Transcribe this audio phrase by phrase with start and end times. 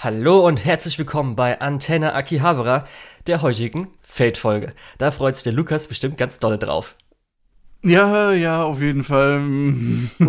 [0.00, 2.84] Hallo und herzlich willkommen bei Antenne Akihabara,
[3.26, 4.72] der heutigen Fate-Folge.
[4.96, 6.94] Da freut sich der Lukas bestimmt ganz dolle drauf.
[7.82, 9.42] Ja, ja, auf jeden Fall.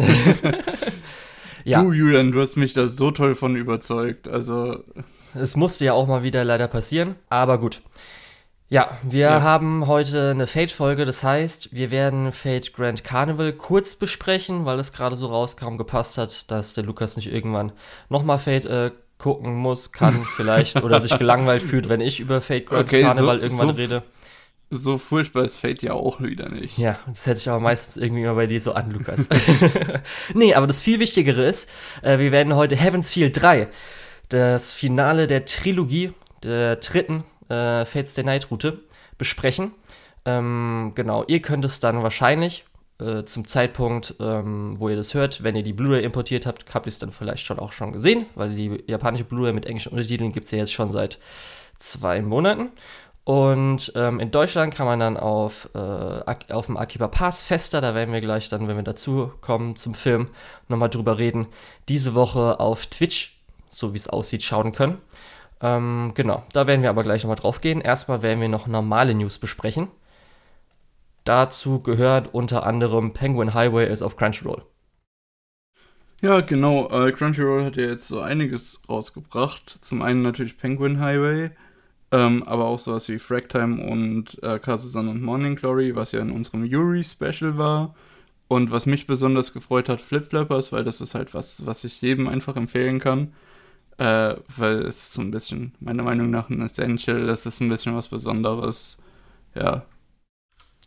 [1.65, 1.83] ja.
[1.83, 4.27] Du, Julian, du hast mich da so toll von überzeugt.
[4.27, 4.83] Also.
[5.35, 7.83] Es musste ja auch mal wieder leider passieren, aber gut.
[8.69, 9.41] Ja, wir ja.
[9.43, 14.93] haben heute eine Fate-Folge, das heißt, wir werden Fate Grand Carnival kurz besprechen, weil es
[14.93, 17.71] gerade so rauskam, gepasst hat, dass der Lukas nicht irgendwann
[18.09, 22.65] nochmal Fate äh, gucken muss, kann vielleicht oder sich gelangweilt fühlt, wenn ich über Fate
[22.65, 24.03] Grand okay, Carnival so, irgendwann so, rede.
[24.71, 26.77] So furchtbar ist Fate ja auch wieder nicht.
[26.77, 29.27] Ja, das hätte ich aber meistens irgendwie immer bei dir so an, Lukas.
[30.33, 31.69] nee, aber das viel Wichtigere ist,
[32.01, 33.67] äh, wir werden heute Heaven's Field 3,
[34.29, 38.79] das Finale der Trilogie, der dritten äh, Fates Day Night Route,
[39.17, 39.71] besprechen.
[40.25, 42.63] Ähm, genau, ihr könnt es dann wahrscheinlich
[42.99, 46.85] äh, zum Zeitpunkt, ähm, wo ihr das hört, wenn ihr die Blu-ray importiert habt, habt
[46.85, 50.33] ihr es dann vielleicht schon auch schon gesehen, weil die japanische Blu-ray mit englischen Untertiteln
[50.33, 51.19] gibt es ja jetzt schon seit
[51.77, 52.71] zwei Monaten.
[53.23, 57.93] Und ähm, in Deutschland kann man dann auf, äh, auf dem Akiba Pass Fester, da
[57.93, 60.29] werden wir gleich dann, wenn wir dazu kommen zum Film,
[60.67, 61.47] nochmal drüber reden,
[61.89, 64.97] diese Woche auf Twitch, so wie es aussieht, schauen können.
[65.61, 67.81] Ähm, genau, da werden wir aber gleich nochmal drauf gehen.
[67.81, 69.89] Erstmal werden wir noch normale News besprechen.
[71.23, 74.63] Dazu gehört unter anderem Penguin Highway ist auf Crunchyroll.
[76.21, 76.89] Ja, genau.
[76.89, 79.77] Äh, Crunchyroll hat ja jetzt so einiges rausgebracht.
[79.81, 81.51] Zum einen natürlich Penguin Highway,
[82.11, 86.31] ähm, aber auch sowas wie Fractime und äh, Kazuzan und Morning Glory, was ja in
[86.31, 87.95] unserem Yuri-Special war.
[88.49, 92.01] Und was mich besonders gefreut hat, Flip Flappers, weil das ist halt was, was ich
[92.01, 93.33] jedem einfach empfehlen kann.
[93.97, 97.69] Äh, weil es ist so ein bisschen, meiner Meinung nach, ein Essential, das ist ein
[97.69, 98.97] bisschen was Besonderes.
[99.55, 99.85] Ja,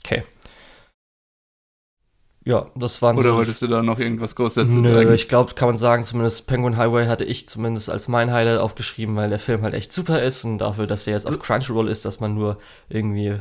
[0.04, 0.24] Okay.
[2.44, 5.14] Ja, das waren Oder so wolltest du da noch irgendwas Großes Nö, sagen?
[5.14, 9.14] ich glaube, kann man sagen, zumindest Penguin Highway hatte ich zumindest als mein Highlight aufgeschrieben,
[9.14, 12.04] weil der Film halt echt super ist und dafür, dass der jetzt auf Crunchyroll ist,
[12.04, 12.58] dass man nur
[12.88, 13.36] irgendwie,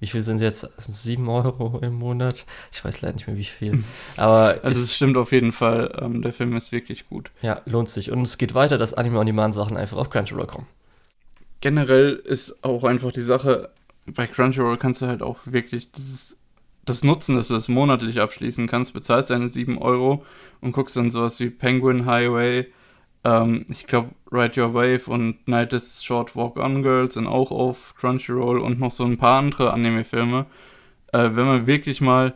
[0.00, 0.68] wie viel sind jetzt?
[0.86, 2.44] Sieben Euro im Monat?
[2.72, 3.84] Ich weiß leider nicht mehr, wie viel.
[4.18, 7.30] Aber also es stimmt auf jeden Fall, ähm, der Film ist wirklich gut.
[7.40, 8.10] Ja, lohnt sich.
[8.10, 10.66] Und es geht weiter, dass Anime-on-Demand-Sachen einfach auf Crunchyroll kommen.
[11.62, 13.70] Generell ist auch einfach die Sache,
[14.06, 16.42] bei Crunchyroll kannst du halt auch wirklich dieses,
[16.84, 20.24] das nutzen, dass du das monatlich abschließen kannst, bezahlst deine 7 Euro
[20.60, 22.66] und guckst dann sowas wie Penguin Highway,
[23.24, 27.50] ähm, ich glaube Ride Your Wave und Night is Short Walk On Girls sind auch
[27.50, 30.46] auf Crunchyroll und noch so ein paar andere Anime-Filme.
[31.12, 32.34] Äh, wenn man wirklich mal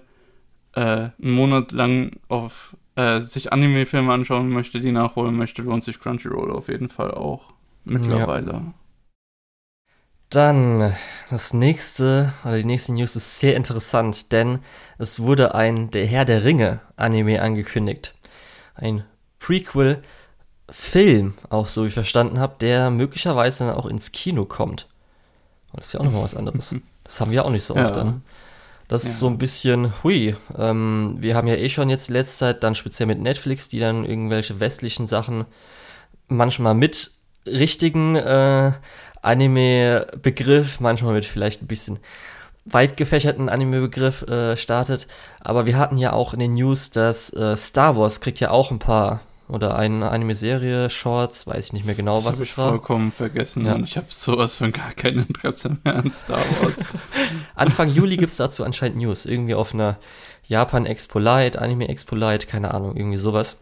[0.74, 5.98] äh, einen Monat lang auf äh, sich Anime-Filme anschauen möchte, die nachholen möchte, lohnt sich
[5.98, 7.52] Crunchyroll auf jeden Fall auch
[7.84, 8.52] mittlerweile.
[8.52, 8.74] Ja.
[10.30, 10.94] Dann
[11.30, 14.60] das nächste, oder die nächste News ist sehr interessant, denn
[14.98, 18.14] es wurde ein Der Herr der Ringe Anime angekündigt.
[18.74, 19.04] Ein
[19.38, 24.88] Prequel-Film, auch so wie ich verstanden habe, der möglicherweise dann auch ins Kino kommt.
[25.72, 26.74] das ist ja auch nochmal was anderes.
[27.04, 27.90] Das haben wir auch nicht so oft ja.
[27.92, 28.22] dann.
[28.88, 29.10] Das ja.
[29.10, 30.34] ist so ein bisschen, hui.
[30.58, 33.78] Ähm, wir haben ja eh schon jetzt die letzte Zeit, dann speziell mit Netflix, die
[33.78, 35.44] dann irgendwelche westlichen Sachen
[36.26, 37.12] manchmal mit
[37.46, 38.72] richtigen äh,
[39.22, 41.98] Anime-Begriff, manchmal mit vielleicht ein bisschen
[42.64, 45.06] weit gefächerten Anime-Begriff äh, startet.
[45.40, 48.70] Aber wir hatten ja auch in den News, dass äh, Star Wars kriegt ja auch
[48.70, 52.58] ein paar oder eine Anime-Serie, Shorts, weiß ich nicht mehr genau, das was es ich
[52.58, 52.70] war.
[52.70, 53.74] vollkommen vergessen ja.
[53.74, 56.84] und ich habe sowas von gar kein Interesse mehr an Star Wars.
[57.54, 59.98] Anfang Juli gibt es dazu anscheinend News, irgendwie auf einer
[60.48, 63.60] Japan Expo Light, Anime Expo Light, keine Ahnung, irgendwie sowas.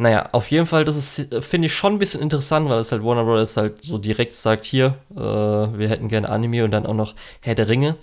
[0.00, 3.02] Naja, auf jeden Fall, das ist, finde ich schon ein bisschen interessant, weil es halt
[3.02, 3.56] Warner Bros.
[3.56, 7.56] halt so direkt sagt, hier, äh, wir hätten gerne Anime und dann auch noch Herr
[7.56, 7.96] der Ringe.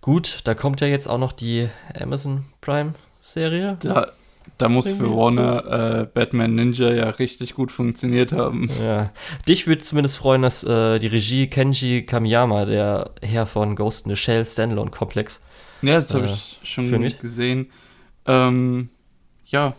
[0.00, 1.68] Gut, da kommt ja jetzt auch noch die
[2.00, 3.76] Amazon Prime Serie.
[3.82, 4.12] Da,
[4.56, 8.70] da muss für Warner äh, Batman Ninja ja richtig gut funktioniert haben.
[8.82, 9.10] Ja.
[9.46, 14.10] Dich würde zumindest freuen, dass äh, die Regie Kenji Kamiyama, der Herr von Ghost in
[14.10, 15.42] the Shell Standalone Komplex.
[15.82, 17.70] Ja, das habe äh, ich schon gesehen.
[18.24, 18.88] Ähm,
[19.46, 19.74] ja.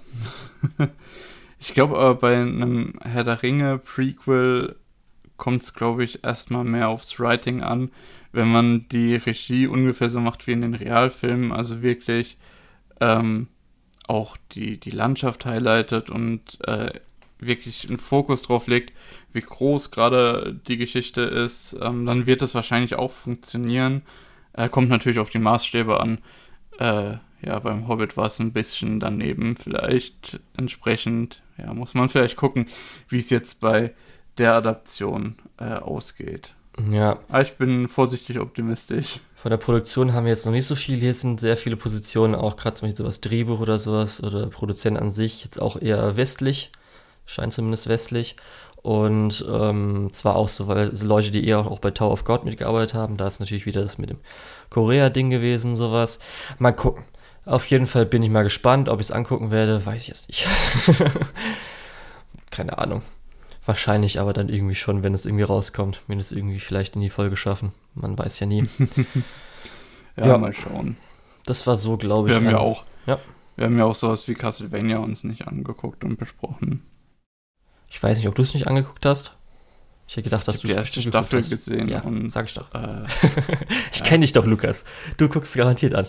[1.59, 4.75] Ich glaube aber bei einem Herr der Ringe Prequel
[5.37, 7.91] kommt es, glaube ich, erstmal mehr aufs Writing an,
[8.31, 12.37] wenn man die Regie ungefähr so macht wie in den Realfilmen, also wirklich
[12.99, 13.47] ähm,
[14.07, 16.91] auch die, die Landschaft highlightet und äh,
[17.39, 18.93] wirklich einen Fokus drauf legt,
[19.31, 24.01] wie groß gerade die Geschichte ist, ähm, dann wird es wahrscheinlich auch funktionieren.
[24.53, 26.17] Äh, kommt natürlich auf die Maßstäbe an.
[26.79, 32.37] Äh, ja, beim Hobbit war es ein bisschen daneben, vielleicht entsprechend ja, muss man vielleicht
[32.37, 32.67] gucken,
[33.09, 33.93] wie es jetzt bei
[34.37, 36.53] der Adaption äh, ausgeht.
[36.91, 37.19] Ja.
[37.29, 39.19] Aber ich bin vorsichtig optimistisch.
[39.35, 40.99] Von der Produktion haben wir jetzt noch nicht so viel.
[40.99, 44.97] Hier sind sehr viele Positionen, auch gerade zum Beispiel sowas Drehbuch oder sowas oder Produzent
[44.97, 46.71] an sich, jetzt auch eher westlich.
[47.25, 48.35] Scheint zumindest westlich.
[48.83, 52.93] Und ähm, zwar auch so, weil Leute, die eher auch bei Tower of God mitgearbeitet
[52.93, 54.19] haben, da ist natürlich wieder das mit dem
[54.69, 56.19] Korea-Ding gewesen, sowas.
[56.57, 57.03] Mal gucken.
[57.47, 60.27] Auf jeden Fall bin ich mal gespannt, ob ich es angucken werde, weiß ich jetzt
[60.27, 60.45] nicht.
[62.51, 63.01] Keine Ahnung.
[63.65, 66.01] Wahrscheinlich aber dann irgendwie schon, wenn es irgendwie rauskommt.
[66.07, 67.71] Wenn es irgendwie vielleicht in die Folge schaffen.
[67.95, 68.67] Man weiß ja nie.
[70.17, 70.97] ja, ja, mal schauen.
[71.45, 72.31] Das war so, glaube ich.
[72.31, 72.83] Wir haben ja auch.
[73.05, 73.17] Ja.
[73.55, 76.83] Wir haben ja auch sowas wie Castlevania uns nicht angeguckt und besprochen.
[77.89, 79.37] Ich weiß nicht, ob du es nicht angeguckt hast.
[80.05, 81.49] Ich hätte gedacht, dass ich du die erste Staffel hast.
[81.49, 81.87] gesehen.
[81.87, 82.73] Ja, und, sag ich doch.
[82.73, 83.05] Äh,
[83.93, 84.05] ich ja.
[84.05, 84.83] kenne dich doch, Lukas.
[85.15, 86.07] Du guckst garantiert an.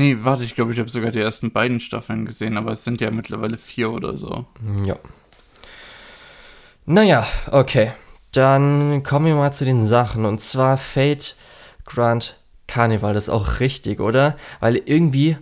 [0.00, 3.02] Nee, warte, ich glaube, ich habe sogar die ersten beiden Staffeln gesehen, aber es sind
[3.02, 4.46] ja mittlerweile vier oder so.
[4.82, 4.96] Ja.
[6.86, 7.92] Naja, okay.
[8.32, 10.24] Dann kommen wir mal zu den Sachen.
[10.24, 11.36] Und zwar Fate
[11.84, 13.12] Grand Carnival.
[13.12, 14.38] Das ist auch richtig, oder?
[14.60, 15.36] Weil irgendwie,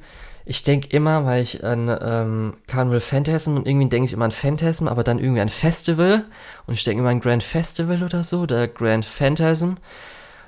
[0.44, 4.32] ich denke immer, weil ich an ähm, Carnival Phantasm und irgendwie denke ich immer an
[4.32, 6.24] Phantasm, aber dann irgendwie an Festival.
[6.66, 9.74] Und ich denke immer an Grand Festival oder so, oder Grand Phantasm.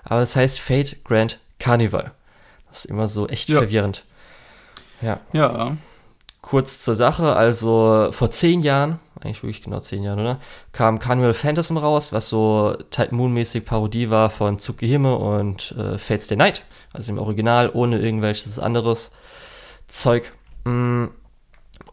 [0.02, 2.10] Aber es heißt Fate Grand Carnival.
[2.70, 3.58] Das ist immer so echt ja.
[3.58, 4.04] verwirrend.
[5.02, 5.20] Ja.
[5.32, 5.76] Ja
[6.42, 10.40] kurz zur Sache, also vor zehn Jahren, eigentlich wirklich genau zehn Jahren, oder?
[10.72, 16.28] Kam Carnival Phantasm raus, was so Titan Moon-mäßig Parodie war von Tsukihime und äh, Fates
[16.28, 19.10] Day Night, also im Original, ohne irgendwelches anderes
[19.86, 20.32] Zeug.
[20.64, 21.06] Mm.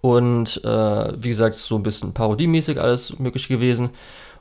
[0.02, 3.90] Und äh, wie gesagt, so ein bisschen parodiemäßig alles möglich gewesen.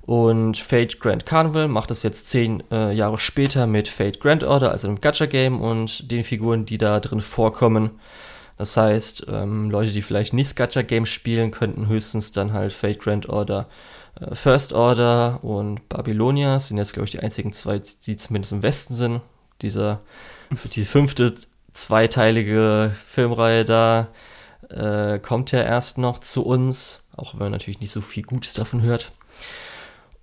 [0.07, 4.71] Und Fate Grand Carnival macht das jetzt zehn äh, Jahre später mit Fate Grand Order,
[4.71, 7.91] also einem Gacha-Game und den Figuren, die da drin vorkommen.
[8.57, 13.01] Das heißt, ähm, Leute, die vielleicht nicht Scatcha Games spielen, könnten höchstens dann halt Fate
[13.01, 13.69] Grand Order,
[14.21, 16.61] äh, First Order und Babylonia.
[16.61, 19.21] Sind jetzt, glaube ich, die einzigen zwei, die zumindest im Westen sind.
[19.61, 20.01] Dieser,
[20.75, 21.35] die fünfte
[21.73, 24.09] zweiteilige Filmreihe da
[24.71, 28.55] äh, kommt ja erst noch zu uns, auch wenn man natürlich nicht so viel Gutes
[28.55, 29.13] davon hört.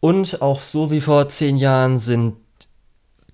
[0.04, 2.36] Und auch so wie vor zehn Jahren sind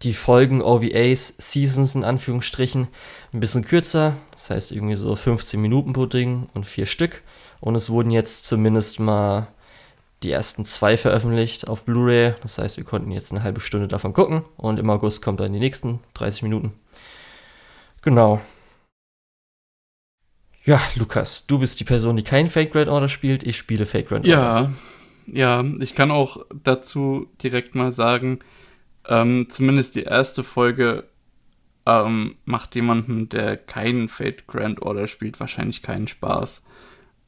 [0.03, 2.89] die Folgen OVAs, Seasons in Anführungsstrichen,
[3.33, 4.13] ein bisschen kürzer.
[4.33, 7.23] Das heißt irgendwie so 15 Minuten pro Ding und vier Stück.
[7.59, 9.47] Und es wurden jetzt zumindest mal
[10.21, 12.35] die ersten zwei veröffentlicht auf Blu-ray.
[12.43, 14.43] Das heißt, wir konnten jetzt eine halbe Stunde davon gucken.
[14.55, 16.73] Und im August kommt dann die nächsten 30 Minuten.
[18.03, 18.41] Genau.
[20.65, 23.41] Ja, Lukas, du bist die Person, die kein Fake Grand Order spielt.
[23.41, 24.37] Ich spiele Fake Grand Order.
[24.39, 24.71] Ja,
[25.33, 28.39] ja, ich kann auch dazu direkt mal sagen,
[29.07, 31.05] ähm, zumindest die erste Folge
[31.85, 36.63] ähm, macht jemandem, der keinen Fate Grand Order spielt, wahrscheinlich keinen Spaß.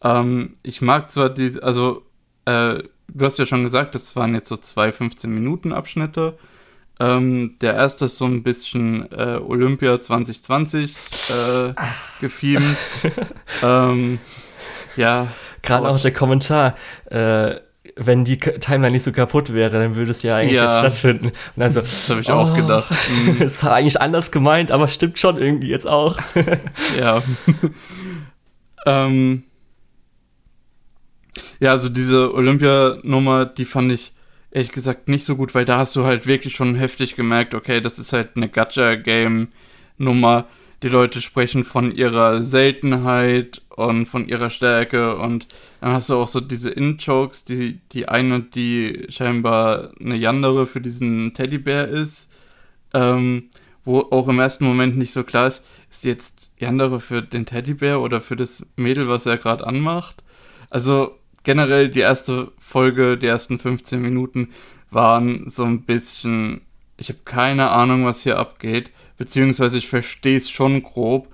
[0.03, 2.03] Ähm, ich mag zwar diese, also
[2.45, 6.37] äh, du hast ja schon gesagt, das waren jetzt so zwei 15-Minuten-Abschnitte.
[6.99, 10.95] Ähm, der erste ist so ein bisschen äh, Olympia 2020
[11.29, 11.73] äh,
[12.19, 12.77] gefilmt.
[13.63, 14.19] ähm,
[14.95, 15.27] ja.
[15.63, 16.75] Gerade auch der Kommentar.
[17.05, 17.55] Äh,
[17.95, 20.79] wenn die Timeline nicht so kaputt wäre, dann würde es ja eigentlich ja.
[20.79, 21.27] stattfinden.
[21.27, 22.91] Und dann so, das habe ich oh, auch gedacht.
[23.11, 23.41] Mhm.
[23.41, 26.17] ist eigentlich anders gemeint, aber stimmt schon irgendwie jetzt auch.
[26.99, 27.21] ja.
[28.85, 29.43] ähm,
[31.59, 34.13] ja, also diese Olympia-Nummer, die fand ich
[34.51, 37.81] ehrlich gesagt nicht so gut, weil da hast du halt wirklich schon heftig gemerkt, okay,
[37.81, 40.45] das ist halt eine Gacha-Game-Nummer
[40.83, 45.47] die Leute sprechen von ihrer Seltenheit und von ihrer Stärke und
[45.79, 50.81] dann hast du auch so diese In-Jokes, die, die eine, die scheinbar eine Yandere für
[50.81, 52.31] diesen Teddybär ist,
[52.93, 53.49] ähm,
[53.85, 58.01] wo auch im ersten Moment nicht so klar ist, ist jetzt Yandere für den Teddybär
[58.01, 60.23] oder für das Mädel, was er gerade anmacht.
[60.69, 64.49] Also generell die erste Folge, die ersten 15 Minuten
[64.89, 66.61] waren so ein bisschen
[67.01, 71.27] ich habe keine Ahnung, was hier abgeht, beziehungsweise ich verstehe es schon grob,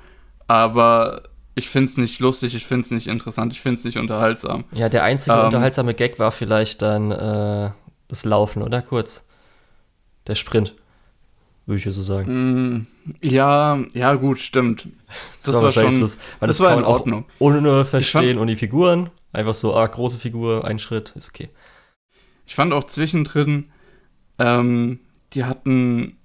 [0.47, 1.23] aber
[1.55, 4.63] ich finde es nicht lustig, ich finde es nicht interessant, ich finde es nicht unterhaltsam.
[4.71, 7.71] Ja, der einzige ähm, unterhaltsame Gag war vielleicht dann äh,
[8.07, 8.81] das Laufen, oder?
[8.81, 9.25] Kurz.
[10.27, 10.73] Der Sprint.
[11.65, 12.77] Würde ich ja so sagen.
[12.77, 12.87] Mm,
[13.21, 14.87] ja, ja, gut, stimmt.
[15.43, 16.01] Das, das war, schon.
[16.01, 17.23] Das, das, das war in Ordnung.
[17.39, 19.09] Ohne verstehen und die Figuren.
[19.31, 21.49] Einfach so, ah, große Figur, ein Schritt, ist okay.
[22.45, 23.69] Ich fand auch zwischendrin,
[24.39, 24.99] ähm,
[25.33, 26.17] die hatten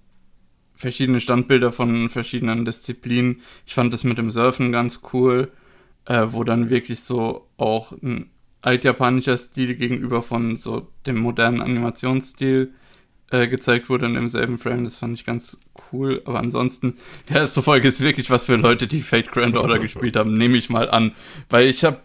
[0.75, 3.41] verschiedene Standbilder von verschiedenen Disziplinen.
[3.67, 5.53] Ich fand das mit dem Surfen ganz cool,
[6.07, 8.31] äh, wo dann wirklich so auch ein
[8.63, 12.73] altjapanischer Stil gegenüber von so dem modernen Animationsstil
[13.31, 14.85] äh, gezeigt wurde in demselben Frame.
[14.85, 15.61] Das fand ich ganz
[15.93, 16.23] cool.
[16.27, 16.97] Aber ansonsten,
[17.29, 20.57] die erste Folge ist wirklich was für Leute, die Fate Grand Order gespielt haben, nehme
[20.57, 21.13] ich mal an.
[21.49, 22.01] Weil ich habe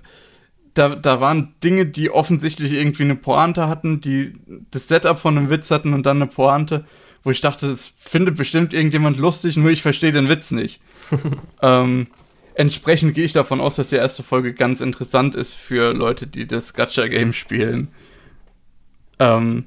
[0.77, 4.33] da, da waren Dinge, die offensichtlich irgendwie eine Pointe hatten, die
[4.71, 6.85] das Setup von einem Witz hatten und dann eine Pointe,
[7.23, 10.81] wo ich dachte, das findet bestimmt irgendjemand lustig, nur ich verstehe den Witz nicht.
[11.61, 12.07] ähm,
[12.55, 16.47] entsprechend gehe ich davon aus, dass die erste Folge ganz interessant ist für Leute, die
[16.47, 17.89] das Gacha-Game spielen.
[19.19, 19.65] Ähm,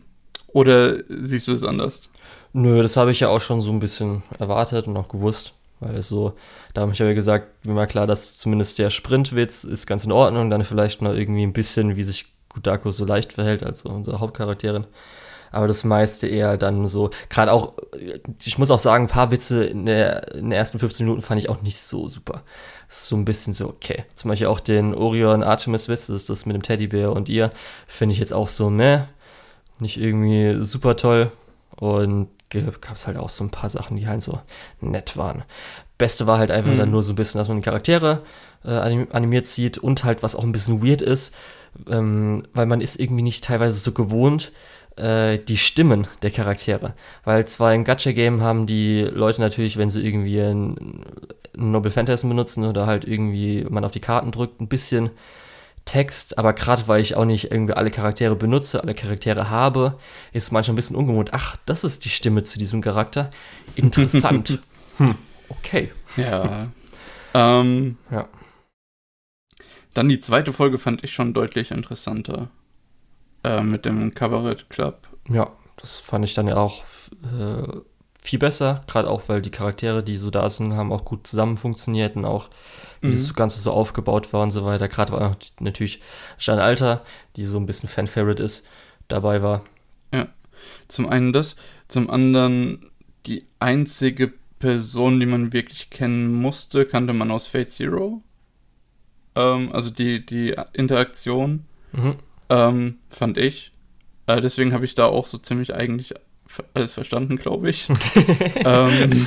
[0.49, 2.11] oder siehst du es anders?
[2.53, 5.53] Nö, das habe ich ja auch schon so ein bisschen erwartet und auch gewusst.
[5.81, 6.35] Weil es so,
[6.75, 10.13] da habe ich ja gesagt, mir war klar, dass zumindest der Sprintwitz ist ganz in
[10.13, 10.51] Ordnung.
[10.51, 14.87] Dann vielleicht mal irgendwie ein bisschen, wie sich Kudako so leicht verhält, also unsere Hauptcharakterin.
[15.53, 17.75] Aber das meiste eher dann so, gerade auch,
[18.45, 21.41] ich muss auch sagen, ein paar Witze in, der, in den ersten 15 Minuten fand
[21.41, 22.43] ich auch nicht so super.
[22.89, 24.05] So ein bisschen so, okay.
[24.15, 27.51] Zum Beispiel auch den Orion Artemis Witz, das ist das mit dem Teddybär und ihr,
[27.89, 29.01] finde ich jetzt auch so, meh,
[29.81, 31.33] nicht irgendwie super toll.
[31.77, 34.41] Und gab es halt auch so ein paar Sachen, die halt so
[34.81, 35.45] nett waren.
[36.01, 36.79] Beste war halt einfach mhm.
[36.79, 38.23] dann nur so ein bisschen, dass man die Charaktere
[38.65, 41.35] äh, animiert sieht und halt was auch ein bisschen weird ist,
[41.89, 44.51] ähm, weil man ist irgendwie nicht teilweise so gewohnt,
[44.97, 46.95] äh, die Stimmen der Charaktere.
[47.25, 51.05] Weil zwar im Gacha-Game haben die Leute natürlich, wenn sie irgendwie ein,
[51.57, 55.11] ein Noble Phantasm benutzen oder halt irgendwie man auf die Karten drückt, ein bisschen
[55.85, 59.99] Text, aber gerade weil ich auch nicht irgendwie alle Charaktere benutze, alle Charaktere habe,
[60.33, 61.31] ist manchmal ein bisschen ungewohnt.
[61.33, 63.31] Ach, das ist die Stimme zu diesem Charakter.
[63.77, 64.61] Interessant.
[64.99, 65.17] hm,
[65.51, 65.93] okay.
[66.17, 66.69] Ja.
[67.35, 68.29] ähm, ja.
[69.95, 72.51] Dann die zweite Folge fand ich schon deutlich interessanter.
[73.43, 75.09] Äh, mit dem Kabarett Club.
[75.29, 76.85] Ja, das fand ich dann ja auch
[77.25, 77.81] äh,
[78.21, 81.57] viel besser, gerade auch, weil die Charaktere, die so da sind, haben auch gut zusammen
[81.57, 82.51] funktioniert und auch
[83.01, 83.13] wie mhm.
[83.13, 84.89] das Ganze so aufgebaut war und so weiter.
[84.89, 86.03] Gerade war natürlich
[86.39, 87.03] Jeanne Alter,
[87.37, 88.67] die so ein bisschen Fan-Favorite ist,
[89.09, 89.65] dabei war.
[90.13, 90.29] Ja,
[90.87, 91.57] zum einen das,
[91.89, 92.91] zum anderen
[93.25, 98.23] die einzige Person, die man wirklich kennen musste, kannte man aus Fate Zero.
[99.35, 102.15] Ähm, also die, die Interaktion, mhm.
[102.49, 103.73] ähm, fand ich.
[104.27, 106.15] Äh, deswegen habe ich da auch so ziemlich eigentlich
[106.75, 107.89] alles verstanden, glaube ich.
[108.65, 109.27] ähm.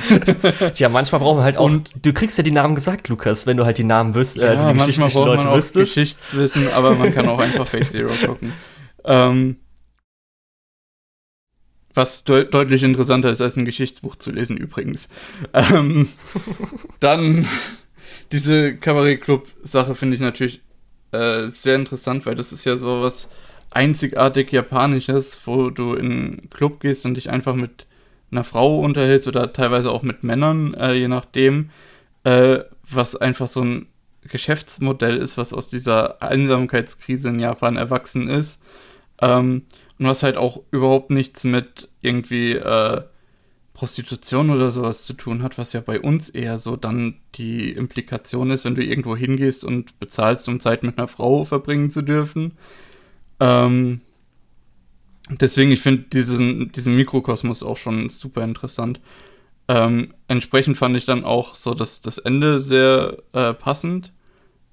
[0.72, 1.64] Tja, manchmal brauchen wir halt auch.
[1.64, 4.44] Und du kriegst ja die Namen gesagt, Lukas, wenn du halt die Namen wüsst, äh,
[4.46, 5.94] also die geschichtlichen Leute man wüsstest.
[5.94, 8.52] Geschichtswissen, aber man kann auch einfach Fate Zero gucken.
[9.06, 9.58] Ähm,
[11.94, 15.08] was de deutlich interessanter ist, als ein Geschichtsbuch zu lesen, übrigens.
[15.52, 16.08] Ähm,
[17.00, 17.46] dann
[18.32, 20.60] diese Kabarett-Club-Sache finde ich natürlich
[21.12, 23.30] äh, sehr interessant, weil das ist ja so was
[23.70, 27.86] einzigartig Japanisches, wo du in einen Club gehst und dich einfach mit
[28.30, 31.70] einer Frau unterhältst oder teilweise auch mit Männern, äh, je nachdem,
[32.24, 32.60] äh,
[32.90, 33.86] was einfach so ein
[34.22, 38.62] Geschäftsmodell ist, was aus dieser Einsamkeitskrise in Japan erwachsen ist.
[39.20, 39.62] Ähm,
[39.98, 43.02] und was halt auch überhaupt nichts mit irgendwie äh,
[43.74, 48.50] Prostitution oder sowas zu tun hat, was ja bei uns eher so dann die Implikation
[48.50, 52.52] ist, wenn du irgendwo hingehst und bezahlst, um Zeit mit einer Frau verbringen zu dürfen.
[53.40, 54.00] Ähm,
[55.28, 59.00] deswegen, ich finde diesen, diesen Mikrokosmos auch schon super interessant.
[59.66, 64.12] Ähm, entsprechend fand ich dann auch so dass das Ende sehr äh, passend,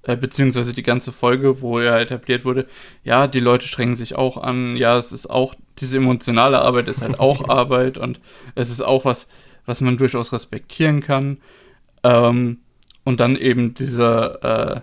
[0.04, 2.66] äh, beziehungsweise die ganze Folge, wo ja etabliert wurde,
[3.04, 7.02] ja, die Leute strengen sich auch an, ja, es ist auch, diese emotionale Arbeit ist
[7.02, 8.20] halt auch Arbeit und
[8.54, 9.28] es ist auch was,
[9.64, 11.38] was man durchaus respektieren kann.
[12.02, 12.58] Ähm,
[13.04, 14.80] und dann eben dieser, äh,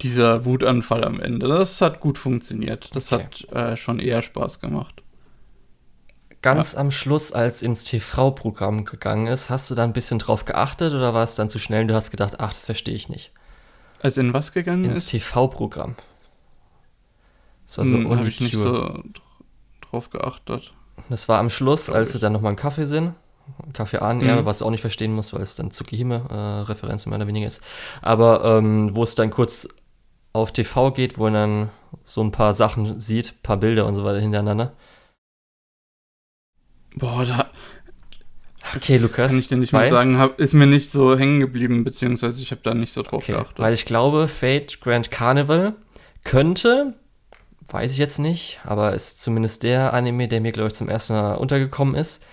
[0.00, 1.48] dieser Wutanfall am Ende.
[1.48, 2.94] Das hat gut funktioniert.
[2.94, 3.24] Das okay.
[3.24, 5.02] hat äh, schon eher Spaß gemacht.
[6.40, 6.80] Ganz ja.
[6.80, 11.14] am Schluss, als ins TV-Programm gegangen ist, hast du da ein bisschen drauf geachtet oder
[11.14, 13.32] war es dann zu schnell und du hast gedacht, ach, das verstehe ich nicht?
[14.02, 15.14] Als in was gegangen ins ist?
[15.14, 15.94] Ins TV-Programm.
[17.66, 19.02] Das war so hm, Habe ich nicht so
[19.80, 20.74] drauf geachtet.
[21.08, 23.14] Das war am Schluss, als sie dann nochmal einen Kaffee sind.
[23.72, 24.44] Kaffee an, mhm.
[24.44, 27.62] was du auch nicht verstehen musst, weil es dann Tsukihime-Referenz äh, mehr oder weniger ist.
[28.00, 29.68] Aber ähm, wo es dann kurz
[30.32, 31.70] auf TV geht, wo man dann
[32.04, 34.72] so ein paar Sachen sieht, ein paar Bilder und so weiter hintereinander.
[36.96, 37.50] Boah, da.
[38.76, 39.30] Okay, Lukas.
[39.30, 42.50] Kann ich dir nicht mal sagen, hab, ist mir nicht so hängen geblieben, beziehungsweise ich
[42.50, 43.58] habe da nicht so drauf okay, geachtet.
[43.58, 45.74] Weil ich glaube, Fate Grand Carnival
[46.24, 46.94] könnte,
[47.68, 51.14] weiß ich jetzt nicht, aber ist zumindest der Anime, der mir, glaube ich, zum ersten
[51.14, 52.24] Mal untergekommen ist,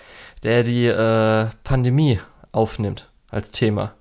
[0.44, 2.20] der die äh, Pandemie
[2.52, 3.94] aufnimmt als Thema,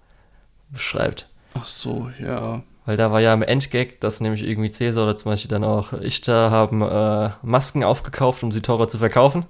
[0.70, 1.28] beschreibt.
[1.54, 2.62] Ach so, ja.
[2.86, 5.92] Weil da war ja im Endgag, dass nämlich irgendwie Cäsar oder zum Beispiel dann auch
[5.92, 9.44] Ichter haben äh, Masken aufgekauft, um sie teurer zu verkaufen.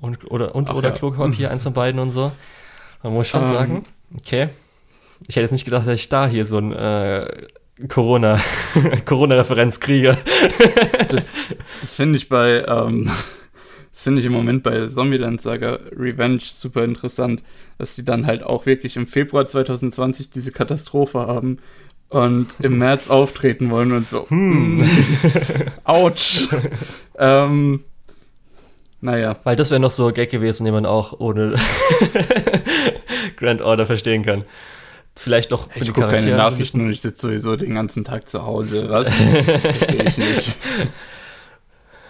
[0.00, 0.94] Und, oder und, oder ja.
[0.94, 2.32] Klopapier, eins von beiden und so.
[3.02, 3.46] Man muss schon um.
[3.46, 3.52] Ähm.
[3.52, 3.86] sagen,
[4.18, 4.48] okay.
[5.28, 7.46] Ich hätte jetzt nicht gedacht, dass ich da hier so ein äh,
[7.88, 8.40] Corona,
[9.04, 10.16] Corona-Referenz kriege.
[11.08, 11.34] das
[11.80, 13.10] das finde ich bei, ähm,
[13.92, 17.42] das finde ich im Moment bei Zombieland Saga Revenge super interessant,
[17.76, 21.58] dass sie dann halt auch wirklich im Februar 2020 diese Katastrophe haben
[22.08, 24.28] und im März auftreten wollen und so.
[24.28, 24.78] Hm.
[24.78, 24.84] Mm,
[25.84, 26.48] Autsch.
[27.18, 27.84] ähm,
[29.00, 29.36] naja.
[29.44, 31.54] Weil das wäre noch so ein Gag gewesen, den man auch ohne
[33.36, 34.44] Grand Order verstehen kann.
[35.16, 38.88] Vielleicht noch ich gucke keine Nachrichten und ich sitze sowieso den ganzen Tag zu Hause.
[38.88, 39.08] Was?
[39.12, 40.56] Verstehe ich nicht.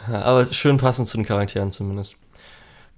[0.08, 2.16] Aber schön passend zu den Charakteren zumindest.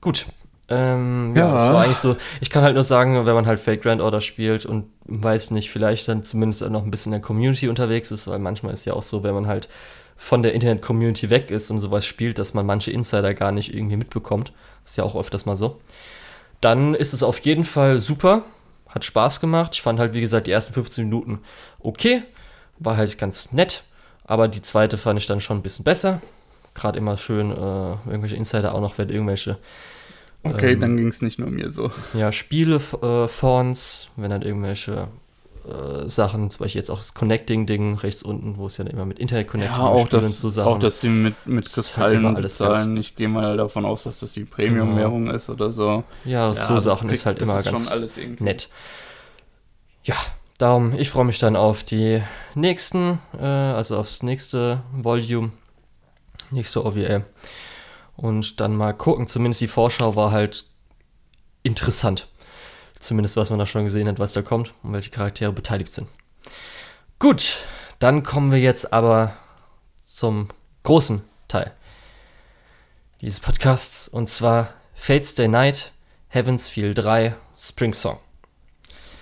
[0.01, 0.27] Gut.
[0.69, 2.17] Ähm, ja, ja, das war eigentlich so.
[2.41, 5.71] Ich kann halt nur sagen, wenn man halt Fake Grand Order spielt und weiß nicht,
[5.71, 8.95] vielleicht dann zumindest noch ein bisschen in der Community unterwegs ist, weil manchmal ist ja
[8.95, 9.69] auch so, wenn man halt
[10.23, 13.97] von der Internet-Community weg ist und sowas spielt, dass man manche Insider gar nicht irgendwie
[13.97, 14.53] mitbekommt.
[14.87, 15.81] Ist ja auch öfters mal so.
[16.61, 18.45] Dann ist es auf jeden Fall super.
[18.89, 19.73] Hat Spaß gemacht.
[19.75, 21.41] Ich fand halt, wie gesagt, die ersten 15 Minuten
[21.81, 22.23] okay.
[22.79, 23.83] War halt ganz nett.
[24.23, 26.23] Aber die zweite fand ich dann schon ein bisschen besser.
[26.75, 27.55] Gerade immer schön äh,
[28.07, 29.59] irgendwelche Insider auch noch, wenn irgendwelche.
[30.45, 31.91] Okay, ähm, dann ging es nicht nur mir so.
[32.15, 35.09] Ja, Spiele, äh, Fonts, wenn dann irgendwelche
[35.65, 39.19] äh, Sachen, zum Beispiel jetzt auch das Connecting-Ding rechts unten, wo es ja immer mit
[39.19, 40.69] Internet-Connecting ja, auch das, so Sachen.
[40.69, 42.97] Auch, dass die mit, mit halt Kristallen halt alles bezahlen.
[42.97, 45.37] Ich gehe mal davon aus, dass das die Premium-Währung genau.
[45.37, 46.05] ist oder so.
[46.25, 47.91] Ja, ja so Sachen kriegt, ist halt immer ist ganz
[48.41, 48.69] nett.
[50.05, 50.17] Ja,
[50.59, 52.23] darum, ich freue mich dann auf die
[52.55, 55.53] nächsten, äh, also aufs nächste Volume,
[56.51, 57.23] nächste OVA.
[58.17, 60.65] Und dann mal gucken, zumindest die Vorschau war halt
[61.63, 62.29] interessant.
[63.03, 66.07] Zumindest was man da schon gesehen hat, was da kommt und welche Charaktere beteiligt sind.
[67.19, 67.59] Gut,
[67.99, 69.37] dann kommen wir jetzt aber
[70.01, 70.47] zum
[70.85, 71.73] großen Teil
[73.21, 75.91] dieses Podcasts und zwar Fates Day Night,
[76.29, 78.19] Heaven's Feel 3, Spring Song.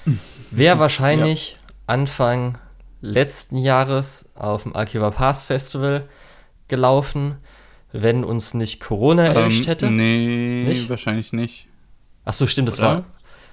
[0.51, 1.75] Wäre wahrscheinlich ja.
[1.87, 2.59] Anfang
[3.01, 6.07] letzten Jahres auf dem Akiba Pass Festival
[6.69, 7.39] gelaufen,
[7.93, 9.91] wenn uns nicht Corona ähm, erwischt hätte.
[9.91, 10.91] Nee, nicht?
[10.91, 11.67] wahrscheinlich nicht.
[12.27, 12.89] Ach so, stimmt, das Oder?
[12.89, 13.05] war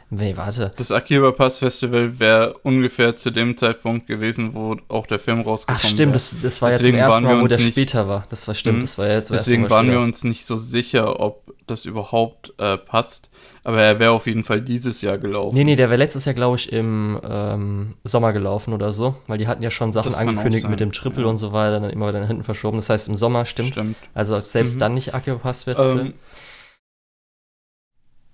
[0.10, 0.72] Nee, warte.
[0.78, 5.82] Das Akiba Pass Festival wäre ungefähr zu dem Zeitpunkt gewesen, wo auch der Film rausgekommen
[5.84, 8.26] Ach stimmt, das, das, war deswegen ja zum ersten Mal, wo der nicht, später war.
[8.30, 8.82] Das war stimmt, mhm.
[8.82, 12.78] das war ja zum Deswegen waren wir uns nicht so sicher, ob das überhaupt äh,
[12.78, 13.30] passt.
[13.66, 15.54] Aber er wäre auf jeden Fall dieses Jahr gelaufen.
[15.54, 19.16] Nee, nee, der wäre letztes Jahr, glaube ich, im ähm, Sommer gelaufen oder so.
[19.28, 21.30] Weil die hatten ja schon Sachen angekündigt mit dem Triple ja.
[21.30, 22.78] und so weiter, dann immer wieder nach hinten verschoben.
[22.78, 23.72] Das heißt, im Sommer stimmt.
[23.72, 23.98] Stimmt.
[24.14, 24.80] Also selbst mhm.
[24.80, 26.00] dann nicht Akiba Pass Festival.
[26.00, 26.14] Ähm,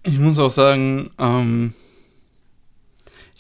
[0.04, 1.74] ich muss auch sagen, ähm,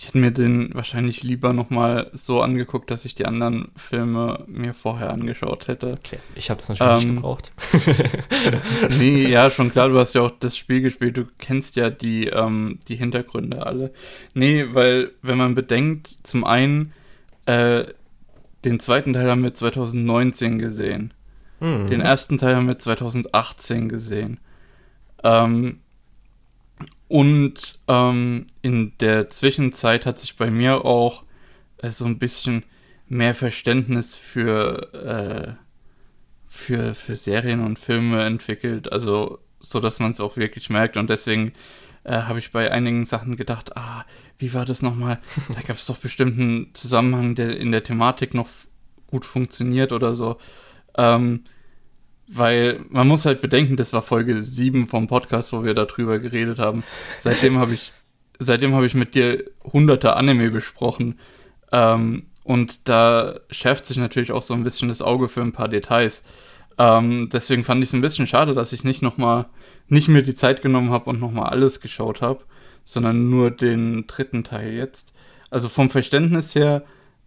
[0.04, 4.73] ich hätte mir den wahrscheinlich lieber nochmal so angeguckt, dass ich die anderen Filme mir
[4.73, 5.93] vorher angeschaut hätte.
[5.93, 7.52] Okay, ich habe das natürlich ähm, nicht gebraucht.
[8.99, 12.28] nee, ja, schon klar, du hast ja auch das Spiel gespielt, du kennst ja die,
[12.28, 13.93] ähm, die Hintergründe alle.
[14.34, 16.91] Nee, weil, wenn man bedenkt, zum einen,
[17.45, 17.86] äh,
[18.65, 21.13] den zweiten Teil haben wir 2019 gesehen.
[21.62, 21.88] Mhm.
[21.88, 24.39] Den ersten Teil haben wir 2018 gesehen.
[25.23, 25.80] Ähm,
[27.08, 31.24] und ähm, in der Zwischenzeit hat sich bei mir auch
[31.78, 32.63] äh, so ein bisschen
[33.08, 35.54] mehr Verständnis für, äh,
[36.48, 38.92] für, für Serien und Filme entwickelt.
[38.92, 40.98] Also, so dass man es auch wirklich merkt.
[40.98, 41.54] Und deswegen
[42.04, 44.06] äh, habe ich bei einigen Sachen gedacht, ah,
[44.39, 45.20] wie war das nochmal?
[45.54, 48.50] Da gab es doch bestimmt einen Zusammenhang, der in der Thematik noch
[49.08, 50.38] gut funktioniert oder so.
[50.98, 51.44] Ähm,
[52.27, 56.59] weil man muss halt bedenken, das war Folge 7 vom Podcast, wo wir darüber geredet
[56.59, 56.83] haben.
[57.19, 57.91] Seitdem habe ich,
[58.39, 61.19] seitdem habe ich mit dir hunderte Anime besprochen.
[61.71, 65.69] Ähm, und da schärft sich natürlich auch so ein bisschen das Auge für ein paar
[65.69, 66.23] Details.
[66.77, 69.45] Ähm, deswegen fand ich es ein bisschen schade, dass ich nicht nochmal,
[69.88, 72.43] nicht mir die Zeit genommen habe und nochmal alles geschaut habe,
[72.83, 75.13] sondern nur den dritten Teil jetzt.
[75.49, 76.83] Also vom Verständnis her,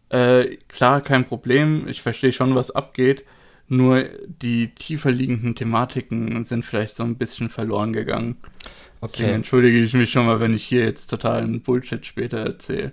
[0.09, 1.87] äh, klar, kein Problem.
[1.89, 3.25] Ich verstehe schon, was abgeht.
[3.69, 4.05] Nur
[4.43, 8.37] die tiefer liegenden Thematiken sind vielleicht so ein bisschen verloren gegangen.
[9.01, 9.13] Okay.
[9.19, 12.93] Deswegen entschuldige ich mich schon mal, wenn ich hier jetzt totalen Bullshit später erzähle.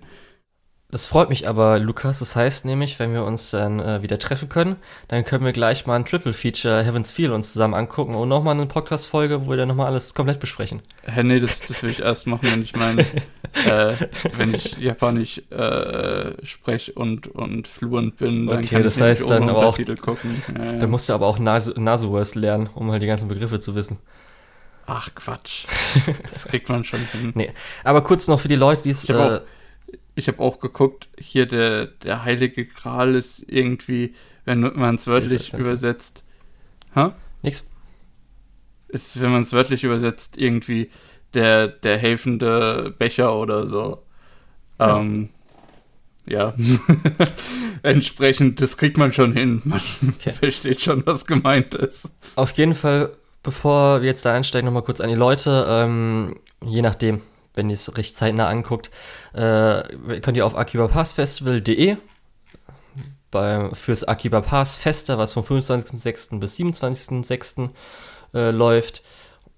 [0.93, 2.19] Das freut mich aber, Lukas.
[2.19, 4.75] Das heißt nämlich, wenn wir uns dann äh, wieder treffen können,
[5.07, 8.53] dann können wir gleich mal ein Triple Feature Heaven's Feel uns zusammen angucken und nochmal
[8.53, 10.83] eine Podcast-Folge, wo wir dann nochmal alles komplett besprechen.
[11.01, 12.99] Hä, nee, das, das will ich erst machen, wenn ich mein,
[13.65, 13.95] äh,
[14.37, 19.31] wenn ich Japanisch äh, spreche und, und fluent bin, dann okay, kann das ich heißt
[19.31, 20.43] dann aber auch, gucken.
[20.55, 20.71] Ja, ja.
[20.73, 23.97] Dann musst du aber auch Nase, Nasewords lernen, um halt die ganzen Begriffe zu wissen.
[24.85, 25.65] Ach Quatsch.
[26.29, 27.31] Das kriegt man schon hin.
[27.33, 27.51] Nee.
[27.83, 29.52] Aber kurz noch für die Leute, die es ich habe auch
[30.15, 34.13] geguckt, hier der, der Heilige Gral ist irgendwie,
[34.45, 36.23] wenn man es wörtlich übersetzt.
[36.93, 37.09] Hä?
[37.41, 37.69] Nix.
[38.87, 40.89] Ist, wenn man es wörtlich übersetzt, irgendwie
[41.33, 44.03] der, der helfende Becher oder so.
[44.79, 44.99] Ja.
[44.99, 45.29] Ähm,
[46.25, 46.53] ja.
[47.83, 49.61] Entsprechend, das kriegt man schon hin.
[49.65, 50.31] Man okay.
[50.39, 52.15] versteht schon, was gemeint ist.
[52.35, 55.65] Auf jeden Fall, bevor wir jetzt da einsteigen, nochmal kurz an die Leute.
[55.67, 57.21] Ähm, je nachdem,
[57.53, 58.89] wenn ihr es recht zeitnah anguckt,
[59.33, 59.83] äh,
[60.21, 61.97] könnt ihr auf akibapassfestival.de
[63.73, 66.39] fürs Akiba Pass Fester, was vom 25.06.
[66.39, 67.71] bis 27.06.
[68.33, 69.03] Äh, läuft,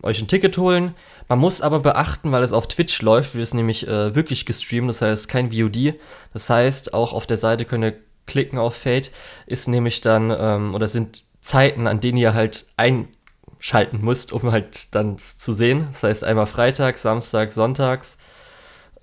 [0.02, 0.96] euch ein Ticket holen.
[1.28, 4.90] Man muss aber beachten, weil es auf Twitch läuft, wird es nämlich äh, wirklich gestreamt,
[4.90, 5.96] das heißt kein VOD.
[6.34, 7.96] Das heißt, auch auf der Seite könnt ihr
[8.28, 9.12] klicken auf Fate,
[9.46, 12.66] ist nämlich dann, ähm, oder sind Zeiten, an denen ihr halt
[13.58, 15.88] einschalten müsst, um halt dann zu sehen.
[15.92, 18.18] Das heißt einmal Freitag, Samstag, Sonntags.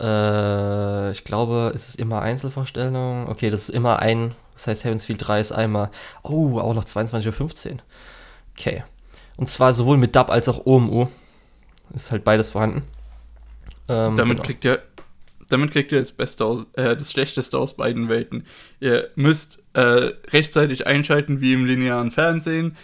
[0.01, 3.29] Äh, ich glaube, ist es immer Einzelvorstellung?
[3.29, 5.91] Okay, das ist immer ein, das heißt Heavensfield 3 ist einmal,
[6.23, 7.79] oh, auch noch 22.15 Uhr.
[8.57, 8.85] Okay.
[9.37, 11.09] Und zwar sowohl mit Dub als auch OMU.
[11.95, 12.83] Ist halt beides vorhanden.
[13.89, 14.47] Ähm, damit genau.
[14.47, 14.83] kriegt ihr
[15.53, 18.47] damit kriegt ihr das Beste aus, äh, das Schlechteste aus beiden Welten.
[18.81, 19.81] Ihr müsst äh,
[20.31, 22.77] rechtzeitig einschalten wie im linearen Fernsehen,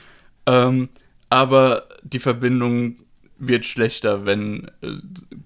[0.45, 0.91] ähm,
[1.29, 2.97] aber die Verbindung
[3.39, 4.97] wird schlechter, wenn äh,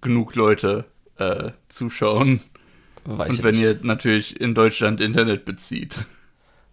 [0.00, 0.84] genug Leute
[1.18, 2.40] äh, zuschauen.
[3.04, 3.64] Weiß Und wenn nicht.
[3.64, 6.06] ihr natürlich in Deutschland Internet bezieht.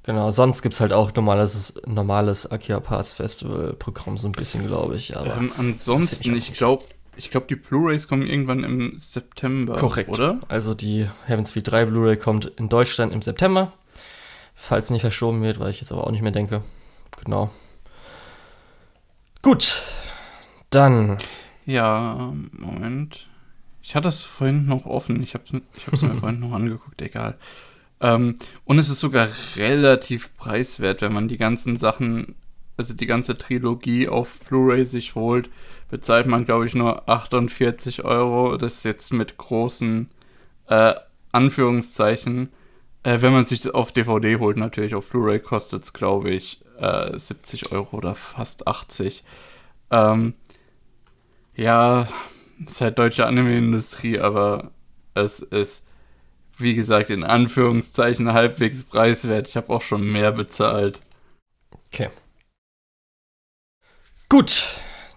[0.04, 4.66] Genau, sonst gibt es halt auch normales, normales Akia Pass Festival Programm so ein bisschen,
[4.66, 5.18] glaube ich.
[5.18, 6.84] Aber ähm, ansonsten, ich glaube,
[7.16, 9.76] ich glaube, die Blu-rays kommen irgendwann im September.
[9.76, 10.10] Korrekt.
[10.10, 10.40] Oder?
[10.48, 13.74] Also die Heavens Feed 3 Blu-ray kommt in Deutschland im September.
[14.56, 16.62] Falls nicht verschoben wird, weil ich jetzt aber auch nicht mehr denke.
[17.24, 17.50] Genau.
[19.42, 19.84] Gut.
[20.70, 21.18] Dann.
[21.66, 23.28] Ja, Moment.
[23.82, 25.24] Ich hatte es vorhin noch offen.
[25.24, 27.38] Ich habe es mir vorhin noch angeguckt, egal.
[28.02, 32.36] Ähm, und es ist sogar relativ preiswert, wenn man die ganzen Sachen,
[32.78, 35.50] also die ganze Trilogie auf Blu-ray sich holt
[35.90, 38.58] bezahlt man, glaube ich, nur 48 Euro.
[38.58, 40.10] Das ist jetzt mit großen
[40.68, 40.94] äh,
[41.32, 42.50] Anführungszeichen.
[43.04, 46.62] Äh, wenn man sich das auf DVD holt, natürlich auf Blu-ray kostet es, glaube ich,
[46.80, 49.24] äh, 70 Euro oder fast 80.
[49.92, 50.34] Ähm,
[51.56, 52.08] ja,
[52.66, 54.72] ist halt deutsche Anime-Industrie, aber
[55.14, 55.86] es ist,
[56.58, 59.48] wie gesagt, in Anführungszeichen halbwegs preiswert.
[59.48, 61.02] Ich habe auch schon mehr bezahlt.
[61.88, 62.10] Okay.
[64.30, 64.76] Gut,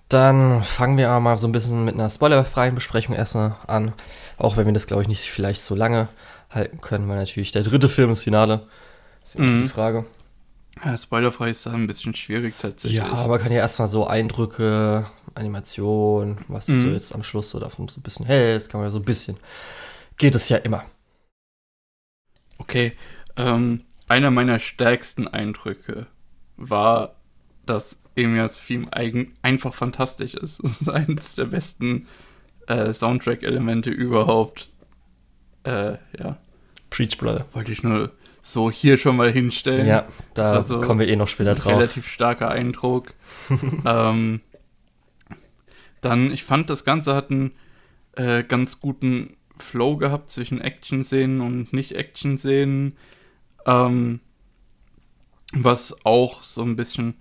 [0.08, 3.92] dann fangen wir mal so ein bisschen mit einer spoilerfreien Besprechung erstmal an.
[4.38, 6.08] Auch wenn wir das, glaube ich, nicht vielleicht so lange
[6.50, 8.66] halten können, weil natürlich der dritte Film ist Finale.
[9.22, 9.62] Das ist mhm.
[9.62, 10.04] die Frage.
[10.84, 12.98] Ja, spoilerfrei ist da ein bisschen schwierig tatsächlich.
[12.98, 16.82] Ja, aber man kann ja erstmal so Eindrücke, Animation, was du mhm.
[16.82, 19.04] so jetzt am Schluss so davon so ein bisschen hältst, kann man ja so ein
[19.04, 19.36] bisschen.
[20.16, 20.84] Geht es ja immer.
[22.58, 22.92] Okay,
[23.36, 26.06] ähm, einer meiner stärksten Eindrücke
[26.56, 27.16] war,
[27.66, 30.60] dass Emias Theme eigen, einfach fantastisch ist.
[30.64, 32.08] Es ist eines der besten
[32.66, 34.68] äh, Soundtrack-Elemente überhaupt.
[35.64, 36.38] Äh, ja.
[36.90, 37.46] Preach, Brother.
[37.52, 39.86] Wollte ich nur so hier schon mal hinstellen.
[39.86, 41.74] Ja, da so kommen wir eh noch später drauf.
[41.74, 43.14] Relativ starker Eindruck.
[43.86, 44.40] ähm,
[46.00, 47.52] dann, ich fand, das Ganze hat einen
[48.16, 52.96] äh, ganz guten Flow gehabt zwischen Action-Szenen und Nicht-Action-Szenen.
[53.64, 54.20] Ähm,
[55.52, 57.14] was auch so ein bisschen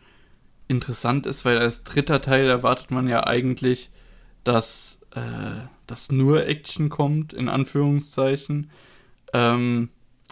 [0.68, 3.92] interessant ist, weil als dritter Teil erwartet man ja eigentlich,
[4.44, 8.72] dass, äh, dass nur Action kommt, in Anführungszeichen.
[9.34, 9.90] Ähm,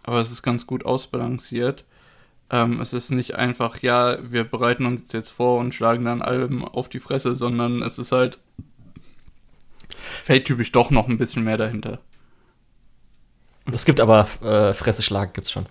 [0.10, 1.86] aber es ist ganz gut ausbalanciert.
[2.50, 6.66] Ähm, es ist nicht einfach, ja, wir bereiten uns jetzt vor und schlagen dann allem
[6.66, 8.40] auf die Fresse, sondern es ist halt
[10.24, 12.00] feldtypisch doch noch ein bisschen mehr dahinter.
[13.72, 15.68] Es gibt aber äh, Fresse schlagen gibt's schon.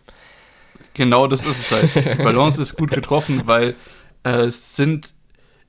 [0.94, 1.92] Genau, das ist es halt.
[1.96, 3.74] Die Balance ist gut getroffen, weil
[4.22, 5.14] äh, es sind,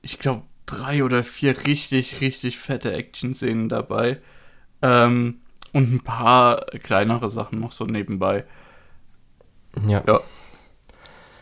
[0.00, 4.18] ich glaube, drei oder vier richtig, richtig fette Action-Szenen dabei.
[4.80, 5.40] Ähm,
[5.72, 8.44] und ein paar kleinere Sachen noch so nebenbei.
[9.86, 10.02] Ja.
[10.06, 10.20] ja.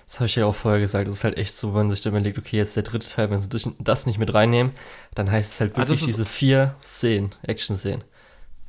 [0.07, 1.07] Das habe ich ja auch vorher gesagt.
[1.07, 3.31] Das ist halt echt so, wenn man sich dann überlegt, okay, jetzt der dritte Teil,
[3.31, 4.73] wenn sie das nicht mit reinnehmen,
[5.15, 8.05] dann heißt es halt ah, wirklich ah, diese vier Szenen, Action-Szenen.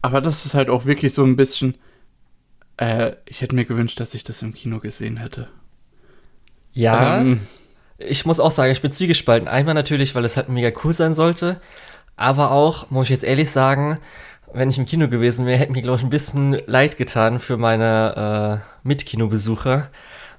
[0.02, 1.78] Aber das ist halt auch wirklich so ein bisschen.
[2.78, 5.48] Äh, ich hätte mir gewünscht, dass ich das im Kino gesehen hätte.
[6.74, 7.20] Ja.
[7.20, 7.42] Ähm,
[7.98, 9.48] ich muss auch sagen, ich bin zwiegespalten.
[9.48, 11.62] Einmal natürlich, weil es halt mega cool sein sollte,
[12.16, 13.98] aber auch, muss ich jetzt ehrlich sagen,
[14.54, 17.58] wenn ich im Kino gewesen wäre, hätte mir, glaube ich, ein bisschen leid getan für
[17.58, 19.90] meine äh, Mitkinobesucher,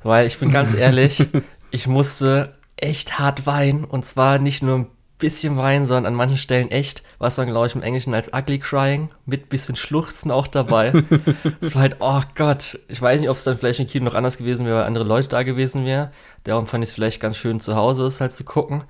[0.02, 1.26] weil ich bin ganz ehrlich,
[1.70, 4.86] ich musste echt hart weinen und zwar nicht nur ein
[5.18, 8.58] bisschen weinen, sondern an manchen Stellen echt, was man, glaube ich, im Englischen als ugly
[8.58, 10.92] crying, mit bisschen Schluchzen auch dabei.
[11.60, 14.14] Es war halt, oh Gott, ich weiß nicht, ob es dann vielleicht im Kino noch
[14.14, 16.10] anders gewesen wäre, weil andere Leute da gewesen wären.
[16.44, 18.84] Darum fand ich es vielleicht ganz schön zu Hause, es halt zu gucken.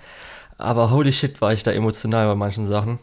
[0.57, 3.01] Aber holy shit, war ich da emotional bei manchen Sachen.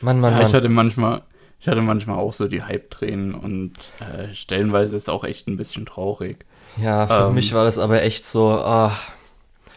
[0.00, 0.46] Mann, Mann, ja, Mann.
[0.48, 1.22] Ich hatte manchmal,
[1.60, 5.56] ich hatte manchmal auch so die Hype-Tränen und äh, stellenweise ist es auch echt ein
[5.56, 6.44] bisschen traurig.
[6.76, 8.96] Ja, für ähm, mich war das aber echt so, ah,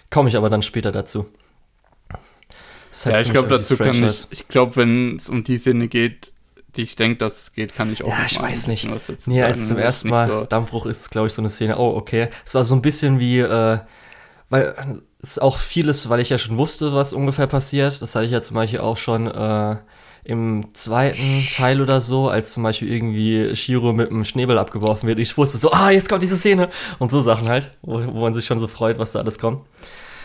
[0.09, 1.25] komme ich aber dann später dazu.
[3.05, 6.33] Halt ja, ich glaube, dazu kann ich, ich glaube, wenn es um die Sinne geht,
[6.75, 8.89] die ich denke, dass es geht, kann ich auch ja, ich weiß nicht.
[8.89, 9.53] was dazu nee, sagen.
[9.53, 10.43] als zum ersten Mal so.
[10.45, 12.29] Dammbruch ist, glaube ich, so eine Szene, oh, okay.
[12.45, 13.79] Es war so ein bisschen wie, äh,
[14.49, 18.01] weil es auch vieles, weil ich ja schon wusste, was ungefähr passiert.
[18.01, 19.77] Das hatte ich ja zum Beispiel auch schon äh,
[20.27, 25.19] im zweiten Teil oder so, als zum Beispiel irgendwie Shiro mit einem Schneeball abgeworfen wird.
[25.19, 28.33] Ich wusste so, ah, jetzt kommt diese Szene und so Sachen halt, wo, wo man
[28.33, 29.65] sich schon so freut, was da alles kommt.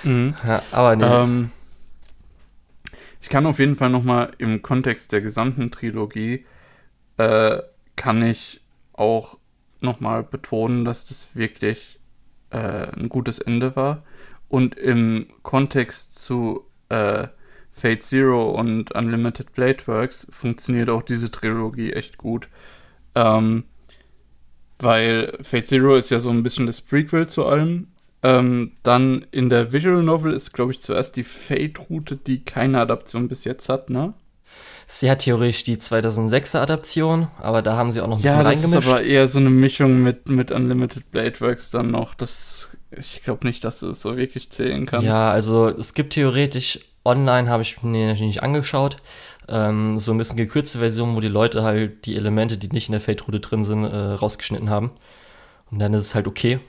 [0.03, 0.35] Mhm.
[0.45, 1.05] Ja, aber nee.
[1.05, 1.51] Ähm,
[3.21, 6.47] ich kann auf jeden Fall nochmal im Kontext der gesamten Trilogie,
[7.19, 7.59] äh,
[7.95, 8.61] kann ich
[8.95, 9.38] auch
[9.79, 12.01] nochmal betonen, dass das wirklich
[12.51, 14.03] äh, ein gutes Ende war.
[14.49, 17.29] Und im Kontext zu äh,
[17.73, 22.49] Fate Zero und Unlimited Blade Works funktioniert auch diese Trilogie echt gut.
[23.15, 23.65] Ähm,
[24.79, 27.89] weil Fate Zero ist ja so ein bisschen das Prequel zu allem.
[28.23, 33.29] Ähm, dann in der Visual Novel ist, glaube ich, zuerst die Fate-Route, die keine Adaption
[33.29, 34.15] bis jetzt hat, ne?
[34.87, 38.47] Sie hat theoretisch die 2006er Adaption, aber da haben sie auch noch ein ja, bisschen
[38.47, 38.75] reingemischt.
[38.75, 42.15] Ja, das ist aber eher so eine Mischung mit, mit Unlimited Blade Works dann noch.
[42.15, 45.07] Das, ich glaube nicht, dass du es so wirklich zählen kannst.
[45.07, 48.97] Ja, also es gibt theoretisch online, habe ich mir natürlich nicht angeschaut,
[49.49, 52.93] ähm, so ein bisschen gekürzte Version, wo die Leute halt die Elemente, die nicht in
[52.93, 54.93] der Fate-Route drin sind, äh, rausgeschnitten haben.
[55.71, 56.61] Und dann ist es halt okay.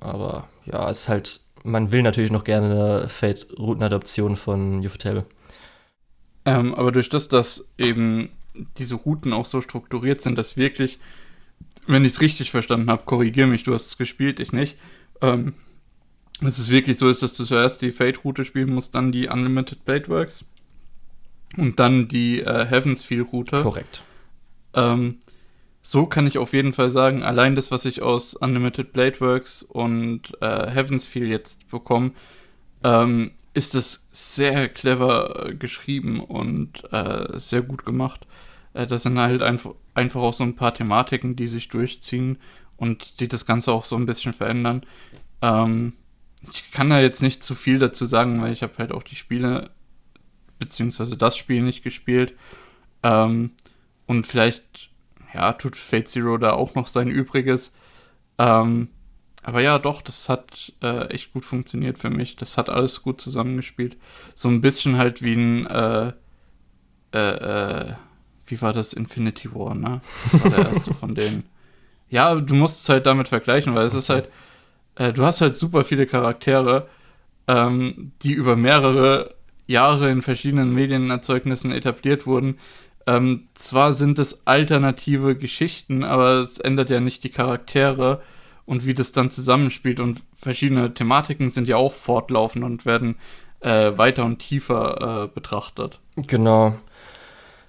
[0.00, 5.24] Aber ja, es ist halt, man will natürlich noch gerne eine Fate-Routenadaption von Ufotable.
[6.44, 8.30] Ähm, aber durch das, dass eben
[8.78, 10.98] diese Routen auch so strukturiert sind, dass wirklich,
[11.86, 14.76] wenn ich es richtig verstanden habe, korrigiere mich, du hast es gespielt, ich nicht,
[15.20, 15.54] ähm,
[16.40, 19.84] dass es wirklich so ist, dass du zuerst die Fate-Route spielen musst, dann die Unlimited
[19.84, 20.44] Blade Works
[21.56, 23.62] und dann die äh, Heavensfield-Route.
[23.62, 24.02] Korrekt.
[24.74, 25.18] Ähm,
[25.80, 29.62] so kann ich auf jeden Fall sagen, allein das, was ich aus Unlimited Blade Works
[29.62, 32.12] und äh, Heavensfield jetzt bekomme,
[32.84, 38.26] ähm, ist es sehr clever äh, geschrieben und äh, sehr gut gemacht.
[38.74, 42.38] Äh, das sind halt einfach, einfach auch so ein paar Thematiken, die sich durchziehen
[42.76, 44.82] und die das Ganze auch so ein bisschen verändern.
[45.42, 45.94] Ähm,
[46.52, 49.16] ich kann da jetzt nicht zu viel dazu sagen, weil ich habe halt auch die
[49.16, 49.70] Spiele,
[50.58, 52.34] beziehungsweise das Spiel nicht gespielt.
[53.02, 53.52] Ähm,
[54.06, 54.90] und vielleicht,
[55.34, 57.74] ja, tut Fate Zero da auch noch sein Übriges.
[58.38, 58.88] Ähm,
[59.42, 62.36] aber ja, doch, das hat äh, echt gut funktioniert für mich.
[62.36, 63.96] Das hat alles gut zusammengespielt.
[64.34, 66.12] So ein bisschen halt wie ein, äh,
[67.12, 67.94] äh, äh
[68.46, 70.00] wie war das Infinity War, ne?
[70.24, 71.44] Das war der erste von denen.
[72.10, 74.32] Ja, du musst es halt damit vergleichen, weil es ist halt,
[74.98, 76.88] äh, du hast halt super viele Charaktere,
[77.46, 79.34] ähm, die über mehrere
[79.66, 82.58] Jahre in verschiedenen Medienerzeugnissen etabliert wurden.
[83.06, 88.20] Ähm, zwar sind es alternative Geschichten, aber es ändert ja nicht die Charaktere
[88.66, 90.00] und wie das dann zusammenspielt.
[90.00, 93.16] Und verschiedene Thematiken sind ja auch fortlaufend und werden
[93.60, 96.00] äh, weiter und tiefer äh, betrachtet.
[96.16, 96.74] Genau.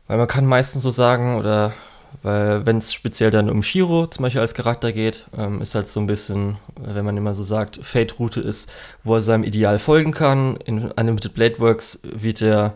[0.08, 1.74] Weil man kann meistens so sagen, oder
[2.22, 5.88] weil wenn es speziell dann um Shiro zum Beispiel als Charakter geht, ähm, ist halt
[5.88, 8.70] so ein bisschen, wenn man immer so sagt, Fate-Route ist,
[9.04, 10.58] wo er seinem Ideal folgen kann.
[10.58, 12.74] In Unlimited Blade Works wird er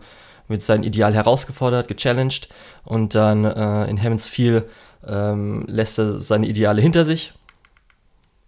[0.48, 2.50] mit seinem Ideal herausgefordert, gechallenged
[2.84, 4.66] und dann äh, in Heaven's Feel
[5.06, 7.34] ähm, lässt er seine Ideale hinter sich.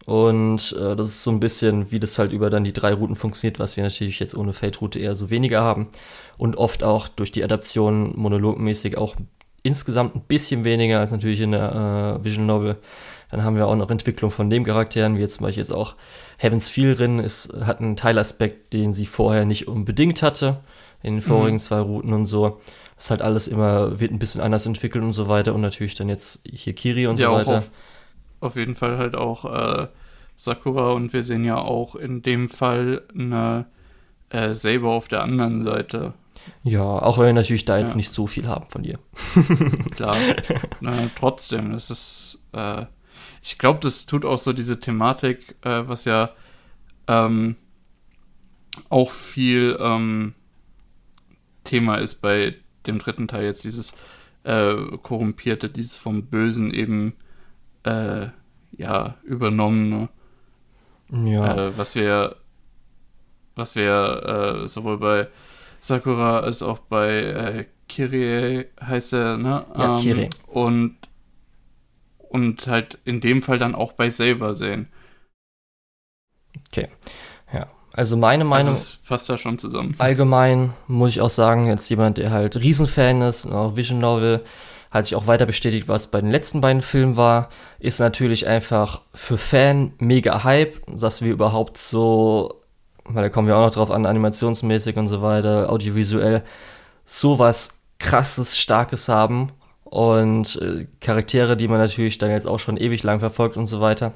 [0.06, 3.15] Und äh, das ist so ein bisschen, wie das halt über dann die drei Routen
[3.15, 5.88] funktioniert, was wir natürlich jetzt ohne Fate-Route eher so weniger haben.
[6.38, 9.15] Und oft auch durch die Adaption monologmäßig auch
[9.65, 12.78] insgesamt ein bisschen weniger als natürlich in der äh, Vision Novel.
[13.32, 15.95] Dann haben wir auch noch Entwicklung von dem Charakteren, wie jetzt zum Beispiel jetzt auch
[16.38, 20.60] Heavens Feel drin, ist, hat einen Teilaspekt, den sie vorher nicht unbedingt hatte,
[21.01, 21.60] in den vorigen mhm.
[21.60, 22.62] zwei Routen und so.
[22.95, 25.95] Das ist halt alles immer, wird ein bisschen anders entwickelt und so weiter und natürlich
[25.95, 27.58] dann jetzt hier Kiri und ja, so weiter.
[27.58, 27.71] Auf,
[28.41, 29.88] auf, jeden Fall halt auch äh,
[30.36, 33.65] Sakura und wir sehen ja auch in dem Fall eine
[34.30, 36.13] äh, Saber auf der anderen Seite
[36.63, 37.98] ja, auch wenn wir natürlich da jetzt ja.
[37.98, 39.00] nicht so viel haben von dir.
[39.91, 40.15] Klar.
[40.82, 42.86] Na, trotzdem, das ist, äh,
[43.41, 46.32] ich glaube, das tut auch so diese Thematik, äh, was ja
[47.08, 47.56] ähm,
[48.89, 50.34] auch viel ähm,
[51.63, 52.56] Thema ist bei
[52.88, 53.95] dem dritten Teil jetzt, dieses
[54.43, 57.13] äh, korrumpierte, dieses vom Bösen eben
[57.84, 58.28] äh,
[58.71, 60.10] ja übernommene.
[61.12, 61.67] Ja.
[61.67, 62.38] Äh, was wir
[63.56, 65.28] was wir äh, sowohl bei
[65.86, 69.65] Sakura als auch bei äh, Kirie heißt er, ne?
[69.78, 70.30] Ja, ähm, Kirie.
[70.48, 70.98] Und,
[72.30, 74.88] und halt in dem Fall dann auch bei Saber sehen.
[76.69, 76.88] Okay.
[77.54, 77.67] Ja.
[77.93, 78.69] Also meine also Meinung.
[78.69, 79.93] Also passt da schon zusammen.
[80.00, 84.43] Allgemein muss ich auch sagen, jetzt jemand, der halt Riesenfan ist und auch Vision Novel,
[84.89, 89.02] hat sich auch weiter bestätigt, was bei den letzten beiden Filmen war, ist natürlich einfach
[89.13, 92.64] für Fan mega Hype, dass wir überhaupt so
[93.08, 96.44] weil da kommen wir auch noch drauf an, animationsmäßig und so weiter, audiovisuell,
[97.06, 99.52] sowas krasses, starkes haben
[99.84, 103.82] und äh, Charaktere, die man natürlich dann jetzt auch schon ewig lang verfolgt und so
[103.82, 104.13] weiter.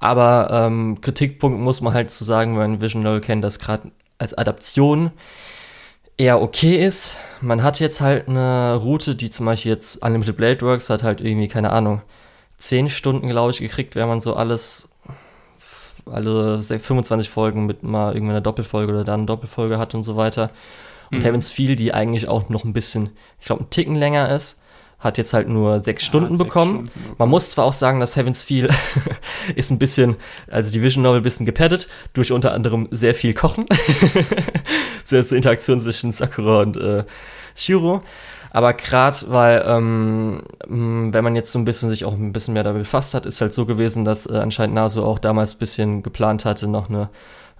[0.00, 3.92] Aber ähm, Kritikpunkt muss man halt zu so sagen, wenn Vision Novel kennt, dass gerade
[4.18, 5.12] als Adaption
[6.16, 7.16] eher okay ist.
[7.40, 11.20] Man hat jetzt halt eine Route, die zum Beispiel jetzt Unlimited Blade Works hat halt
[11.20, 12.02] irgendwie, keine Ahnung,
[12.58, 14.90] 10 Stunden, glaube ich, gekriegt, wenn man so alles
[16.12, 20.50] alle 25 Folgen mit mal irgendeiner Doppelfolge oder dann eine Doppelfolge hat und so weiter.
[21.10, 21.22] Und mhm.
[21.22, 24.62] Heaven's Feel, die eigentlich auch noch ein bisschen, ich glaube, einen Ticken länger ist,
[25.00, 26.86] hat jetzt halt nur sechs ja, Stunden bekommen.
[26.86, 27.14] Stunden.
[27.18, 28.68] Man muss zwar auch sagen, dass Heaven's Feel
[29.56, 30.16] ist ein bisschen,
[30.50, 33.64] also die Vision Novel ein bisschen gepaddet, durch unter anderem sehr viel Kochen.
[35.04, 37.04] sehr zur Interaktion zwischen Sakura und äh,
[37.54, 38.02] Shiro.
[38.50, 42.64] Aber gerade weil, ähm, wenn man jetzt so ein bisschen sich auch ein bisschen mehr
[42.64, 46.02] damit befasst hat, ist halt so gewesen, dass äh, anscheinend Naso auch damals ein bisschen
[46.02, 47.10] geplant hatte, noch eine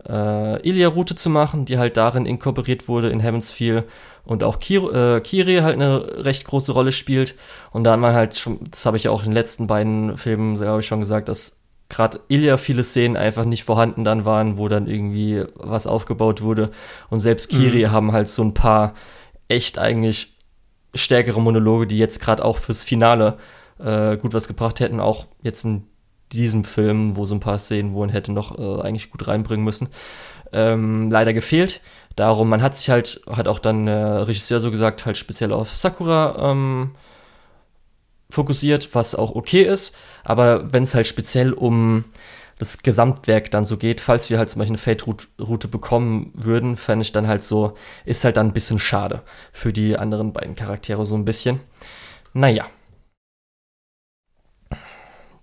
[0.09, 3.85] äh, Ilia-Route zu machen, die halt darin inkorporiert wurde in Heaven's Feel
[4.25, 7.35] und auch Kir äh, Kiri halt eine recht große Rolle spielt.
[7.73, 10.17] Und da hat man halt schon, das habe ich ja auch in den letzten beiden
[10.17, 14.57] Filmen, glaube ich, schon gesagt, dass gerade Ilya viele Szenen einfach nicht vorhanden dann waren,
[14.57, 16.71] wo dann irgendwie was aufgebaut wurde.
[17.11, 17.91] Und selbst Kiri mhm.
[17.91, 18.95] haben halt so ein paar
[19.49, 20.37] echt eigentlich
[20.95, 23.39] stärkere Monologe, die jetzt gerade auch fürs Finale
[23.79, 25.87] äh, gut was gebracht hätten, auch jetzt in
[26.33, 29.89] diesem Film, wo so ein paar Szenen wohl hätte noch äh, eigentlich gut reinbringen müssen,
[30.53, 31.81] ähm, leider gefehlt.
[32.17, 35.77] Darum, man hat sich halt, hat auch dann der Regisseur so gesagt, halt speziell auf
[35.77, 36.93] Sakura ähm,
[38.31, 39.95] fokussiert, was auch okay ist.
[40.25, 42.05] Aber wenn es halt speziell um
[42.61, 47.03] das Gesamtwerk dann so geht, falls wir halt zum Beispiel eine Fate-Route bekommen würden, fände
[47.03, 47.73] ich dann halt so,
[48.05, 51.59] ist halt dann ein bisschen schade für die anderen beiden Charaktere so ein bisschen.
[52.35, 52.67] Naja.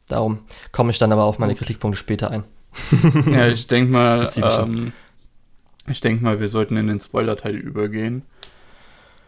[0.08, 2.43] Darum komme ich dann aber auf meine Kritikpunkte später ein.
[3.32, 4.93] ja, ich denke mal, ähm,
[5.88, 8.21] ich denke mal, wir sollten in den Spoiler-Teil übergehen.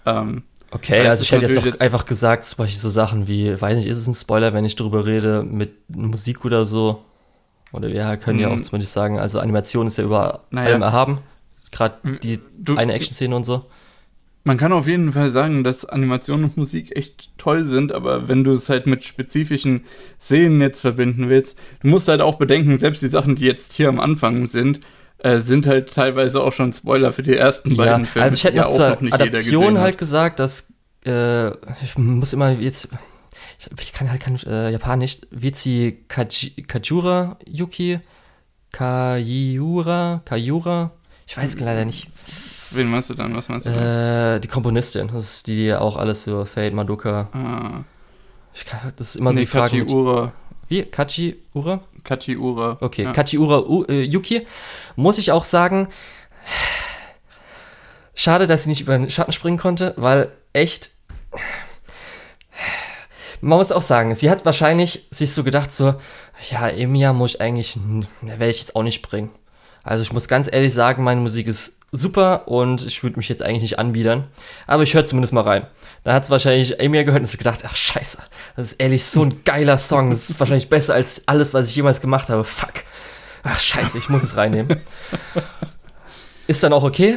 [0.05, 3.77] Ähm, okay, also ich hätte jetzt auch einfach gesagt, zum Beispiel so Sachen wie, weiß
[3.77, 7.03] nicht, ist es ein Spoiler, wenn ich darüber rede mit Musik oder so?
[7.71, 8.63] Oder wir können ja auch mhm.
[8.63, 10.69] zumindest sagen, also Animation ist ja über naja.
[10.69, 11.19] allem erhaben.
[11.71, 13.65] Gerade die du, eine Action-Szene und so.
[14.43, 18.43] Man kann auf jeden Fall sagen, dass Animation und Musik echt toll sind, aber wenn
[18.43, 19.85] du es halt mit spezifischen
[20.19, 23.89] Szenen jetzt verbinden willst, du musst halt auch bedenken, selbst die Sachen, die jetzt hier
[23.89, 24.79] am Anfang sind,
[25.19, 28.23] äh, sind halt teilweise auch schon Spoiler für die ersten beiden ja, Filme.
[28.23, 30.73] Also ich hätte noch zur noch Adaption halt gesagt, dass
[31.05, 31.49] äh,
[31.83, 32.89] ich muss immer jetzt
[33.79, 35.19] ich kann halt kein äh, Japanisch.
[35.31, 37.99] Vizi Kajura Yuki
[38.71, 40.91] Kayura Kayura.
[41.27, 41.65] Ich weiß hm.
[41.65, 42.07] leider nicht.
[42.71, 43.35] Wen meinst du dann?
[43.35, 44.35] Was meinst du dann?
[44.35, 45.09] Äh, die Komponistin.
[45.13, 47.29] Das ist die, die auch alles so Fade, Madoka.
[47.33, 47.83] Ah.
[48.53, 49.79] Ich kann, das ist immer nee, so die Frage.
[49.79, 50.33] Kachiura.
[50.67, 50.83] Wie?
[50.83, 51.81] Kachiura?
[52.03, 52.77] Kachiura.
[52.79, 53.11] Okay, ja.
[53.11, 54.45] Kachiura uh, Yuki.
[54.95, 55.87] Muss ich auch sagen,
[58.13, 60.91] schade, dass sie nicht über den Schatten springen konnte, weil echt
[63.41, 65.95] man muss auch sagen, sie hat wahrscheinlich sich so gedacht, so,
[66.51, 67.77] ja, Emiya muss ich eigentlich,
[68.21, 69.29] werde ich jetzt auch nicht bringen.
[69.83, 73.41] Also ich muss ganz ehrlich sagen, meine Musik ist super und ich würde mich jetzt
[73.41, 74.27] eigentlich nicht anbiedern.
[74.67, 75.67] Aber ich höre zumindest mal rein.
[76.03, 78.19] Da hat es wahrscheinlich Emiya gehört und sich gedacht, ach scheiße,
[78.55, 80.11] das ist ehrlich so ein geiler Song.
[80.11, 82.43] Das ist wahrscheinlich besser als alles, was ich jemals gemacht habe.
[82.43, 82.83] Fuck.
[83.43, 84.81] Ach scheiße, ich muss es reinnehmen.
[86.47, 87.15] Ist dann auch okay.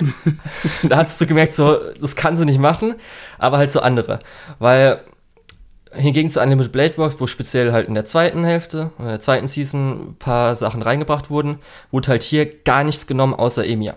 [0.83, 2.95] da sie so gemerkt, so, das kann sie nicht machen,
[3.39, 4.21] aber halt so andere.
[4.59, 5.01] Weil
[5.95, 9.47] Hingegen zu Unlimited Blade Works, wo speziell halt in der zweiten Hälfte, in der zweiten
[9.47, 11.59] Season ein paar Sachen reingebracht wurden,
[11.91, 13.97] wurde halt hier gar nichts genommen außer Emia.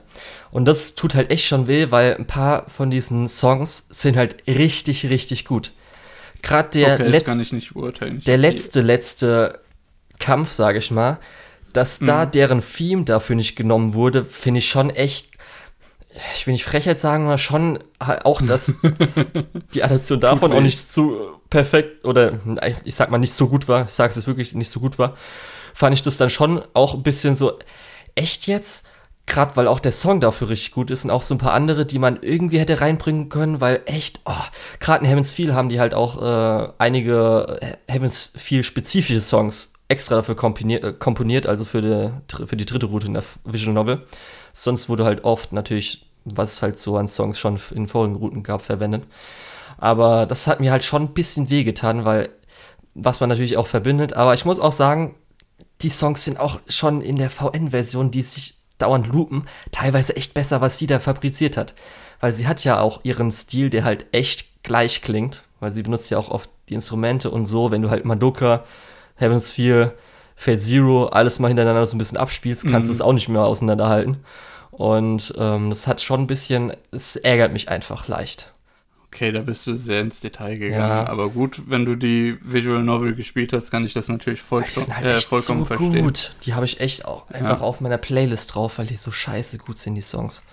[0.51, 4.47] Und das tut halt echt schon weh, weil ein paar von diesen Songs sind halt
[4.47, 5.71] richtig, richtig gut.
[6.41, 9.59] Gerade der, okay, letzte, der letzte, letzte
[10.19, 11.17] Kampf, sage ich mal,
[11.73, 12.31] dass da mhm.
[12.31, 15.34] deren Theme dafür nicht genommen wurde, finde ich schon echt
[16.33, 18.73] ich will nicht Frechheit sagen, aber schon auch, dass
[19.73, 22.39] die Adaption davon auch nicht so perfekt oder
[22.83, 24.97] ich sag mal nicht so gut war, ich sage es jetzt wirklich nicht so gut
[24.97, 25.15] war,
[25.73, 27.59] fand ich das dann schon auch ein bisschen so,
[28.15, 28.87] echt jetzt?
[29.27, 31.85] Gerade weil auch der Song dafür richtig gut ist und auch so ein paar andere,
[31.85, 34.33] die man irgendwie hätte reinbringen können, weil echt, oh,
[34.79, 39.73] gerade in Heaven's Feel haben die halt auch äh, einige äh, Heaven's Feel spezifische Songs
[39.87, 43.73] extra dafür komponiert, äh, komponiert also für die, für die dritte Route in der Visual
[43.73, 44.03] Novel.
[44.53, 48.43] Sonst wurde halt oft natürlich, was es halt so an Songs schon in vorigen Routen
[48.43, 49.03] gab, verwendet.
[49.77, 52.29] Aber das hat mir halt schon ein bisschen wehgetan, weil
[52.93, 54.13] was man natürlich auch verbindet.
[54.13, 55.15] Aber ich muss auch sagen,
[55.81, 60.61] die Songs sind auch schon in der VN-Version, die sich dauernd loopen, teilweise echt besser,
[60.61, 61.73] was sie da fabriziert hat.
[62.19, 66.09] Weil sie hat ja auch ihren Stil, der halt echt gleich klingt, weil sie benutzt
[66.09, 68.63] ja auch oft die Instrumente und so, wenn du halt Madoka,
[69.15, 69.93] Heaven's Feel,
[70.35, 72.95] Fate Zero, alles mal hintereinander so ein bisschen abspielst, kannst du mhm.
[72.95, 74.17] es auch nicht mehr auseinanderhalten.
[74.77, 78.51] Und ähm, das hat schon ein bisschen, es ärgert mich einfach leicht.
[79.07, 80.89] Okay, da bist du sehr ins Detail gegangen.
[80.89, 81.07] Ja.
[81.07, 84.93] Aber gut, wenn du die Visual Novel gespielt hast, kann ich das natürlich voll, die
[84.93, 86.03] halt äh, vollkommen so verstehen.
[86.03, 86.35] gut.
[86.43, 87.65] Die habe ich echt auch einfach ja.
[87.65, 90.43] auf meiner Playlist drauf, weil die so scheiße gut sind, die Songs.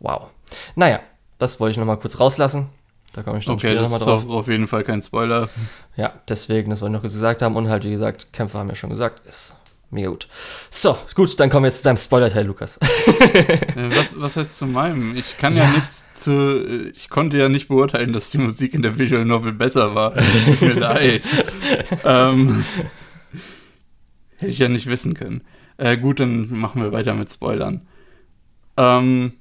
[0.00, 0.28] Wow.
[0.74, 1.00] Naja,
[1.38, 2.68] das wollte ich nochmal kurz rauslassen.
[3.14, 4.08] Da komme ich dann okay, später nochmal drauf.
[4.08, 5.48] Okay, das ist auf jeden Fall kein Spoiler.
[5.96, 7.56] Ja, deswegen, das wollte ich noch gesagt haben.
[7.56, 9.54] Und halt, wie gesagt, Kämpfer haben ja schon gesagt, ist
[9.92, 10.26] mega gut.
[10.70, 12.78] So, gut, dann kommen wir jetzt zu deinem Spoiler-Teil, Lukas.
[13.74, 15.16] Äh, was, was heißt zu meinem?
[15.16, 16.90] Ich kann ja, ja nichts zu.
[16.94, 20.14] Ich konnte ja nicht beurteilen, dass die Musik in der Visual Novel besser war.
[20.58, 21.22] Tut mir leid.
[22.04, 22.64] ähm,
[24.36, 25.42] hätte ich ja nicht wissen können.
[25.78, 27.86] Äh, gut, dann machen wir weiter mit Spoilern.
[28.76, 29.32] Ähm,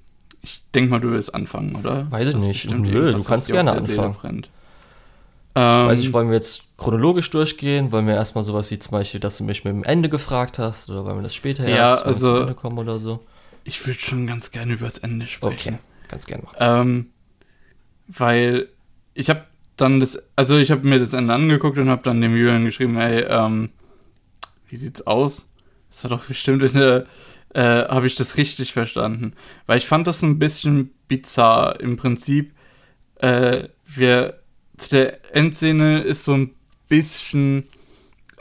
[0.42, 2.10] ich denke mal, du willst anfangen, oder?
[2.12, 2.72] Weiß ich nicht.
[2.72, 4.48] Nö, du kannst gerne anfangen.
[5.54, 7.92] Ähm, Weiß ich, wollen wir jetzt chronologisch durchgehen?
[7.92, 10.90] Wollen wir erstmal sowas wie zum Beispiel, dass du mich mit dem Ende gefragt hast?
[10.90, 13.24] Oder wollen wir das später ja, erst, also, Ende kommen oder so?
[13.64, 15.76] Ich würde schon ganz gerne über das Ende sprechen.
[15.76, 16.56] Okay, ganz gerne machen.
[16.60, 17.10] Ähm,
[18.08, 18.68] weil
[19.14, 19.46] ich habe
[19.78, 22.98] dann das, also ich habe mir das Ende angeguckt und habe dann dem Julian geschrieben,
[22.98, 23.70] ey, ähm,
[24.68, 25.50] wie sieht's aus?
[25.90, 27.06] Das war doch bestimmt in der,
[27.54, 29.34] äh, habe ich das richtig verstanden?
[29.68, 31.80] Weil ich fand das ein bisschen bizarr.
[31.80, 32.56] Im Prinzip,
[33.18, 34.42] äh, wir
[34.90, 36.56] der Endszene ist so ein
[36.92, 37.64] bisschen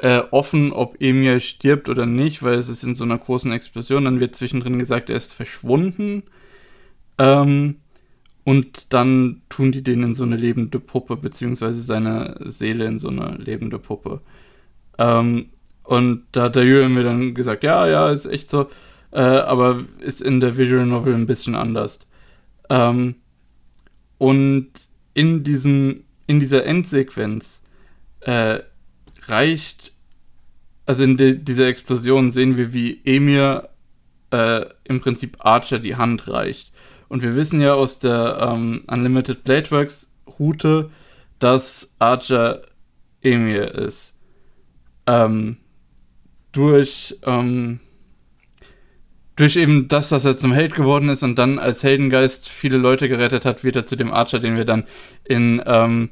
[0.02, 4.04] äh, offen, ob Emir stirbt oder nicht, weil es ist in so einer großen Explosion.
[4.04, 6.24] Dann wird zwischendrin gesagt, er ist verschwunden.
[7.16, 7.76] Ähm,
[8.42, 13.08] und dann tun die den in so eine lebende Puppe, beziehungsweise seine Seele in so
[13.08, 14.20] eine lebende Puppe.
[14.98, 15.50] Ähm,
[15.84, 18.68] und da hat der Julian mir dann gesagt, ja, ja, ist echt so,
[19.12, 22.00] äh, aber ist in der Visual Novel ein bisschen anders.
[22.68, 23.14] Ähm,
[24.18, 24.70] und
[25.14, 27.60] in diesem in dieser Endsequenz
[28.20, 28.60] äh,
[29.26, 29.92] reicht,
[30.86, 33.70] also in de, dieser Explosion sehen wir, wie Emir
[34.30, 36.72] äh, im Prinzip Archer die Hand reicht.
[37.08, 40.90] Und wir wissen ja aus der ähm, Unlimited Bladeworks Route,
[41.38, 42.62] dass Archer
[43.20, 44.18] Emir ist.
[45.06, 45.56] Ähm,
[46.52, 47.80] durch ähm,
[49.40, 53.08] durch eben das, dass er zum Held geworden ist und dann als Heldengeist viele Leute
[53.08, 54.84] gerettet hat, wird er zu dem Archer, den wir dann
[55.24, 56.10] in, ähm,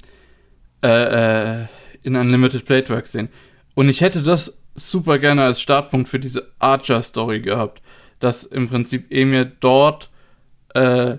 [0.82, 1.66] äh, äh,
[2.02, 3.28] in Unlimited Blade Works sehen.
[3.74, 7.82] Und ich hätte das super gerne als Startpunkt für diese Archer-Story gehabt,
[8.20, 10.10] dass im Prinzip Emir dort
[10.74, 11.16] äh,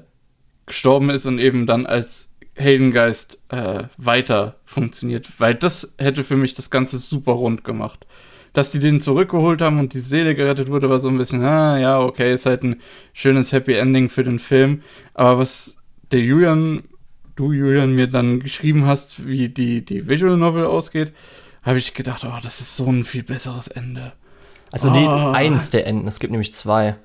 [0.66, 6.54] gestorben ist und eben dann als Heldengeist äh, weiter funktioniert, weil das hätte für mich
[6.56, 8.06] das Ganze super rund gemacht
[8.54, 11.78] dass die den zurückgeholt haben und die Seele gerettet wurde, war so ein bisschen, ah,
[11.78, 12.82] ja, okay, ist halt ein
[13.14, 14.82] schönes Happy Ending für den Film.
[15.14, 16.84] Aber was der Julian,
[17.40, 21.14] du Julian, mir dann geschrieben hast, wie die, die Visual Novel ausgeht,
[21.64, 24.12] habe ich gedacht, oh, das ist so ein viel besseres Ende.
[24.72, 24.92] Also oh.
[24.92, 26.96] nee, eins der Enden, es gibt nämlich zwei.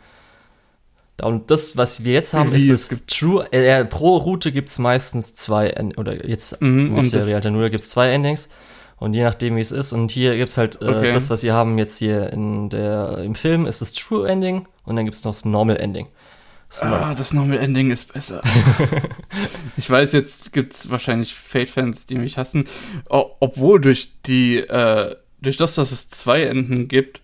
[1.22, 3.50] Und das, was wir jetzt haben, Wie, ist es gibt True.
[3.52, 7.70] Äh, pro Route gibt es meistens zwei End oder jetzt mhm, in Serie Alter nur
[7.70, 8.48] gibt es zwei Endings.
[8.96, 9.92] Und je nachdem, wie es ist.
[9.92, 11.12] Und hier gibt es halt äh, okay.
[11.12, 14.96] das, was wir haben jetzt hier in der, im Film, ist das True Ending und
[14.96, 16.08] dann gibt es noch das Normal Ending.
[16.74, 18.42] Das ah, das Normal Ending ist besser.
[19.76, 22.64] ich weiß, jetzt gibt es wahrscheinlich Fate-Fans, die mich hassen.
[23.08, 27.20] O obwohl durch die, äh, durch das, dass es zwei Enden gibt,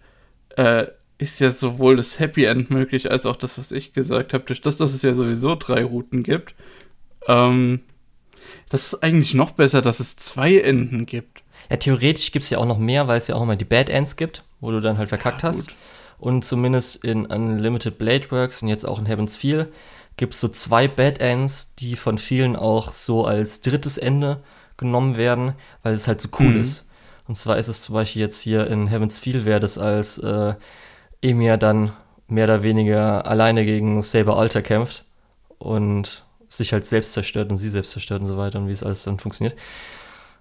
[0.57, 0.87] äh,
[1.19, 4.45] ist ja sowohl das Happy End möglich, als auch das, was ich gesagt habe.
[4.45, 6.55] Durch das, dass es ja sowieso drei Routen gibt,
[7.27, 7.81] ähm,
[8.69, 11.43] das ist eigentlich noch besser, dass es zwei Enden gibt.
[11.69, 13.89] Ja, theoretisch gibt es ja auch noch mehr, weil es ja auch nochmal die Bad
[13.89, 15.71] Ends gibt, wo du dann halt verkackt ja, hast.
[16.21, 19.73] Und zumindest in Unlimited Blade Works und jetzt auch in Heaven's Feel
[20.19, 24.43] gibt es so zwei Bad Ends, die von vielen auch so als drittes Ende
[24.77, 26.61] genommen werden, weil es halt so cool mhm.
[26.61, 26.91] ist.
[27.27, 30.55] Und zwar ist es zum Beispiel jetzt hier in Heaven's Feel, wäre das als äh,
[31.23, 31.93] Emir dann
[32.29, 35.05] mehr oder weniger alleine gegen Saber Alter kämpft
[35.59, 38.83] und sich halt selbst zerstört und sie selbst zerstört und so weiter und wie es
[38.83, 39.59] alles dann funktioniert.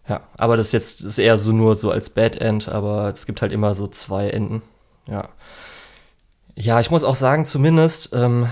[0.10, 3.10] Ja, aber das ist jetzt das ist eher so nur so als Bad End, aber
[3.10, 4.62] es gibt halt immer so zwei Enden.
[5.08, 5.30] Ja.
[6.62, 8.48] Ja, ich muss auch sagen, zumindest ähm,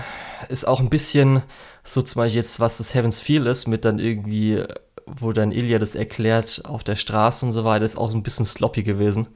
[0.48, 1.42] ist auch ein bisschen
[1.84, 4.62] so zum Beispiel jetzt, was das Heaven's Feel ist, mit dann irgendwie,
[5.06, 8.46] wo dann Ilya das erklärt auf der Straße und so weiter, ist auch ein bisschen
[8.46, 9.28] sloppy gewesen.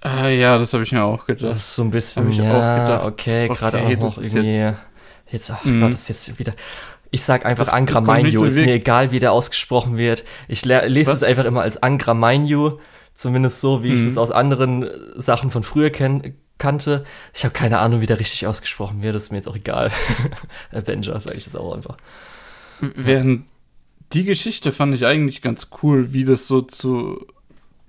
[0.00, 1.52] Ah, ja, das habe ich mir auch gedacht.
[1.52, 4.56] Das ist so ein bisschen, ja, okay, gerade okay, auch noch irgendwie.
[4.56, 4.76] Jetzt,
[5.30, 5.80] jetzt ach mm.
[5.80, 6.54] Gott, das ist jetzt wieder.
[7.12, 10.24] Ich sag einfach das, Angra Mainyu, so ist mir egal, wie der ausgesprochen wird.
[10.48, 12.78] Ich lese es einfach immer als Angra Mainyu,
[13.14, 13.96] zumindest so, wie mhm.
[13.96, 17.04] ich das aus anderen äh, Sachen von früher kenn kannte.
[17.34, 19.90] Ich habe keine Ahnung, wie der richtig ausgesprochen wird, das ist mir jetzt auch egal.
[20.72, 21.96] Avenger sage ich das auch einfach.
[22.80, 23.46] Während
[24.12, 27.26] die Geschichte fand ich eigentlich ganz cool, wie das so zu,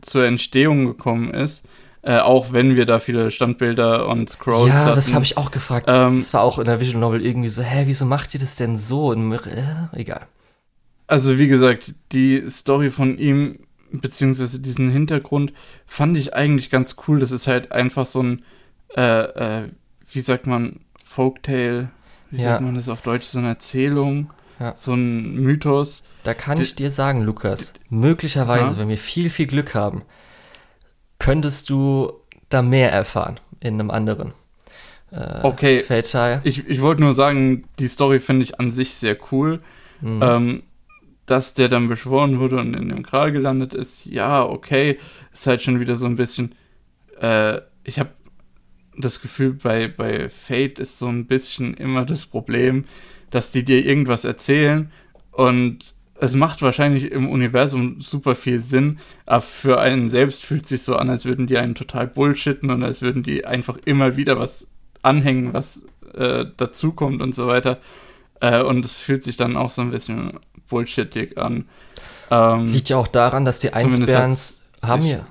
[0.01, 1.65] zur Entstehung gekommen ist.
[2.03, 4.89] Äh, auch wenn wir da viele Standbilder und Scrolls ja, hatten.
[4.89, 5.85] Ja, das habe ich auch gefragt.
[5.87, 8.55] Ähm, das war auch in der Visual Novel irgendwie so, hä, wieso macht ihr das
[8.55, 9.11] denn so?
[9.11, 9.63] Und, äh,
[9.93, 10.25] egal.
[11.05, 13.59] Also wie gesagt, die Story von ihm,
[13.91, 15.53] beziehungsweise diesen Hintergrund,
[15.85, 17.19] fand ich eigentlich ganz cool.
[17.19, 18.45] Das ist halt einfach so ein,
[18.95, 19.69] äh, äh
[20.13, 21.89] wie sagt man, Folktale,
[22.31, 22.43] wie ja.
[22.43, 24.29] sagt man das auf Deutsch, so eine Erzählung.
[24.59, 24.75] Ja.
[24.75, 26.03] So ein Mythos.
[26.23, 28.77] Da kann ich dir sagen, Lukas, möglicherweise, ja?
[28.77, 30.03] wenn wir viel, viel Glück haben,
[31.17, 32.13] könntest du
[32.49, 33.39] da mehr erfahren.
[33.59, 34.33] in einem anderen.
[35.11, 35.81] Äh, okay.
[35.81, 39.61] Fate Ich, ich wollte nur sagen, die Story finde ich an sich sehr cool.
[40.01, 40.21] Mhm.
[40.23, 40.63] Ähm,
[41.25, 44.99] dass der dann beschworen wurde und in dem Kral gelandet ist, ja, okay.
[45.31, 46.55] Ist halt schon wieder so ein bisschen.
[47.19, 48.09] Äh, ich habe
[48.97, 52.85] das Gefühl, bei, bei Fate ist so ein bisschen immer das Problem,
[53.29, 54.91] dass die dir irgendwas erzählen
[55.31, 60.69] und es macht wahrscheinlich im Universum super viel Sinn, aber für einen selbst fühlt es
[60.69, 64.17] sich so an, als würden die einen total bullshitten und als würden die einfach immer
[64.17, 64.67] wieder was
[65.01, 67.79] anhängen, was äh, dazukommt und so weiter.
[68.39, 70.33] Äh, und es fühlt sich dann auch so ein bisschen
[70.69, 71.65] bullshittig an.
[72.29, 75.25] Ähm, Liegt ja auch daran, dass die Einsberns haben ja.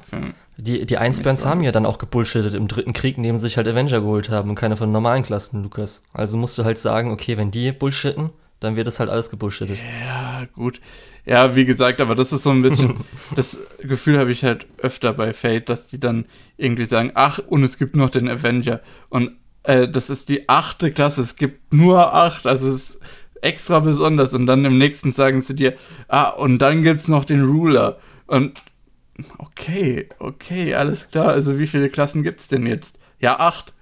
[0.61, 3.67] Die, die Einsberns haben ja dann auch gebullshittet im dritten Krieg, indem sie sich halt
[3.67, 6.03] Avenger geholt haben und keine von normalen Klassen, Lukas.
[6.13, 8.31] Also musst du halt sagen, okay, wenn die bullshitten,
[8.61, 9.79] dann wird das halt alles gebullshittet.
[10.05, 10.81] Ja, gut.
[11.25, 12.97] Ja, wie gesagt, aber das ist so ein bisschen,
[13.37, 17.63] das Gefühl habe ich halt öfter bei Fate, dass die dann irgendwie sagen, ach, und
[17.63, 18.81] es gibt noch den Avenger.
[19.09, 19.33] Und
[19.63, 23.03] äh, das ist die achte Klasse, es gibt nur acht, also es ist
[23.43, 24.35] extra besonders.
[24.35, 25.75] Und dann im nächsten sagen sie dir,
[26.09, 27.99] ah, und dann gibt's noch den Ruler.
[28.27, 28.53] Und
[29.39, 31.29] okay, okay, alles klar.
[31.29, 33.01] Also wie viele Klassen gibt's denn jetzt?
[33.19, 33.73] Ja, acht.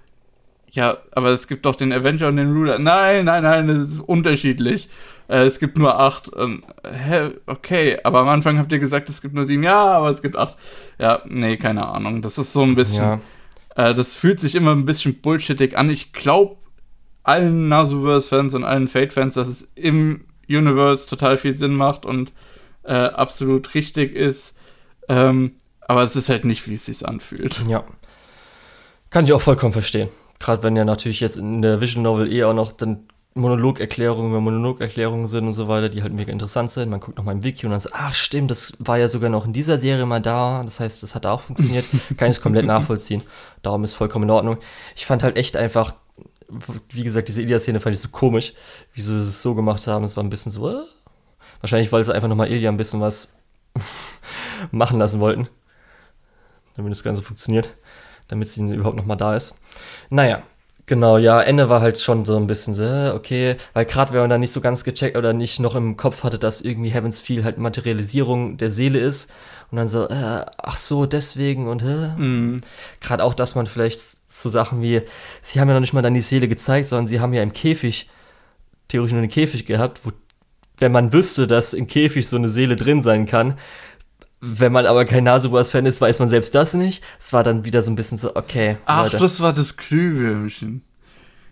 [0.71, 2.77] Ja, aber es gibt doch den Avenger und den Ruler.
[2.77, 4.89] Nein, nein, nein, das ist unterschiedlich.
[5.27, 6.29] Äh, es gibt nur acht.
[6.37, 9.63] Ähm, hä, okay, aber am Anfang habt ihr gesagt, es gibt nur sieben.
[9.63, 10.57] Ja, aber es gibt acht.
[10.99, 12.21] Ja, nee, keine Ahnung.
[12.21, 13.03] Das ist so ein bisschen.
[13.03, 13.89] Ja.
[13.89, 15.89] Äh, das fühlt sich immer ein bisschen bullshittig an.
[15.89, 16.57] Ich glaube
[17.23, 22.31] allen Nasuverse-Fans und allen Fate-Fans, dass es im Universe total viel Sinn macht und
[22.83, 24.57] äh, absolut richtig ist.
[25.09, 25.53] Ähm,
[25.87, 27.67] aber es ist halt nicht, wie es sich anfühlt.
[27.67, 27.83] Ja.
[29.09, 30.09] Kann ich auch vollkommen verstehen.
[30.39, 34.41] Gerade wenn ja natürlich jetzt in der Vision Novel eh auch noch dann Monologerklärungen über
[34.41, 36.89] Monologerklärungen sind und so weiter, die halt mega interessant sind.
[36.89, 39.29] Man guckt noch mal im Wiki und dann so, ach stimmt, das war ja sogar
[39.29, 40.63] noch in dieser Serie mal da.
[40.63, 41.85] Das heißt, das hat auch funktioniert.
[42.17, 43.23] Kann ich es komplett nachvollziehen.
[43.61, 44.57] Darum ist vollkommen in Ordnung.
[44.95, 45.95] Ich fand halt echt einfach,
[46.91, 48.53] wie gesagt, diese Ilya-Szene fand ich so komisch,
[48.93, 50.03] wie sie es so gemacht haben.
[50.03, 50.83] Es war ein bisschen so, äh?
[51.61, 53.35] wahrscheinlich, weil sie einfach nochmal Ilya ein bisschen was
[54.71, 55.47] machen lassen wollten,
[56.75, 57.69] damit das Ganze funktioniert
[58.29, 59.59] damit sie überhaupt noch mal da ist.
[60.09, 60.43] Naja,
[60.85, 64.21] genau, ja, Ende war halt schon so ein bisschen so, äh, okay, weil gerade wenn
[64.21, 67.19] man da nicht so ganz gecheckt oder nicht noch im Kopf hatte, dass irgendwie Heavens
[67.19, 69.31] Feel halt Materialisierung der Seele ist
[69.71, 72.07] und dann so, äh, ach so, deswegen und äh.
[72.21, 72.61] Mm.
[73.01, 73.99] gerade auch, dass man vielleicht
[74.31, 75.01] so Sachen wie,
[75.41, 77.53] sie haben ja noch nicht mal dann die Seele gezeigt, sondern sie haben ja im
[77.53, 78.09] Käfig
[78.87, 80.11] theoretisch nur einen Käfig gehabt, wo
[80.81, 83.57] wenn man wüsste, dass im Käfig so eine Seele drin sein kann,
[84.41, 87.03] wenn man aber kein Nasubas-Fan ist, weiß man selbst das nicht.
[87.19, 88.77] Es war dann wieder so ein bisschen so, okay.
[88.85, 89.17] Ach, Leute.
[89.17, 90.83] das war das Glühwürmchen.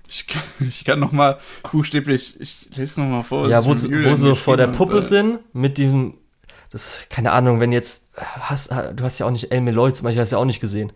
[0.07, 1.37] Ich kann, ich kann noch mal
[1.69, 3.49] buchstäblich, ich lese noch mal vor.
[3.49, 6.13] Ja, wo, wo so vor der Puppe äh, sind, mit dem,
[6.69, 10.21] das, keine Ahnung, wenn jetzt, hast, du hast ja auch nicht El Meloy zum Beispiel,
[10.21, 10.93] hast ja auch nicht gesehen.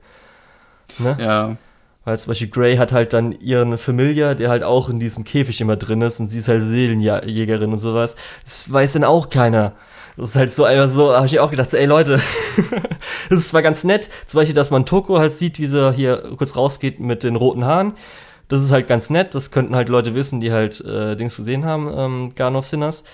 [1.00, 1.18] Ne?
[1.20, 1.58] Ja.
[2.06, 5.60] Weil zum Beispiel Grey hat halt dann ihren Familiar, der halt auch in diesem Käfig
[5.62, 8.16] immer drin ist und sie ist halt Seelenjägerin und sowas.
[8.44, 9.74] Das weiß dann auch keiner.
[10.18, 12.20] Das ist halt so einfach so, habe ich auch gedacht, so, ey Leute,
[13.30, 16.34] das ist zwar ganz nett, zum Beispiel, dass man Toko halt sieht, wie sie hier
[16.38, 17.94] kurz rausgeht mit den roten Haaren.
[18.48, 21.64] Das ist halt ganz nett, das könnten halt Leute wissen, die halt äh, Dings gesehen
[21.66, 23.06] haben, ähm, Garn of Sinners.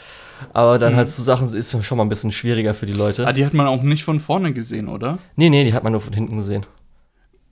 [0.54, 0.98] Aber dann mhm.
[0.98, 3.28] halt so Sachen ist schon mal ein bisschen schwieriger für die Leute.
[3.28, 5.20] Ah, die hat man auch nicht von vorne gesehen, oder?
[5.36, 6.66] Nee, nee, die hat man nur von hinten gesehen.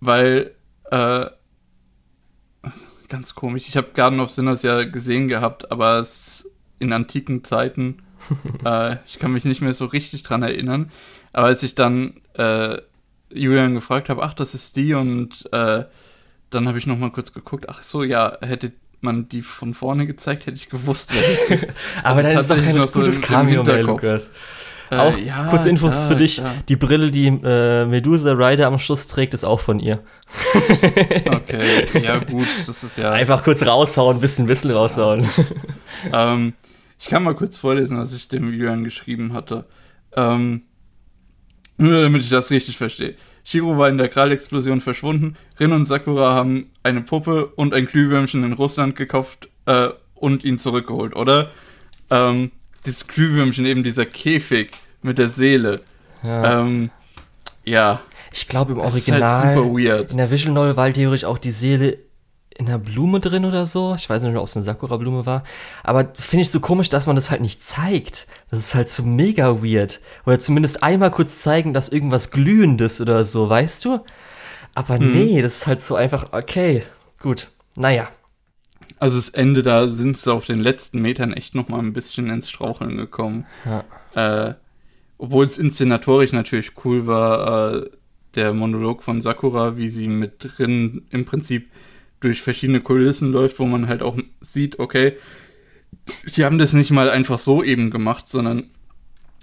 [0.02, 0.52] Weil,
[0.92, 1.26] äh,
[3.08, 8.00] ganz komisch, ich habe Garden of Sinners ja gesehen gehabt, aber es in antiken Zeiten
[8.66, 10.92] äh, ich kann mich nicht mehr so richtig dran erinnern.
[11.34, 12.78] Aber als ich dann äh,
[13.34, 15.84] Julian gefragt habe, ach, das ist die und äh,
[16.50, 18.72] dann habe ich noch mal kurz geguckt, ach so, ja, hätte
[19.02, 21.68] man die von vorne gezeigt, hätte ich gewusst, wer das ist.
[22.04, 24.32] Aber also dann ist doch kein gutes so Cameo mehr, Lukas.
[24.92, 26.38] Äh, auch ja, kurze Infos klar, für dich.
[26.38, 26.54] Klar.
[26.70, 30.00] Die Brille, die äh, Medusa Rider am Schluss trägt, ist auch von ihr.
[31.26, 33.12] okay, ja gut, das ist ja.
[33.12, 35.28] Einfach kurz raushauen, ein bisschen Wissen raushauen.
[36.14, 36.54] ähm,
[37.00, 39.66] ich kann mal kurz vorlesen, was ich dem Julian geschrieben hatte.
[40.16, 40.64] Ähm,
[41.78, 43.16] nur damit ich das richtig verstehe.
[43.44, 45.36] Shiro war in der Kralexplosion verschwunden.
[45.60, 50.58] Rin und Sakura haben eine Puppe und ein Glühwürmchen in Russland gekauft äh, und ihn
[50.58, 51.52] zurückgeholt, oder?
[52.10, 52.52] Ähm,
[52.86, 54.72] dieses Glühwürmchen, eben dieser Käfig
[55.02, 55.82] mit der Seele.
[56.24, 56.62] Ja.
[56.62, 56.90] Ähm,
[57.66, 58.02] ja.
[58.32, 61.98] Ich glaube im Original, halt in der Visual Novel war theoretisch auch die Seele
[62.58, 63.96] in einer Blume drin oder so.
[63.96, 65.44] Ich weiß nicht, ob es eine Sakura-Blume war.
[65.84, 68.28] Aber finde ich so komisch, dass man das halt nicht zeigt.
[68.50, 70.00] Das ist halt so mega weird.
[70.26, 74.00] Oder zumindest einmal kurz zeigen, dass irgendwas Glühendes oder so, weißt du?
[74.74, 75.12] Aber hm.
[75.12, 76.84] nee, das ist halt so einfach, okay,
[77.20, 78.08] gut, naja.
[79.00, 82.30] Also das Ende, da sind sie auf den letzten Metern echt noch mal ein bisschen
[82.30, 83.46] ins Straucheln gekommen.
[83.66, 84.48] Ja.
[84.48, 84.54] Äh,
[85.18, 87.90] obwohl es inszenatorisch natürlich cool war, äh,
[88.36, 91.70] der Monolog von Sakura, wie sie mit Rin im Prinzip
[92.20, 95.14] durch verschiedene Kulissen läuft, wo man halt auch sieht, okay,
[96.36, 98.72] die haben das nicht mal einfach so eben gemacht, sondern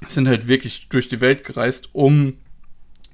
[0.06, 2.34] sind halt wirklich durch die Welt gereist, um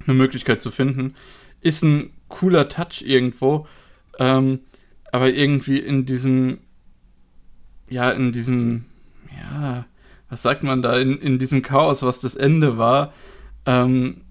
[0.05, 1.15] eine Möglichkeit zu finden.
[1.61, 3.67] Ist ein cooler Touch irgendwo,
[4.17, 4.59] ähm,
[5.11, 6.59] aber irgendwie in diesem,
[7.89, 8.85] ja, in diesem,
[9.35, 9.85] ja,
[10.29, 13.13] was sagt man da, in, in diesem Chaos, was das Ende war,
[13.65, 14.21] ähm,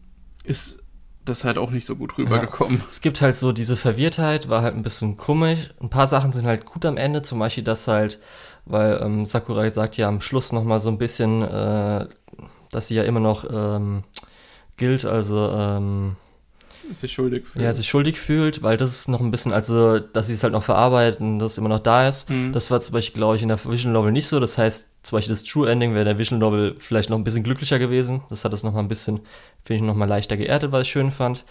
[0.45, 0.83] ist
[1.29, 2.79] das halt auch nicht so gut rübergekommen.
[2.79, 5.71] Ja, es gibt halt so diese Verwirrtheit, war halt ein bisschen komisch.
[5.81, 8.21] Ein paar Sachen sind halt gut am Ende, zum Beispiel das halt,
[8.65, 12.07] weil ähm, Sakurai sagt ja am Schluss nochmal so ein bisschen, äh,
[12.71, 14.03] dass sie ja immer noch ähm,
[14.77, 16.17] gilt, also ähm,
[16.95, 17.65] sich schuldig fühlt.
[17.65, 20.53] Ja, sich schuldig fühlt, weil das ist noch ein bisschen, also, dass sie es halt
[20.53, 22.31] noch verarbeiten, dass es immer noch da ist.
[22.31, 22.53] Mhm.
[22.53, 24.41] Das war zum Beispiel, glaube ich, in der Vision Novel nicht so.
[24.41, 27.43] Das heißt, zum Beispiel das True Ending wäre der Vision Novel vielleicht noch ein bisschen
[27.43, 28.23] glücklicher gewesen.
[28.31, 29.21] Das hat es noch mal ein bisschen,
[29.63, 31.45] finde ich, noch mal leichter geerdet, was ich schön fand.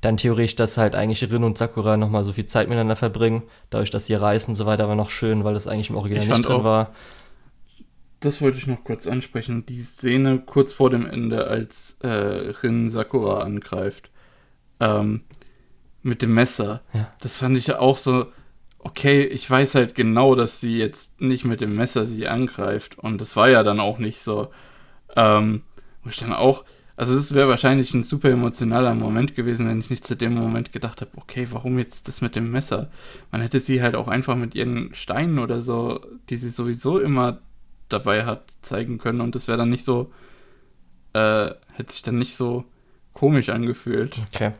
[0.00, 3.42] Dann theoretisch, dass halt eigentlich Rin und Sakura noch mal so viel Zeit miteinander verbringen,
[3.70, 6.24] dadurch, dass sie reisen und so weiter, war noch schön, weil das eigentlich im Original
[6.24, 6.92] ich nicht drin war.
[8.20, 9.66] Das wollte ich noch kurz ansprechen.
[9.66, 14.10] Die Szene kurz vor dem Ende, als äh, Rin Sakura angreift
[14.80, 15.22] ähm,
[16.02, 16.82] mit dem Messer.
[16.92, 17.12] Ja.
[17.20, 18.26] Das fand ich ja auch so,
[18.78, 22.98] okay, ich weiß halt genau, dass sie jetzt nicht mit dem Messer sie angreift.
[22.98, 24.48] Und das war ja dann auch nicht so.
[25.16, 25.62] Ähm,
[26.02, 26.64] wo ich dann auch,
[26.96, 30.72] also es wäre wahrscheinlich ein super emotionaler Moment gewesen, wenn ich nicht zu dem Moment
[30.72, 32.90] gedacht habe, okay, warum jetzt das mit dem Messer?
[33.32, 37.40] Man hätte sie halt auch einfach mit ihren Steinen oder so, die sie sowieso immer
[37.88, 39.22] dabei hat, zeigen können.
[39.22, 40.12] Und das wäre dann nicht so,
[41.14, 42.64] äh, hätte sich dann nicht so
[43.14, 44.18] komisch angefühlt.
[44.34, 44.52] Okay.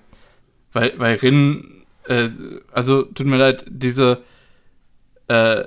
[0.72, 2.30] Weil, weil Rin, äh,
[2.72, 4.22] also tut mir leid, diese
[5.28, 5.64] äh,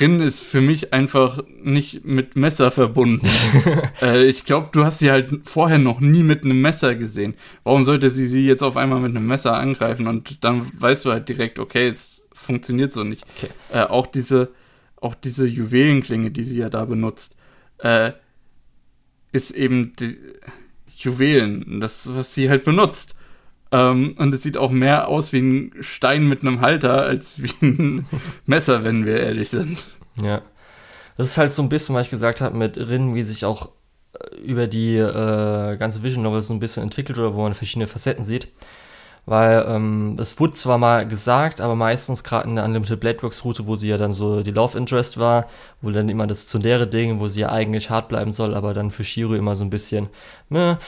[0.00, 3.28] Rin ist für mich einfach nicht mit Messer verbunden.
[4.02, 7.34] äh, ich glaube, du hast sie halt vorher noch nie mit einem Messer gesehen.
[7.62, 10.06] Warum sollte sie sie jetzt auf einmal mit einem Messer angreifen?
[10.06, 13.24] Und dann weißt du halt direkt, okay, es funktioniert so nicht.
[13.36, 13.52] Okay.
[13.70, 14.52] Äh, auch diese,
[14.96, 17.36] auch diese Juwelenklinge, die sie ja da benutzt,
[17.78, 18.12] äh,
[19.32, 20.16] ist eben die
[21.04, 23.16] Juwelen, das, was sie halt benutzt.
[23.70, 27.52] Ähm, und es sieht auch mehr aus wie ein Stein mit einem Halter als wie
[27.62, 28.06] ein
[28.46, 29.78] Messer, wenn wir ehrlich sind.
[30.20, 30.42] Ja.
[31.16, 33.70] Das ist halt so ein bisschen, was ich gesagt habe, mit Rin, wie sich auch
[34.12, 37.86] äh, über die äh, ganze Vision Novel so ein bisschen entwickelt oder wo man verschiedene
[37.86, 38.48] Facetten sieht.
[39.24, 43.44] Weil ähm, es wurde zwar mal gesagt, aber meistens gerade in der Unlimited Blade Works
[43.44, 45.46] Route, wo sie ja dann so die Love Interest war,
[45.80, 48.90] wo dann immer das zundere Ding, wo sie ja eigentlich hart bleiben soll, aber dann
[48.90, 50.08] für Shiro immer so ein bisschen,
[50.48, 50.78] ne,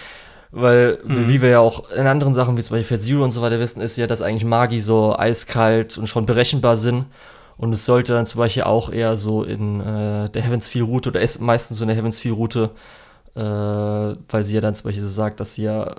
[0.51, 1.29] weil, mhm.
[1.29, 3.59] wie wir ja auch in anderen Sachen, wie zum Beispiel Fat Zero und so weiter
[3.59, 7.07] wissen, ist ja, dass eigentlich Magi so eiskalt und schon berechenbar sind.
[7.57, 11.09] Und es sollte dann zum Beispiel auch eher so in äh, der Heavens 4 Route
[11.11, 12.71] oder ist meistens so in der Heavens 4 Route,
[13.35, 15.97] äh, weil sie ja dann zum Beispiel so sagt, dass sie ja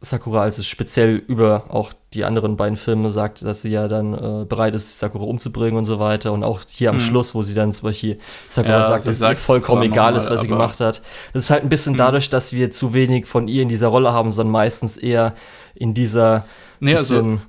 [0.00, 4.14] Sakura, als es speziell über auch die anderen beiden Filme sagt, dass sie ja dann
[4.14, 6.32] äh, bereit ist, Sakura umzubringen und so weiter.
[6.32, 7.00] Und auch hier am mhm.
[7.00, 10.42] Schluss, wo sie dann zum Beispiel Sakura ja, sagt, dass es vollkommen egal ist, was
[10.42, 11.02] sie gemacht hat.
[11.32, 11.98] Das ist halt ein bisschen mhm.
[11.98, 15.34] dadurch, dass wir zu wenig von ihr in dieser Rolle haben, sondern meistens eher
[15.74, 16.44] in dieser
[16.78, 17.40] nee, also bisschen,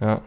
[0.00, 0.20] also, ja.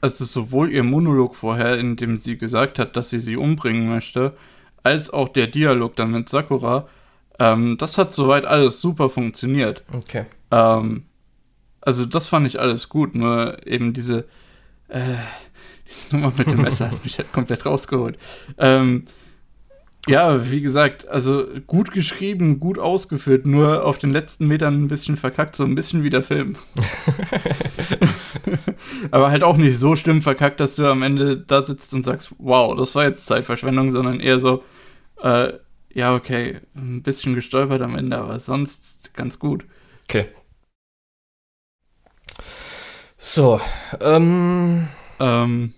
[0.00, 4.34] Also sowohl ihr Monolog vorher, in dem sie gesagt hat, dass sie sie umbringen möchte,
[4.82, 6.86] als auch der Dialog dann mit Sakura,
[7.38, 9.82] ähm, das hat soweit alles super funktioniert.
[9.92, 10.26] Okay.
[10.50, 11.04] Ähm,
[11.80, 14.26] also das fand ich alles gut, nur eben diese,
[14.88, 15.00] äh,
[15.88, 18.18] diese Nummer mit dem Messer hat mich halt komplett rausgeholt.
[18.58, 19.04] Ähm,
[20.06, 25.16] ja, wie gesagt, also gut geschrieben, gut ausgeführt, nur auf den letzten Metern ein bisschen
[25.16, 26.56] verkackt, so ein bisschen wie der Film.
[29.10, 32.32] Aber halt auch nicht so schlimm verkackt, dass du am Ende da sitzt und sagst,
[32.38, 34.62] wow, das war jetzt Zeitverschwendung, sondern eher so,
[35.22, 35.52] äh,
[35.92, 39.64] ja, okay, ein bisschen gestolpert am Ende, aber sonst ganz gut.
[40.08, 40.28] Okay.
[43.18, 43.60] So,
[44.00, 44.88] ähm.
[45.18, 45.74] Ähm.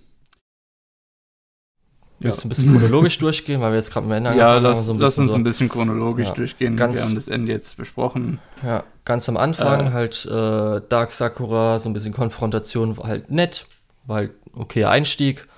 [2.18, 4.92] Willst du ein bisschen chronologisch durchgehen, weil wir jetzt gerade am Ende Ja, lass, so
[4.92, 5.36] lass uns so.
[5.38, 6.76] ein bisschen chronologisch ja, durchgehen.
[6.76, 8.38] Ganz, wir haben das Ende jetzt besprochen.
[8.62, 13.30] Ja, ganz am Anfang äh, halt äh, Dark Sakura, so ein bisschen Konfrontation, war halt
[13.30, 13.64] nett,
[14.06, 15.48] war halt okay Einstieg.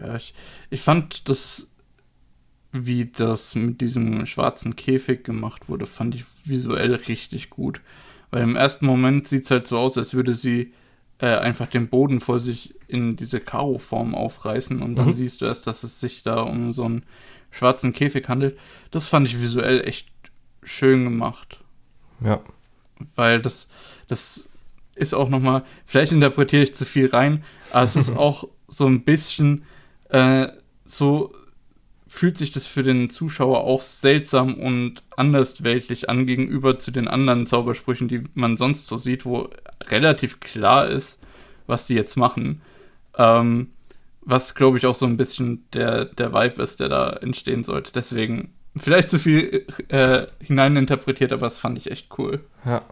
[0.00, 0.32] Ja, ich,
[0.70, 1.66] ich fand das
[2.72, 7.80] wie das mit diesem schwarzen Käfig gemacht wurde, fand ich visuell richtig gut.
[8.30, 10.72] Weil im ersten Moment sieht es halt so aus, als würde sie
[11.20, 15.12] äh, einfach den Boden vor sich in diese Karo-Form aufreißen und dann mhm.
[15.12, 17.04] siehst du erst, dass es sich da um so einen
[17.50, 18.58] schwarzen Käfig handelt.
[18.90, 20.08] Das fand ich visuell echt
[20.62, 21.60] schön gemacht.
[22.24, 22.40] Ja.
[23.14, 23.68] Weil das,
[24.08, 24.46] das
[24.94, 29.02] ist auch nochmal, vielleicht interpretiere ich zu viel rein, aber es ist auch so ein
[29.02, 29.64] bisschen
[30.10, 30.48] äh,
[30.84, 31.32] so
[32.12, 37.46] fühlt sich das für den Zuschauer auch seltsam und andersweltlich an gegenüber zu den anderen
[37.46, 39.48] Zaubersprüchen, die man sonst so sieht, wo
[39.86, 41.20] relativ klar ist,
[41.68, 42.62] was die jetzt machen.
[43.16, 43.68] Ähm,
[44.22, 47.92] was, glaube ich, auch so ein bisschen der, der Vibe ist, der da entstehen sollte.
[47.92, 52.40] Deswegen vielleicht zu viel äh, hineininterpretiert, aber das fand ich echt cool.
[52.66, 52.82] Ja.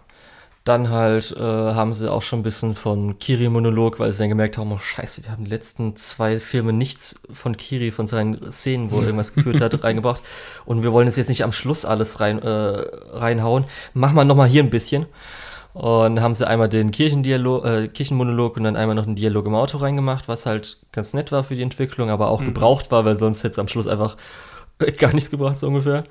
[0.68, 4.58] Dann halt äh, haben sie auch schon ein bisschen von Kiri-Monolog, weil sie dann gemerkt
[4.58, 8.90] haben, oh scheiße, wir haben die letzten zwei Filme nichts von Kiri, von seinen Szenen,
[8.90, 10.22] wo er irgendwas geführt hat, reingebracht.
[10.66, 13.64] Und wir wollen es jetzt nicht am Schluss alles rein, äh, reinhauen.
[13.94, 15.06] Machen wir nochmal hier ein bisschen.
[15.72, 19.54] Und haben sie einmal den Kirchendialog, äh, Kirchenmonolog und dann einmal noch einen Dialog im
[19.54, 22.46] Auto reingemacht, was halt ganz nett war für die Entwicklung, aber auch mhm.
[22.46, 24.18] gebraucht war, weil sonst hätte es am Schluss einfach
[24.98, 26.04] gar nichts gebracht, so ungefähr.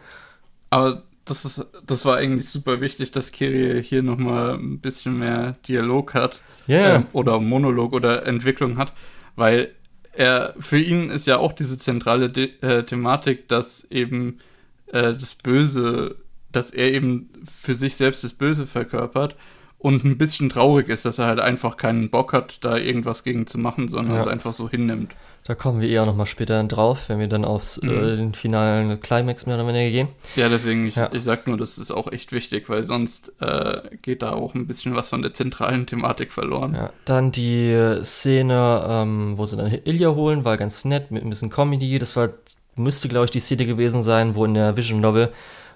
[0.71, 5.55] Aber das, ist, das war eigentlich super wichtig, dass Kiri hier nochmal ein bisschen mehr
[5.67, 6.39] Dialog hat.
[6.67, 6.95] Yeah.
[6.95, 8.93] Ähm, oder Monolog oder Entwicklung hat,
[9.35, 9.73] weil
[10.13, 14.39] er, für ihn ist ja auch diese zentrale De äh, Thematik, dass eben
[14.87, 16.15] äh, das Böse,
[16.51, 19.35] dass er eben für sich selbst das Böse verkörpert
[19.79, 23.45] und ein bisschen traurig ist, dass er halt einfach keinen Bock hat, da irgendwas gegen
[23.45, 24.21] zu machen, sondern ja.
[24.21, 25.15] es einfach so hinnimmt.
[25.43, 27.89] Da kommen wir eher noch mal später drauf, wenn wir dann auf mhm.
[27.89, 30.07] äh, den finalen Climax mehr oder weniger gehen.
[30.35, 31.09] Ja, deswegen, ich, ja.
[31.13, 34.67] ich sag nur, das ist auch echt wichtig, weil sonst äh, geht da auch ein
[34.67, 36.73] bisschen was von der zentralen Thematik verloren.
[36.73, 41.29] Ja, dann die Szene, ähm, wo sie dann Ilya holen, war ganz nett, mit ein
[41.29, 41.97] bisschen Comedy.
[41.97, 42.29] Das war,
[42.75, 45.31] müsste, glaube ich, die Szene gewesen sein, wo in der Vision Novel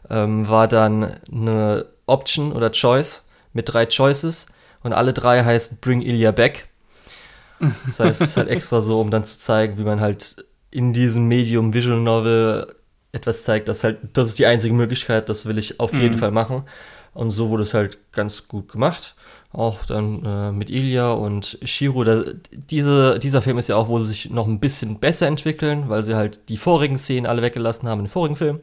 [0.09, 4.47] ähm, war dann eine Option oder Choice mit drei Choices
[4.83, 6.67] und alle drei heißen Bring Ilya Back.
[7.85, 10.93] Das heißt, es ist halt extra so, um dann zu zeigen, wie man halt in
[10.93, 12.75] diesem Medium Visual Novel
[13.11, 16.19] etwas zeigt, das halt, das ist die einzige Möglichkeit, das will ich auf jeden mhm.
[16.19, 16.63] Fall machen.
[17.13, 19.15] Und so wurde es halt ganz gut gemacht.
[19.51, 22.05] Auch dann äh, mit Ilya und Shiro.
[22.05, 22.23] Da,
[22.53, 26.03] diese, dieser Film ist ja auch, wo sie sich noch ein bisschen besser entwickeln, weil
[26.03, 28.61] sie halt die vorigen Szenen alle weggelassen haben in den vorigen Film.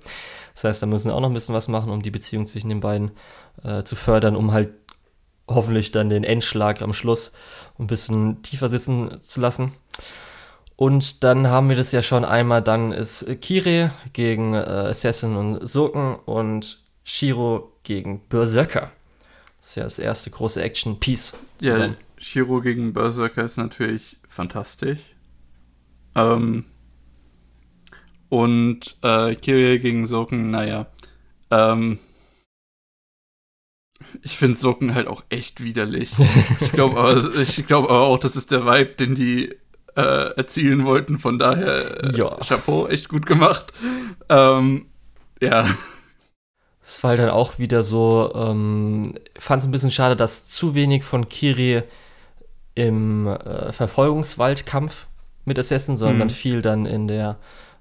[0.54, 2.70] Das heißt, da müssen sie auch noch ein bisschen was machen, um die Beziehung zwischen
[2.70, 3.10] den beiden
[3.62, 4.70] äh, zu fördern, um halt
[5.46, 7.32] hoffentlich dann den Endschlag am Schluss
[7.78, 9.72] ein bisschen tiefer sitzen zu lassen.
[10.76, 15.66] Und dann haben wir das ja schon einmal, dann ist Kire gegen äh, Assassin und
[15.66, 18.92] Soken und Shiro gegen Berserker.
[19.60, 21.32] Das ist ja das erste große Action-Piece.
[21.62, 25.00] Ja, Shiro gegen Berserker ist natürlich fantastisch.
[26.14, 26.66] Ähm,
[28.28, 30.86] und äh, Kirie gegen Soken, naja.
[31.50, 31.98] Ähm,
[34.22, 36.12] ich finde Socken halt auch echt widerlich.
[36.60, 37.22] ich glaube aber,
[37.66, 39.54] glaub aber auch, das ist der Vibe, den die
[39.96, 41.18] äh, erzielen wollten.
[41.18, 42.36] Von daher, äh, ja.
[42.46, 43.72] Chapeau, echt gut gemacht.
[44.28, 44.86] Ähm,
[45.40, 45.68] ja.
[46.82, 50.74] Es war halt dann auch wieder so, ähm, fand es ein bisschen schade, dass zu
[50.74, 51.82] wenig von Kiri
[52.74, 55.06] im äh, Verfolgungswaldkampf
[55.44, 56.32] mit Assassin, sondern mhm.
[56.32, 57.38] viel dann in der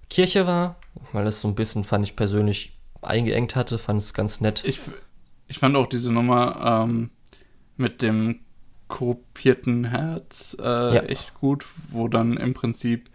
[0.10, 0.78] Kirche war,
[1.14, 4.64] weil das so ein bisschen, fand ich persönlich, eingeengt hatte, fand es ganz nett.
[4.66, 4.80] Ich,
[5.48, 7.10] ich fand auch diese Nummer ähm,
[7.78, 8.40] mit dem
[8.88, 11.02] korruptierten Herz äh, ja.
[11.04, 13.10] echt gut, wo dann im Prinzip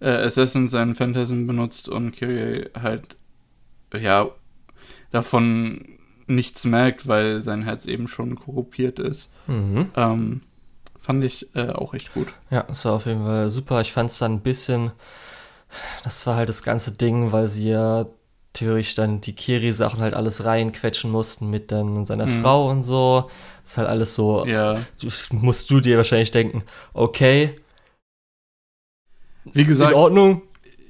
[0.00, 3.16] äh, Assassin seinen Phantasm benutzt und Kyrie halt
[3.94, 4.28] ja
[5.10, 9.30] davon nichts merkt, weil sein Herz eben schon korruptiert ist.
[9.46, 9.90] Mhm.
[9.96, 10.40] Ähm,
[11.00, 12.28] fand ich äh, auch echt gut.
[12.50, 13.80] Ja, das war auf jeden Fall super.
[13.80, 14.92] Ich fand es dann ein bisschen,
[16.02, 18.06] das war halt das ganze Ding, weil sie ja
[18.54, 22.40] theoretisch dann die Kiri-Sachen halt alles reinquetschen mussten mit dann seiner mhm.
[22.40, 23.28] Frau und so.
[23.62, 24.46] Das ist halt alles so.
[24.46, 24.78] Ja.
[25.32, 26.62] Musst du dir wahrscheinlich denken,
[26.94, 27.56] okay.
[29.52, 30.42] Wie gesagt, in Ordnung.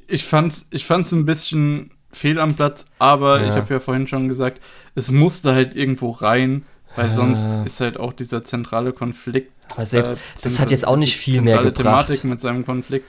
[0.07, 3.49] Ich fand's, ich fand's ein bisschen fehl am Platz, aber ja.
[3.49, 4.61] ich habe ja vorhin schon gesagt,
[4.95, 7.11] es musste halt irgendwo rein, weil ja.
[7.11, 9.51] sonst ist halt auch dieser zentrale Konflikt.
[9.71, 12.09] Aber selbst, äh, das hat jetzt auch nicht viel mehr gebracht.
[12.09, 13.09] Thematik mit seinem Konflikt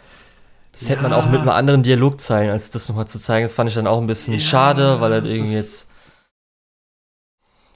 [0.76, 0.90] das ja.
[0.90, 3.46] hätte man auch mit einem anderen Dialog zeigen, als das nochmal zu zeigen.
[3.46, 5.90] Das fand ich dann auch ein bisschen ja, schade, weil er irgendwie jetzt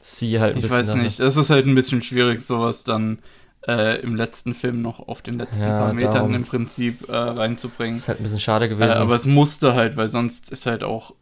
[0.01, 0.81] sie halt ein ich bisschen.
[0.81, 3.19] Ich weiß nicht, es ist halt ein bisschen schwierig, sowas dann
[3.67, 6.35] äh, im letzten Film noch auf den letzten ja, paar Metern darum.
[6.35, 7.93] im Prinzip äh, reinzubringen.
[7.93, 8.91] Das ist halt ein bisschen schade gewesen.
[8.97, 11.13] Äh, aber es musste halt, weil sonst ist halt auch,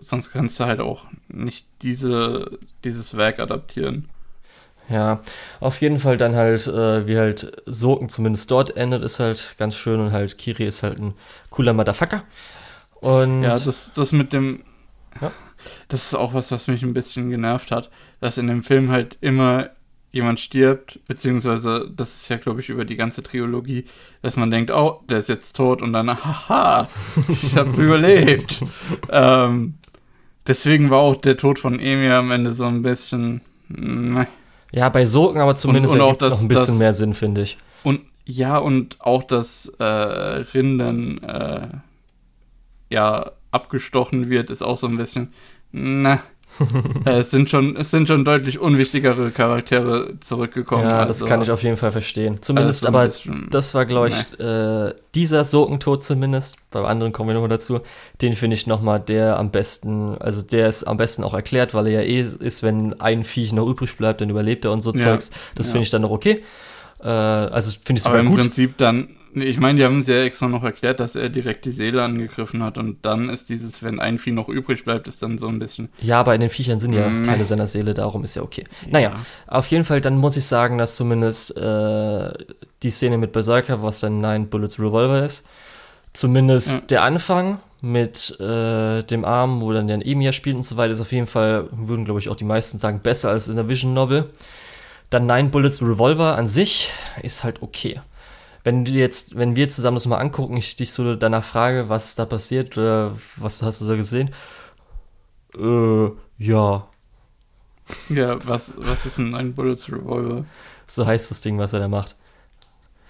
[0.00, 4.08] sonst kannst du halt auch nicht diese, dieses Werk adaptieren.
[4.88, 5.20] Ja,
[5.58, 9.74] auf jeden Fall dann halt, äh, wie halt Soken zumindest dort endet, ist halt ganz
[9.74, 11.14] schön und halt Kiri ist halt ein
[11.50, 12.22] cooler Motherfucker.
[13.00, 14.62] Und ja, das, das mit dem.
[15.20, 15.32] Ja?
[15.88, 19.18] Das ist auch was, was mich ein bisschen genervt hat, dass in dem Film halt
[19.20, 19.70] immer
[20.12, 23.84] jemand stirbt, beziehungsweise das ist ja, glaube ich, über die ganze Trilogie,
[24.22, 26.88] dass man denkt, oh, der ist jetzt tot und dann, haha,
[27.28, 28.62] ich habe überlebt.
[29.10, 29.74] Ähm,
[30.46, 33.42] deswegen war auch der Tod von Emir am Ende so ein bisschen.
[33.68, 34.26] Meh.
[34.72, 37.14] Ja, bei Soken aber zumindest und, und auch das, noch ein bisschen das, mehr Sinn,
[37.14, 37.58] finde ich.
[37.82, 41.68] Und ja, und auch das äh, Rinden, äh,
[42.90, 45.32] ja, abgestochen wird, ist auch so ein bisschen,
[45.72, 46.20] na,
[47.04, 50.84] es, sind schon, es sind schon deutlich unwichtigere Charaktere zurückgekommen.
[50.84, 52.42] Ja, das also, kann ich auf jeden Fall verstehen.
[52.42, 57.34] Zumindest, aber bisschen, das war, glaube ich, äh, dieser Sokentod zumindest, beim anderen kommen wir
[57.34, 57.80] noch dazu,
[58.22, 61.86] den finde ich nochmal der am besten, also der ist am besten auch erklärt, weil
[61.86, 64.92] er ja eh ist, wenn ein Viech noch übrig bleibt, dann überlebt er und so
[64.92, 65.30] ja, Zeugs.
[65.54, 65.72] Das ja.
[65.72, 66.42] finde ich dann noch okay.
[67.02, 68.40] Äh, also finde ich sogar aber im gut.
[68.40, 71.70] Prinzip dann ich meine, die haben es ja extra noch erklärt, dass er direkt die
[71.70, 75.36] Seele angegriffen hat und dann ist dieses, wenn ein Vieh noch übrig bleibt, ist dann
[75.36, 75.90] so ein bisschen.
[76.00, 77.24] Ja, aber in den Viechern sind ja mm.
[77.24, 78.64] Teile seiner Seele, darum ist ja okay.
[78.88, 79.16] Naja, ja.
[79.46, 82.32] auf jeden Fall, dann muss ich sagen, dass zumindest äh,
[82.82, 85.46] die Szene mit Berserker, was dann Nine Bullets Revolver ist,
[86.14, 86.80] zumindest ja.
[86.88, 91.00] der Anfang mit äh, dem Arm, wo dann der Emir spielt und so weiter, ist
[91.02, 93.92] auf jeden Fall, würden glaube ich auch die meisten sagen, besser als in der Vision
[93.92, 94.30] Novel.
[95.10, 96.90] Dann Nine Bullets Revolver an sich
[97.22, 98.00] ist halt okay
[98.66, 102.16] wenn du jetzt, wenn wir zusammen das mal angucken, ich dich so danach frage, was
[102.16, 104.30] da passiert oder was hast du da gesehen?
[105.56, 106.08] Äh,
[106.38, 106.88] ja.
[108.08, 110.44] Ja, was, was ist ein Bullets Revolver?
[110.88, 112.16] So heißt das Ding, was er da macht.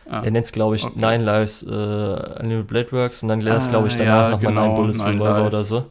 [0.05, 0.95] Ah, er nennt es, glaube ich, okay.
[0.95, 4.29] Nine Lives äh, Unlimited Blade Works und dann lernt es, glaube ich, ah, danach ja,
[4.29, 5.49] nochmal genau, Nine Bullets Nine Revolver Lives.
[5.49, 5.87] oder so.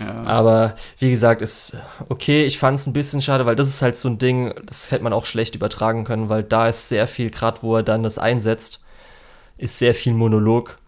[0.00, 0.22] Ja.
[0.24, 2.46] Aber wie gesagt, ist okay.
[2.46, 5.04] Ich fand es ein bisschen schade, weil das ist halt so ein Ding, das hätte
[5.04, 8.18] man auch schlecht übertragen können, weil da ist sehr viel, gerade wo er dann das
[8.18, 8.80] einsetzt,
[9.56, 10.78] ist sehr viel Monolog,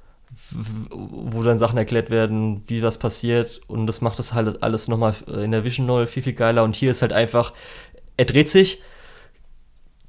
[0.90, 3.60] wo dann Sachen erklärt werden, wie was passiert.
[3.66, 6.62] Und das macht das halt alles nochmal in der Vision Novel viel, viel geiler.
[6.62, 7.52] Und hier ist halt einfach,
[8.16, 8.82] er dreht sich,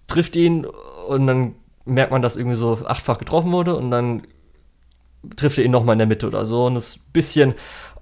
[0.08, 0.66] trifft ihn
[1.08, 1.56] und dann
[1.86, 3.76] merkt man, dass irgendwie so achtfach getroffen wurde.
[3.76, 4.28] Und dann
[5.36, 6.66] trifft er ihn nochmal in der Mitte oder so.
[6.66, 7.56] Und das ist ein bisschen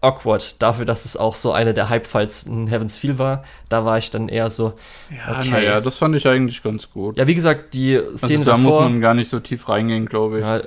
[0.05, 3.43] awkward dafür, dass es auch so eine der Hype-Fights in Heaven's Feel war.
[3.69, 4.73] Da war ich dann eher so.
[5.09, 5.49] Ja, okay.
[5.49, 7.17] naja, das fand ich eigentlich ganz gut.
[7.17, 8.55] Ja, wie gesagt, die Szene also da davor.
[8.55, 10.45] Da muss man gar nicht so tief reingehen, glaube ich.
[10.45, 10.61] Ja,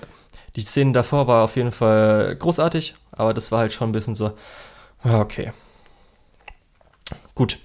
[0.57, 4.15] die Szene davor war auf jeden Fall großartig, aber das war halt schon ein bisschen
[4.15, 4.33] so.
[5.05, 5.53] Ja, okay.
[7.35, 7.59] Gut.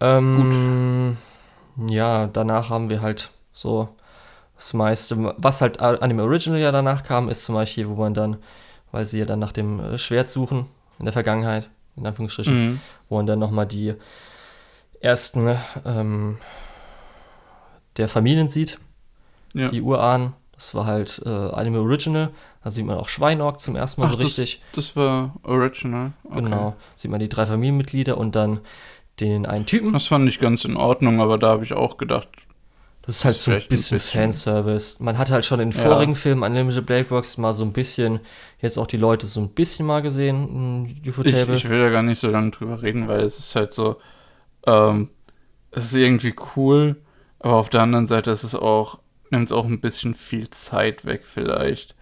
[0.00, 1.16] Ähm,
[1.76, 1.90] gut.
[1.90, 3.88] Ja, danach haben wir halt so
[4.56, 5.34] das meiste.
[5.38, 8.36] Was halt an dem Original ja danach kam, ist zum Beispiel, wo man dann,
[8.92, 10.66] weil sie ja dann nach dem Schwert suchen,
[10.98, 12.80] in der Vergangenheit, in Anführungsstrichen, mhm.
[13.08, 13.94] wo man dann nochmal die
[15.00, 16.38] ersten ähm,
[17.96, 18.78] der Familien sieht,
[19.54, 19.68] ja.
[19.68, 20.32] die Urahnen.
[20.52, 22.30] Das war halt äh, Anime Original.
[22.64, 24.60] Da sieht man auch Schweinorg zum ersten Mal Ach, so richtig.
[24.72, 26.12] Das, das war Original.
[26.24, 26.42] Okay.
[26.42, 26.76] Genau.
[26.96, 28.60] Sieht man die drei Familienmitglieder und dann
[29.20, 29.92] den einen Typen.
[29.92, 32.28] Das fand ich ganz in Ordnung, aber da habe ich auch gedacht,
[33.08, 34.96] das ist halt das so ein bisschen, ein bisschen, Fanservice.
[34.98, 35.80] Man hat halt schon in ja.
[35.80, 38.20] vorigen Filmen Unlimited Blade Works mal so ein bisschen,
[38.60, 41.56] jetzt auch die Leute so ein bisschen mal gesehen, UFO-Table.
[41.56, 43.96] Ich, ich, will ja gar nicht so lange drüber reden, weil es ist halt so,
[44.66, 45.08] ähm,
[45.70, 46.96] es ist irgendwie cool,
[47.38, 48.98] aber auf der anderen Seite ist es auch,
[49.30, 51.94] nimmt es auch ein bisschen viel Zeit weg vielleicht.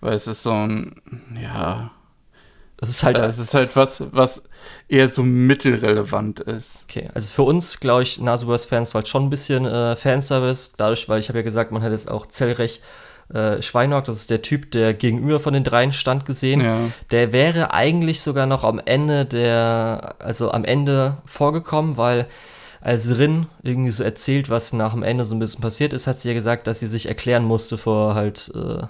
[0.00, 1.00] Weil es ist so ein,
[1.42, 1.90] ja,
[2.80, 3.18] das ist halt.
[3.18, 4.48] Es ist halt was, was
[4.88, 6.86] eher so mittelrelevant ist.
[6.88, 11.08] Okay, also für uns, glaube ich, Nasuverse-Fans war es schon ein bisschen äh, Fanservice, dadurch,
[11.08, 12.80] weil ich habe ja gesagt, man hat jetzt auch Zellrech
[13.32, 16.62] äh, Schweinorg, das ist der Typ, der gegenüber von den dreien stand gesehen.
[16.62, 16.78] Ja.
[17.10, 22.26] Der wäre eigentlich sogar noch am Ende der, also am Ende vorgekommen, weil
[22.80, 26.18] als Rin irgendwie so erzählt, was nach dem Ende so ein bisschen passiert ist, hat
[26.18, 28.86] sie ja gesagt, dass sie sich erklären musste vor halt äh,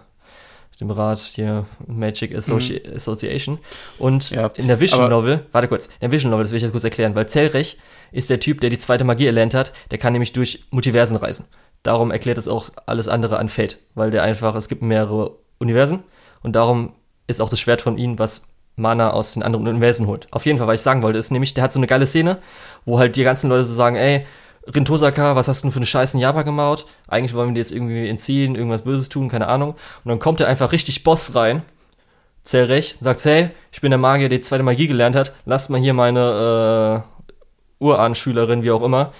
[0.80, 2.96] dem Rat hier Magic Associ mhm.
[2.96, 3.58] Association.
[3.98, 6.62] Und ja, in der Vision Novel, warte kurz, in der Vision Novel, das will ich
[6.62, 7.78] jetzt kurz erklären, weil Zelrech
[8.12, 11.44] ist der Typ, der die zweite Magie erlernt hat, der kann nämlich durch Multiversen reisen.
[11.82, 16.02] Darum erklärt es auch alles andere an Fate, weil der einfach, es gibt mehrere Universen
[16.42, 16.94] und darum
[17.26, 20.26] ist auch das Schwert von ihm, was Mana aus den anderen Universen holt.
[20.30, 22.38] Auf jeden Fall, was ich sagen wollte, ist nämlich, der hat so eine geile Szene,
[22.84, 24.26] wo halt die ganzen Leute so sagen, ey,
[24.66, 26.86] Rintosaka, was hast du denn für eine Scheiße in Japan gemaut?
[27.08, 29.70] Eigentlich wollen wir dir jetzt irgendwie entziehen, irgendwas Böses tun, keine Ahnung.
[29.70, 31.62] Und dann kommt er einfach richtig Boss rein,
[32.42, 35.80] Zerrech, sagt, hey, ich bin der Magier, der die zweite Magie gelernt hat, lasst mal
[35.80, 37.04] hier meine
[37.80, 39.12] äh, Uranschülerin, wie auch immer.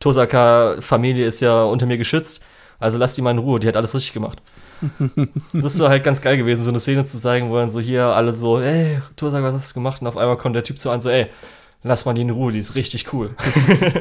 [0.00, 2.42] Tosaka-Familie ist ja unter mir geschützt,
[2.78, 4.42] also lasst die mal in Ruhe, die hat alles richtig gemacht.
[5.52, 7.80] das ist so halt ganz geil gewesen, so eine Szene zu zeigen, wo dann so
[7.80, 10.02] hier alle so, ey, Tosaka, was hast du gemacht?
[10.02, 11.28] Und auf einmal kommt der Typ so an, so, ey,
[11.84, 13.30] lass mal die in Ruhe, die ist richtig cool.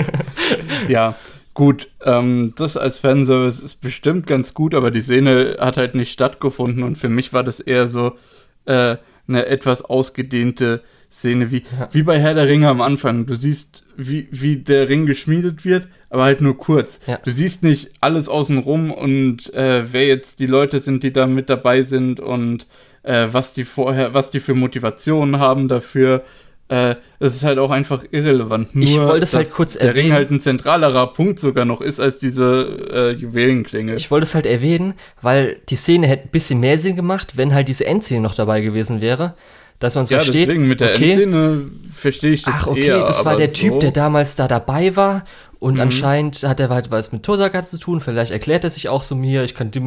[0.88, 1.16] ja,
[1.54, 6.12] gut, ähm, das als Fanservice ist bestimmt ganz gut, aber die Szene hat halt nicht
[6.12, 8.18] stattgefunden und für mich war das eher so
[8.66, 8.96] äh,
[9.28, 10.82] eine etwas ausgedehnte
[11.12, 11.90] Szene, wie, ja.
[11.92, 13.28] wie bei Herr der Ringe am Anfang.
[13.28, 17.02] Du siehst, wie, wie der Ring geschmiedet wird, aber halt nur kurz.
[17.06, 17.20] Ja.
[17.24, 21.50] Du siehst nicht alles außenrum und äh, wer jetzt die Leute sind, die da mit
[21.50, 22.66] dabei sind und
[23.04, 26.24] äh, was die vorher, was die für Motivationen haben dafür
[26.70, 28.74] es ist halt auch einfach irrelevant.
[28.76, 30.06] Nur, ich wollte es halt kurz der erwähnen.
[30.06, 33.94] Ring halt ein zentralerer Punkt sogar noch ist als diese äh, Juwelenklinge.
[33.96, 37.54] Ich wollte es halt erwähnen, weil die Szene hätte ein bisschen mehr Sinn gemacht, wenn
[37.54, 39.36] halt diese Endszene noch dabei gewesen wäre.
[39.80, 40.48] dass man es ja, versteht.
[40.48, 43.56] Deswegen mit der okay, Endszene verstehe ich das Ach, okay, eher, das war der so.
[43.56, 45.26] Typ, der damals da dabei war
[45.64, 45.80] und mhm.
[45.80, 48.02] anscheinend hat er halt was mit Tosaka zu tun.
[48.02, 49.82] Vielleicht erklärt er sich auch so mir, ich, kann die,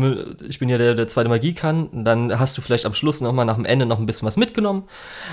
[0.49, 1.89] ich bin ja der, der zweite Magie kann.
[1.89, 4.39] Und dann hast du vielleicht am Schluss nochmal nach dem Ende noch ein bisschen was
[4.39, 4.85] mitgenommen.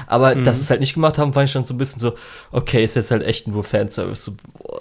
[0.06, 0.44] Aber mhm.
[0.44, 2.16] dass es halt nicht gemacht haben, fand ich dann so ein bisschen so,
[2.52, 4.34] okay, ist jetzt halt echt nur Fanservice.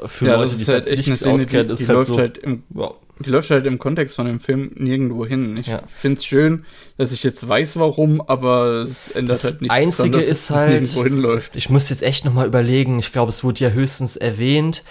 [0.07, 2.19] Für ja, Leute, die halt echt nicht auskennen, ist die halt so.
[2.19, 2.97] Halt im, wow.
[3.21, 5.57] Die läuft halt im Kontext von dem Film nirgendwo hin.
[5.59, 5.81] Ich ja.
[5.97, 6.65] finde es schön,
[6.99, 9.77] dass ich jetzt weiß, warum, aber es ändert das halt nichts.
[9.77, 10.51] Das Einzige dran, ist
[11.31, 14.83] halt, ich muss jetzt echt nochmal überlegen, ich glaube, es wurde ja höchstens erwähnt,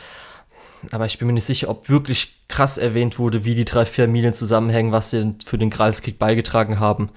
[0.89, 4.33] aber ich bin mir nicht sicher, ob wirklich krass erwähnt wurde, wie die drei Familien
[4.33, 7.09] zusammenhängen, was sie für den Gralskrieg beigetragen haben.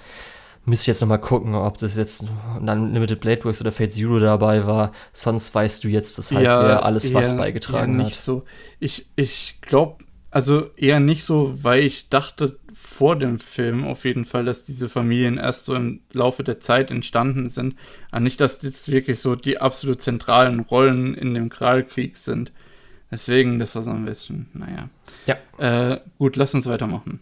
[0.67, 2.25] Müsste ich jetzt nochmal gucken, ob das jetzt
[2.59, 4.93] Unlimited Blade Works oder Fate Zero dabei war.
[5.13, 8.23] Sonst weißt du jetzt, dass halt ja, wer alles eher, was beigetragen eher nicht hat.
[8.23, 8.45] So.
[8.81, 14.25] Ich, ich glaube, also eher nicht so, weil ich dachte vor dem Film auf jeden
[14.25, 17.77] Fall, dass diese Familien erst so im Laufe der Zeit entstanden sind.
[18.11, 22.53] Aber nicht, dass das wirklich so die absolut zentralen Rollen in dem Gralkrieg sind.
[23.11, 24.89] Deswegen, das war so ein bisschen, naja.
[25.27, 25.93] Ja.
[25.93, 27.21] Äh, gut, lass uns weitermachen.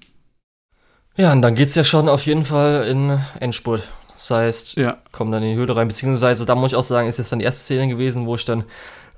[1.17, 3.87] Ja, und dann geht's ja schon auf jeden Fall in Endspurt.
[4.15, 4.99] Das heißt, ja.
[5.11, 7.41] kommen dann in die Höhle rein, beziehungsweise da muss ich auch sagen, ist jetzt dann
[7.41, 8.65] die erste Szene gewesen, wo ich dann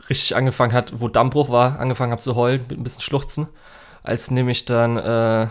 [0.08, 3.48] richtig angefangen hat, wo Dammbruch war, angefangen habe zu heulen, mit ein bisschen Schluchzen,
[4.02, 5.48] als nämlich dann äh,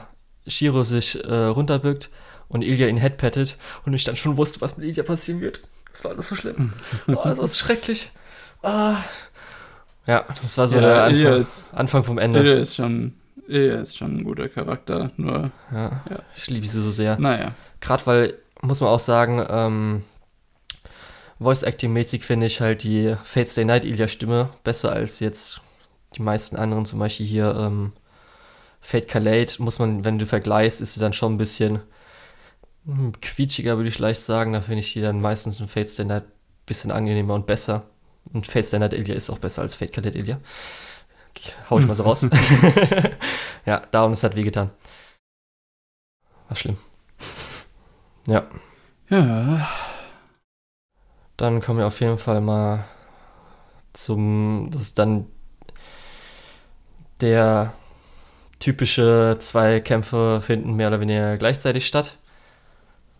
[0.48, 2.10] Shiro sich äh, runterbückt
[2.50, 3.56] und Ilya ihn headpattet
[3.86, 5.62] und ich dann schon wusste, was mit Ilya passieren wird.
[5.92, 6.74] Das war alles so schlimm.
[7.08, 8.12] oh, das war schrecklich.
[8.62, 8.98] Ah,
[10.06, 12.40] ja, das war so ja, der Anfang, ist, Anfang, vom Ende.
[12.40, 13.14] Ilya ist schon,
[13.48, 15.52] Ilya ist schon ein guter Charakter, nur.
[15.72, 16.20] Ja, ja.
[16.36, 17.18] ich liebe sie so sehr.
[17.20, 17.54] Naja.
[17.80, 20.04] Gerade weil, muss man auch sagen, ähm,
[21.40, 25.62] Voice-Acting-mäßig finde ich halt die Fate Stay Night Ilya-Stimme besser als jetzt
[26.16, 27.94] die meisten anderen, zum Beispiel hier ähm,
[28.82, 31.80] Fate Kalate, muss man, wenn du vergleichst, ist sie dann schon ein bisschen
[32.86, 34.54] hm, quietschiger, würde ich leicht sagen.
[34.54, 37.84] Da finde ich die dann meistens in Fate Stay Night ein bisschen angenehmer und besser.
[38.34, 40.40] Und Fate Standard Ilya ist auch besser als Fate Cadet Ilya.
[41.70, 42.26] Hau ich mal so raus.
[43.66, 44.72] ja, darum ist halt wehgetan.
[46.48, 46.78] War schlimm.
[48.28, 48.46] Ja.
[49.10, 49.70] Ja.
[51.38, 52.86] Dann kommen wir auf jeden Fall mal
[53.94, 54.70] zum.
[54.72, 55.28] Das ist dann
[57.22, 57.74] der
[58.60, 62.18] typische zwei Kämpfe finden mehr oder weniger gleichzeitig statt.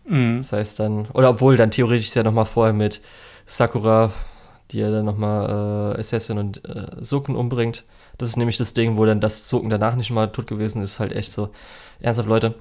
[0.06, 0.38] Mhm.
[0.38, 3.00] Das heißt dann, oder obwohl dann theoretisch ist ja nochmal vorher mit
[3.46, 4.12] Sakura
[4.74, 7.84] die er dann nochmal äh, Assassin und äh, Soken umbringt.
[8.18, 11.00] Das ist nämlich das Ding, wo dann das Soken danach nicht mal tot gewesen ist.
[11.00, 11.50] Halt echt so.
[12.00, 12.54] Ernsthaft, Leute.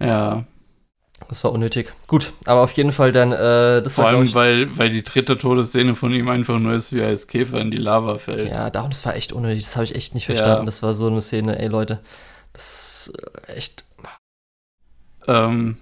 [0.00, 0.44] Ja.
[1.28, 1.92] Das war unnötig.
[2.06, 5.02] Gut, aber auf jeden Fall dann, äh, das Vor war, allem, ich, weil, weil die
[5.02, 8.48] dritte Todesszene von ihm einfach nur ist, wie er als Käfer in die Lava fällt.
[8.48, 9.64] Ja, darum, das war echt unnötig.
[9.64, 10.60] Das habe ich echt nicht verstanden.
[10.60, 10.64] Ja.
[10.64, 12.00] Das war so eine Szene, ey Leute.
[12.52, 13.84] Das ist äh, echt.
[15.26, 15.76] Ähm,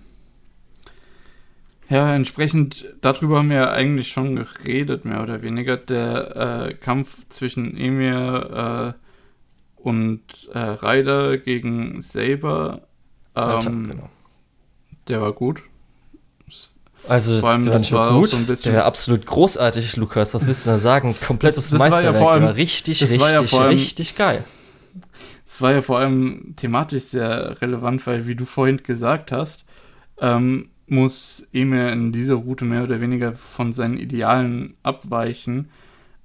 [1.89, 5.77] ja, entsprechend darüber haben wir ja eigentlich schon geredet, mehr oder weniger.
[5.77, 10.21] Der äh, Kampf zwischen Emir äh, und
[10.53, 12.83] äh, Ryder gegen Saber,
[13.37, 14.11] ähm, genau.
[15.09, 15.63] der war gut.
[17.09, 18.73] Also, vor allem, der das war gut, so ein bisschen.
[18.73, 20.35] Der war absolut großartig, Lukas.
[20.35, 21.15] Was willst du da sagen?
[21.25, 22.05] Komplettes das, das Meisterwerk.
[22.07, 24.43] War ja vor allem, war richtig, richtig, war ja allem, richtig geil.
[25.47, 29.65] Es war ja vor allem thematisch sehr relevant, weil, wie du vorhin gesagt hast,
[30.21, 35.71] ähm, muss Emir in dieser Route mehr oder weniger von seinen Idealen abweichen.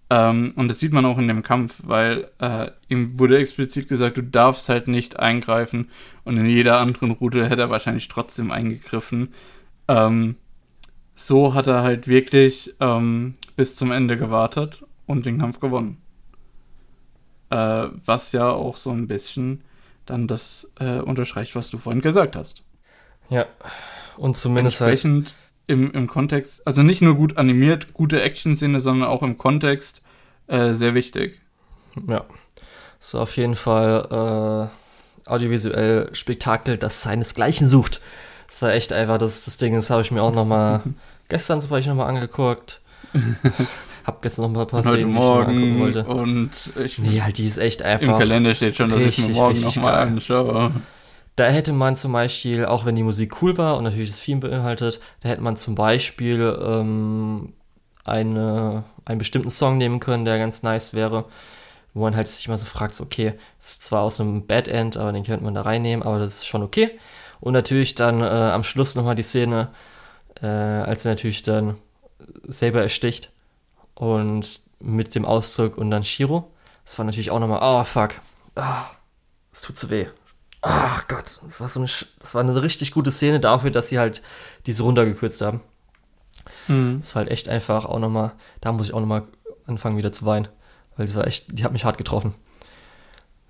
[0.10, 4.18] Ähm, und das sieht man auch in dem Kampf, weil äh, ihm wurde explizit gesagt,
[4.18, 5.90] du darfst halt nicht eingreifen.
[6.24, 9.34] Und in jeder anderen Route hätte er wahrscheinlich trotzdem eingegriffen.
[9.88, 10.36] Ähm,
[11.16, 15.98] so hat er halt wirklich ähm, bis zum Ende gewartet und den Kampf gewonnen.
[17.50, 19.62] Äh, was ja auch so ein bisschen
[20.06, 22.64] dann das äh, unterstreicht, was du vorhin gesagt hast.
[23.30, 23.46] Ja,
[24.22, 25.36] und zumindest halt Entsprechend halt
[25.68, 30.04] im, im Kontext, also nicht nur gut animiert, gute Action-Szene, sondern auch im Kontext
[30.46, 31.42] äh, sehr wichtig.
[32.08, 32.24] Ja,
[33.00, 34.70] so auf jeden Fall
[35.26, 38.00] äh, audiovisuell Spektakel, das seinesgleichen sucht.
[38.48, 40.82] Das war echt einfach das, das Ding, das habe ich mir auch noch mal
[41.28, 42.82] gestern zum Beispiel noch mal angeguckt.
[44.06, 46.04] hab gestern noch mal ein paar Heute Szenen, Morgen die ich wollte.
[46.04, 46.52] Und
[46.84, 48.14] ich, nee, halt die ist echt einfach.
[48.14, 50.72] Im Kalender steht schon, dass richtig, ich mir morgen noch mal anschaue.
[51.42, 54.42] Da hätte man zum Beispiel, auch wenn die Musik cool war und natürlich das Theme
[54.42, 57.54] beinhaltet, da hätte man zum Beispiel ähm,
[58.04, 61.26] eine, einen bestimmten Song nehmen können, der ganz nice wäre,
[61.96, 64.98] wo man halt sich immer so fragt, so, okay, ist zwar aus einem Bad End,
[64.98, 66.92] aber den könnte man da reinnehmen, aber das ist schon okay.
[67.40, 69.70] Und natürlich dann äh, am Schluss nochmal die Szene,
[70.44, 71.76] äh, als er natürlich dann
[72.44, 73.32] selber ersticht
[73.96, 76.52] und mit dem Ausdruck und dann Shiro.
[76.86, 78.12] Das war natürlich auch nochmal, oh fuck,
[78.54, 78.92] ah,
[79.52, 80.06] es tut so weh.
[80.62, 81.90] Ach Gott, das war so eine,
[82.20, 84.22] das war eine richtig gute Szene dafür, dass sie halt
[84.68, 85.62] diese runtergekürzt haben.
[86.68, 87.00] Mhm.
[87.02, 89.24] Das war halt echt einfach auch nochmal, da muss ich auch nochmal
[89.66, 90.48] anfangen wieder zu weinen.
[90.96, 92.36] Weil das war echt, die hat mich hart getroffen.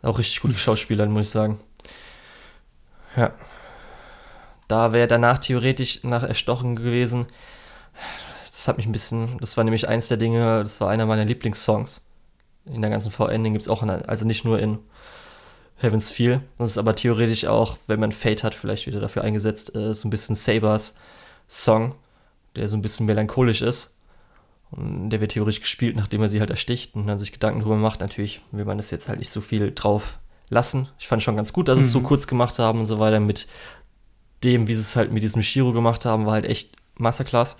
[0.01, 1.59] Auch richtig gute Schauspielerin, muss ich sagen.
[3.17, 3.33] Ja.
[4.69, 7.27] Da wäre danach theoretisch nach erstochen gewesen.
[8.51, 11.25] Das hat mich ein bisschen, das war nämlich eins der Dinge, das war einer meiner
[11.25, 12.01] Lieblingssongs.
[12.65, 14.79] In der ganzen VN, den gibt es auch, in, also nicht nur in
[15.81, 16.41] Heaven's Feel.
[16.57, 20.07] Das ist aber theoretisch auch, wenn man Fate hat, vielleicht wieder dafür eingesetzt, äh, so
[20.07, 20.95] ein bisschen Sabers
[21.49, 21.95] Song,
[22.55, 23.97] der so ein bisschen melancholisch ist.
[24.71, 27.75] Und der wird theoretisch gespielt, nachdem er sie halt ersticht und dann sich Gedanken drüber
[27.75, 27.99] macht.
[27.99, 30.19] Natürlich will man das jetzt halt nicht so viel drauf
[30.49, 30.87] lassen.
[30.97, 31.83] Ich fand schon ganz gut, dass mhm.
[31.83, 32.03] es so mhm.
[32.03, 33.19] kurz gemacht haben und so weiter.
[33.19, 33.47] Mit
[34.43, 37.57] dem, wie sie es halt mit diesem Shiro gemacht haben, war halt echt Masterclass.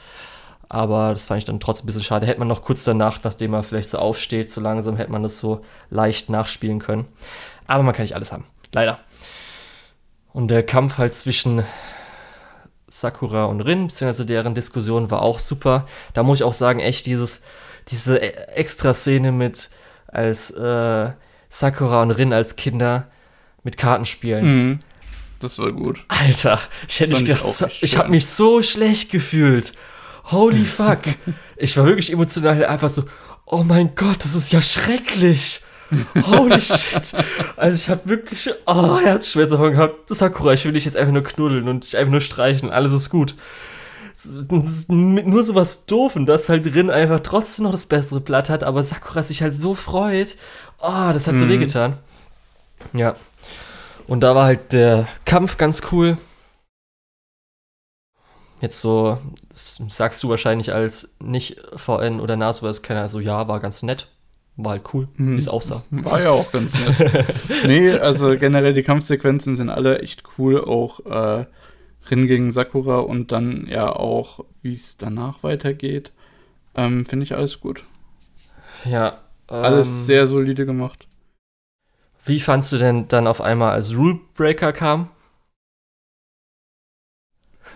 [0.70, 2.26] Aber das fand ich dann trotzdem ein bisschen schade.
[2.28, 5.38] Hätte man noch kurz danach, nachdem er vielleicht so aufsteht, so langsam, hätte man das
[5.38, 7.10] so leicht nachspielen können.
[7.68, 8.46] Aber man kann nicht alles haben.
[8.74, 9.00] Leider.
[10.34, 11.64] Und der Kampf halt zwischen
[12.88, 15.86] Sakura und Rin, beziehungsweise deren Diskussion war auch super.
[16.14, 17.42] Da muss ich auch sagen, echt dieses,
[17.88, 19.70] diese e-, Extra-Szene mit
[20.08, 21.12] als äh,
[21.50, 23.10] Sakura und Rin als Kinder
[23.64, 24.46] mit Karten spielen.
[24.46, 24.80] Mhm.
[25.40, 26.04] Das war gut.
[26.08, 29.74] Alter, ich hätte nicht gedacht, so, ich habe mich so schlecht gefühlt.
[30.26, 31.00] Holy fuck.
[31.58, 33.04] ich war wirklich emotional einfach so,
[33.46, 35.62] oh mein Gott, das ist ja schrecklich.
[36.26, 37.14] Holy shit.
[37.58, 40.10] Also ich habe wirklich oh, Herzschmerzen davon gehabt.
[40.10, 42.70] Sakura, ich will dich jetzt einfach nur knuddeln und dich einfach nur streichen.
[42.70, 43.36] Alles ist gut.
[44.88, 48.84] Mit nur sowas doofen, dass halt drin einfach trotzdem noch das bessere Blatt hat, aber
[48.84, 50.36] Sakura sich halt so freut.
[50.80, 51.50] Oh, das hat so mhm.
[51.50, 51.98] wehgetan.
[52.94, 53.16] Ja.
[54.08, 56.18] Und da war halt der Kampf ganz cool.
[58.62, 59.18] Jetzt so,
[59.52, 64.08] sagst du wahrscheinlich als nicht VN oder NASWS-Kenner, so ja, war ganz nett.
[64.58, 65.36] War halt cool, mhm.
[65.36, 65.84] wie es aussah.
[65.92, 67.26] War ja auch ganz nett.
[67.66, 70.64] nee, also generell die Kampfsequenzen sind alle echt cool.
[70.64, 71.46] Auch äh,
[72.10, 76.12] Rin gegen Sakura und dann ja auch, wie es danach weitergeht.
[76.76, 77.84] Ähm, Finde ich alles gut.
[78.86, 79.20] Ja.
[79.50, 81.08] Ähm, alles sehr solide gemacht.
[82.26, 85.10] Wie fandst du denn dann auf einmal, als Rule Breaker kam?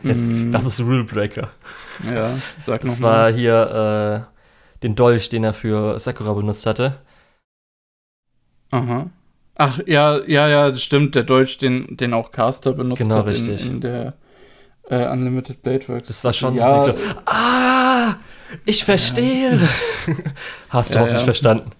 [0.03, 0.53] Jetzt, mm.
[0.53, 1.49] Was ist Rule Breaker?
[2.03, 4.35] Ja, sag Das war hier äh,
[4.84, 6.99] den Dolch, den er für Sakura benutzt hatte.
[8.71, 9.09] Aha.
[9.57, 11.15] Ach, ja, ja, ja, das stimmt.
[11.15, 13.65] Der Dolch, den, den auch Caster benutzt genau, hat richtig.
[13.65, 14.13] In, in der
[14.89, 16.09] äh, Unlimited Blade Works.
[16.09, 16.82] Das war schon ja.
[16.82, 16.93] so,
[17.26, 18.15] ah,
[18.65, 19.55] ich verstehe.
[19.55, 20.13] Ja.
[20.69, 21.71] Hast du ja, hoffentlich verstanden.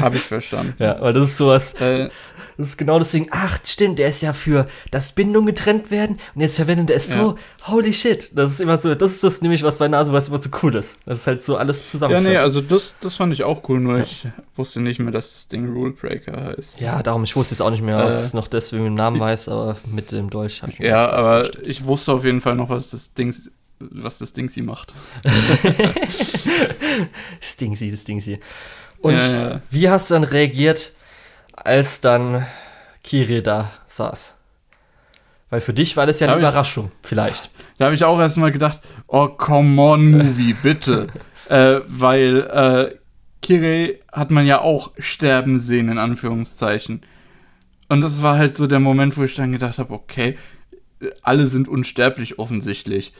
[0.00, 0.74] Habe ich verstanden.
[0.78, 2.08] Ja, weil das ist sowas, äh,
[2.56, 6.18] das ist genau das Ding, ach, stimmt, der ist ja für, dass Bindungen getrennt werden
[6.34, 7.20] und jetzt verwendet er es ja.
[7.20, 8.30] so, holy shit.
[8.34, 10.74] Das ist immer so, das ist das nämlich, was bei Nase was immer so cool
[10.74, 10.98] ist.
[11.06, 12.14] Das ist halt so alles zusammen.
[12.14, 14.04] Ja, nee, also das, das fand ich auch cool, nur ja.
[14.04, 16.80] ich wusste nicht mehr, dass das Ding Rule Breaker heißt.
[16.80, 19.18] Ja, darum, ich wusste es auch nicht mehr, ob äh, es noch deswegen den Namen
[19.18, 22.54] weiß, aber mit dem Dolch habe ich mir Ja, aber ich wusste auf jeden Fall
[22.54, 23.32] noch, was das Ding
[23.80, 24.94] was das Ding sie macht.
[27.40, 28.40] Stingsy, das Stingsy.
[29.00, 29.62] Und ja, ja.
[29.70, 30.92] wie hast du dann reagiert,
[31.56, 32.46] als dann
[33.02, 34.34] Kiri da saß.
[35.50, 37.50] Weil für dich war das ja eine da Überraschung, ich, vielleicht.
[37.78, 41.08] Da habe ich auch erstmal gedacht, oh, come on, Movie, bitte.
[41.48, 42.96] äh, weil äh,
[43.40, 47.02] Kiri hat man ja auch sterben sehen, in Anführungszeichen.
[47.88, 50.36] Und das war halt so der Moment, wo ich dann gedacht habe, okay,
[51.22, 53.12] alle sind unsterblich offensichtlich.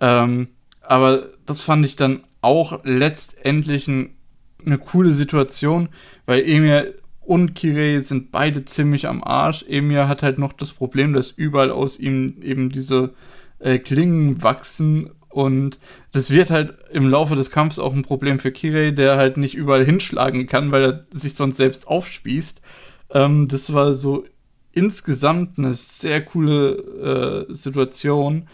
[0.00, 0.48] Ähm,
[0.82, 4.16] aber das fand ich dann auch letztendlich ein,
[4.64, 5.88] eine coole Situation,
[6.26, 6.92] weil Emir
[7.28, 9.62] und Kirei sind beide ziemlich am Arsch.
[9.68, 13.12] Emir hat halt noch das Problem, dass überall aus ihm eben diese
[13.58, 15.78] äh, Klingen wachsen und
[16.12, 19.54] das wird halt im Laufe des Kampfs auch ein Problem für Kirei, der halt nicht
[19.54, 22.62] überall hinschlagen kann, weil er sich sonst selbst aufspießt.
[23.10, 24.24] Ähm, das war so
[24.72, 28.48] insgesamt eine sehr coole äh, Situation.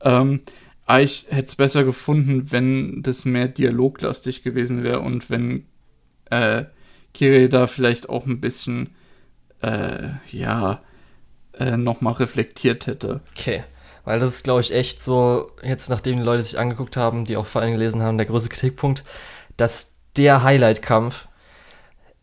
[0.00, 0.40] Ähm,
[0.98, 5.66] ich hätte es besser gefunden, wenn das mehr dialoglastig gewesen wäre und wenn
[6.28, 6.64] äh,
[7.16, 8.94] Kiri da vielleicht auch ein bisschen,
[9.62, 10.80] äh, ja,
[11.58, 13.20] äh, nochmal reflektiert hätte.
[13.36, 13.64] Okay.
[14.04, 17.36] Weil das ist, glaube ich, echt so, jetzt nachdem die Leute sich angeguckt haben, die
[17.36, 19.02] auch vor allem gelesen haben, der größte Kritikpunkt,
[19.56, 21.26] dass der Highlight-Kampf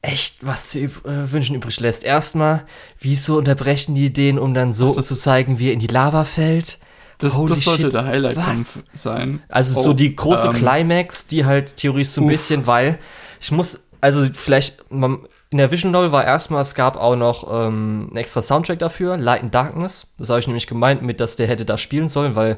[0.02, 0.90] echt was zu äh,
[1.32, 2.04] wünschen übrig lässt.
[2.04, 2.66] Erstmal,
[3.00, 6.80] wieso unterbrechen die Ideen, um dann so zu zeigen, wie er in die Lava fällt?
[7.18, 9.42] Das, das sollte shit, der Highlight-Kampf sein.
[9.48, 12.32] Also oh, so die große ähm, Climax, die halt theoretisch so ein uff.
[12.32, 13.00] bisschen, weil
[13.40, 18.08] ich muss also vielleicht, in der Vision Novel war erstmal, es gab auch noch ähm,
[18.10, 20.14] einen extra Soundtrack dafür, Light and Darkness.
[20.18, 22.58] Das habe ich nämlich gemeint mit, dass der hätte da spielen sollen, weil,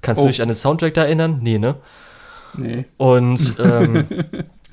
[0.00, 0.24] kannst oh.
[0.24, 1.40] du dich an den Soundtrack da erinnern?
[1.42, 1.74] Nee, ne?
[2.54, 2.86] Nee.
[2.96, 4.06] Und ähm,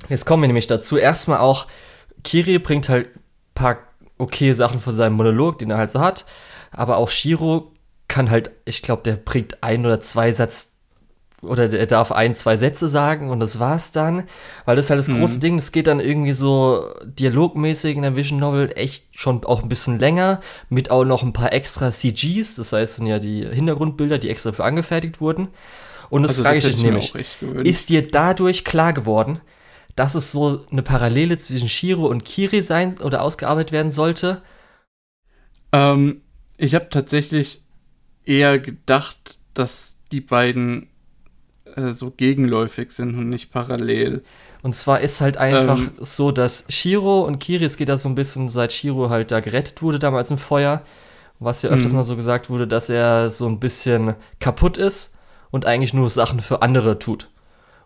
[0.08, 0.96] jetzt kommen wir nämlich dazu.
[0.96, 1.66] Erstmal auch,
[2.24, 3.20] Kiri bringt halt ein
[3.54, 3.76] paar
[4.16, 6.24] okay Sachen von seinem Monolog, den er halt so hat.
[6.70, 7.72] Aber auch Shiro
[8.08, 10.75] kann halt, ich glaube, der bringt ein oder zwei Satz
[11.42, 14.24] oder er darf ein, zwei Sätze sagen und das war's dann.
[14.64, 15.18] Weil das ist halt das mhm.
[15.18, 19.62] große Ding, das geht dann irgendwie so dialogmäßig in der Vision Novel echt schon auch
[19.62, 23.46] ein bisschen länger, mit auch noch ein paar extra CGs, das heißt sind ja die
[23.46, 25.48] Hintergrundbilder, die extra für angefertigt wurden.
[26.08, 27.12] Und das also, frage ich dich nämlich,
[27.64, 29.40] ist dir dadurch klar geworden,
[29.96, 34.42] dass es so eine Parallele zwischen Shiro und Kiri sein oder ausgearbeitet werden sollte?
[35.72, 36.22] Ähm,
[36.58, 37.62] ich habe tatsächlich
[38.24, 40.88] eher gedacht, dass die beiden
[41.76, 44.22] äh, so gegenläufig sind und nicht parallel.
[44.62, 48.08] Und zwar ist halt einfach ähm, so, dass Shiro und Kiri, es geht da so
[48.08, 50.82] ein bisschen, seit Shiro halt da gerettet wurde damals im Feuer,
[51.38, 51.98] was ja öfters mhm.
[51.98, 55.16] mal so gesagt wurde, dass er so ein bisschen kaputt ist
[55.50, 57.28] und eigentlich nur Sachen für andere tut.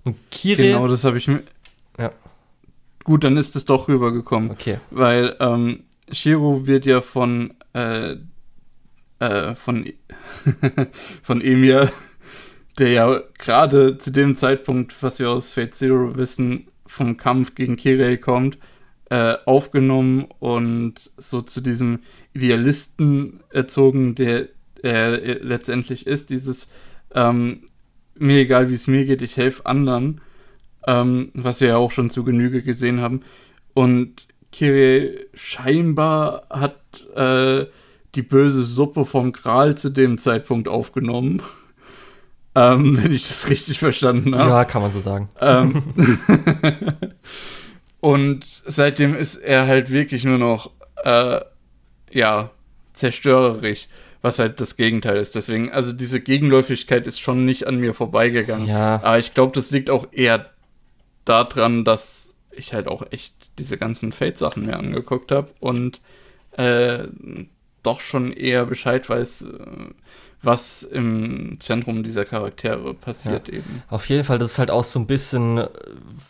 [0.05, 0.69] Und Kiri.
[0.69, 1.43] Genau, das habe ich mir.
[1.99, 2.13] Ja.
[3.05, 4.51] Gut, dann ist es doch rübergekommen.
[4.51, 4.79] Okay.
[4.91, 8.17] Weil ähm, Shiro wird ja von äh,
[9.19, 9.93] äh, von
[11.23, 11.93] von Emir
[12.81, 17.77] der ja gerade zu dem Zeitpunkt, was wir aus Fate Zero wissen, vom Kampf gegen
[17.77, 18.59] Kirei kommt,
[19.11, 22.01] äh, aufgenommen und so zu diesem
[22.33, 24.49] Idealisten erzogen, der
[24.83, 25.11] er
[25.45, 26.31] letztendlich ist.
[26.31, 26.69] Dieses
[27.15, 27.65] ähm,
[28.15, 30.23] mir egal, wie es mir geht, ich helfe anderen,
[30.87, 33.23] ähm, was wir ja auch schon zu Genüge gesehen haben.
[33.75, 37.67] Und Kirei scheinbar hat äh,
[38.15, 41.43] die böse Suppe vom Gral zu dem Zeitpunkt aufgenommen
[42.55, 44.51] ähm, wenn ich das richtig verstanden habe.
[44.51, 45.29] Ja, kann man so sagen.
[45.41, 45.83] Ähm,
[48.01, 50.71] und seitdem ist er halt wirklich nur noch,
[51.05, 51.41] äh,
[52.11, 52.51] ja,
[52.93, 53.89] zerstörerisch,
[54.23, 55.35] was halt das Gegenteil ist.
[55.35, 58.67] Deswegen, also diese Gegenläufigkeit ist schon nicht an mir vorbeigegangen.
[58.67, 58.97] Ja.
[59.03, 60.51] Aber ich glaube, das liegt auch eher
[61.25, 66.01] daran, dass ich halt auch echt diese ganzen Fate-Sachen mir angeguckt habe und
[66.53, 67.07] äh,
[67.83, 69.47] doch schon eher Bescheid weiß, äh,
[70.43, 73.55] was im Zentrum dieser Charaktere passiert ja.
[73.55, 73.83] eben.
[73.89, 75.69] Auf jeden Fall, das ist halt auch so ein bisschen, äh,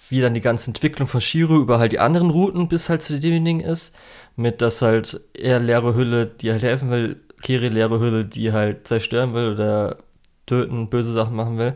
[0.08, 3.18] wie dann die ganze Entwicklung von Shiro über halt die anderen Routen bis halt zu
[3.18, 3.94] demjenigen ist.
[4.36, 8.86] Mit, dass halt er leere Hülle, die halt helfen will, Kiri leere Hülle, die halt
[8.86, 9.98] zerstören will oder
[10.46, 11.74] töten, böse Sachen machen will.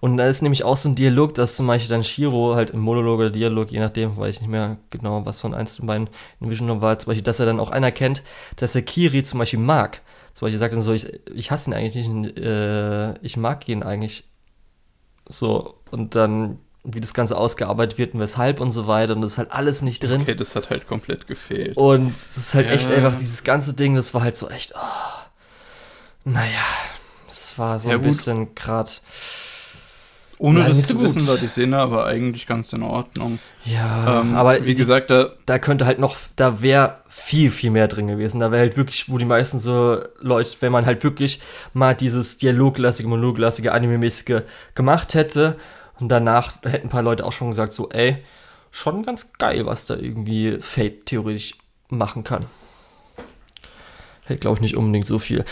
[0.00, 2.80] Und da ist nämlich auch so ein Dialog, dass zum Beispiel dann Shiro halt im
[2.80, 6.08] Monolog oder Dialog, je nachdem, weiß ich nicht mehr genau, was von eins von beiden
[6.40, 8.22] in Vision war, zum Beispiel, dass er dann auch anerkennt,
[8.56, 10.00] dass er Kiri zum Beispiel mag.
[10.34, 13.82] Zum Beispiel sagt dann so, ich, ich hasse ihn eigentlich nicht, äh, ich mag ihn
[13.82, 14.24] eigentlich.
[15.28, 19.32] So, und dann, wie das Ganze ausgearbeitet wird und weshalb und so weiter, und das
[19.32, 20.22] ist halt alles nicht drin.
[20.22, 21.76] Okay, das hat halt komplett gefehlt.
[21.76, 22.72] Und das ist halt ja.
[22.72, 25.22] echt einfach dieses ganze Ding, das war halt so echt, oh,
[26.24, 26.64] naja,
[27.28, 28.08] das war so ja, ein gut.
[28.08, 28.90] bisschen gerade
[30.42, 31.04] ohne Nein, das zu gut.
[31.04, 33.38] wissen, war die Szene aber eigentlich ganz in Ordnung.
[33.64, 37.70] Ja, ähm, aber wie die, gesagt, da, da könnte halt noch, da wäre viel, viel
[37.70, 38.40] mehr drin gewesen.
[38.40, 41.40] Da wäre halt wirklich, wo die meisten so Leute, wenn man halt wirklich
[41.74, 44.42] mal dieses dialoglastige, monologlastige, anime-mäßige
[44.74, 45.58] gemacht hätte
[46.00, 48.16] und danach hätten ein paar Leute auch schon gesagt, so, ey,
[48.72, 51.54] schon ganz geil, was da irgendwie Fate theoretisch
[51.88, 52.44] machen kann.
[54.26, 55.44] Hätte, glaube ich, nicht unbedingt so viel.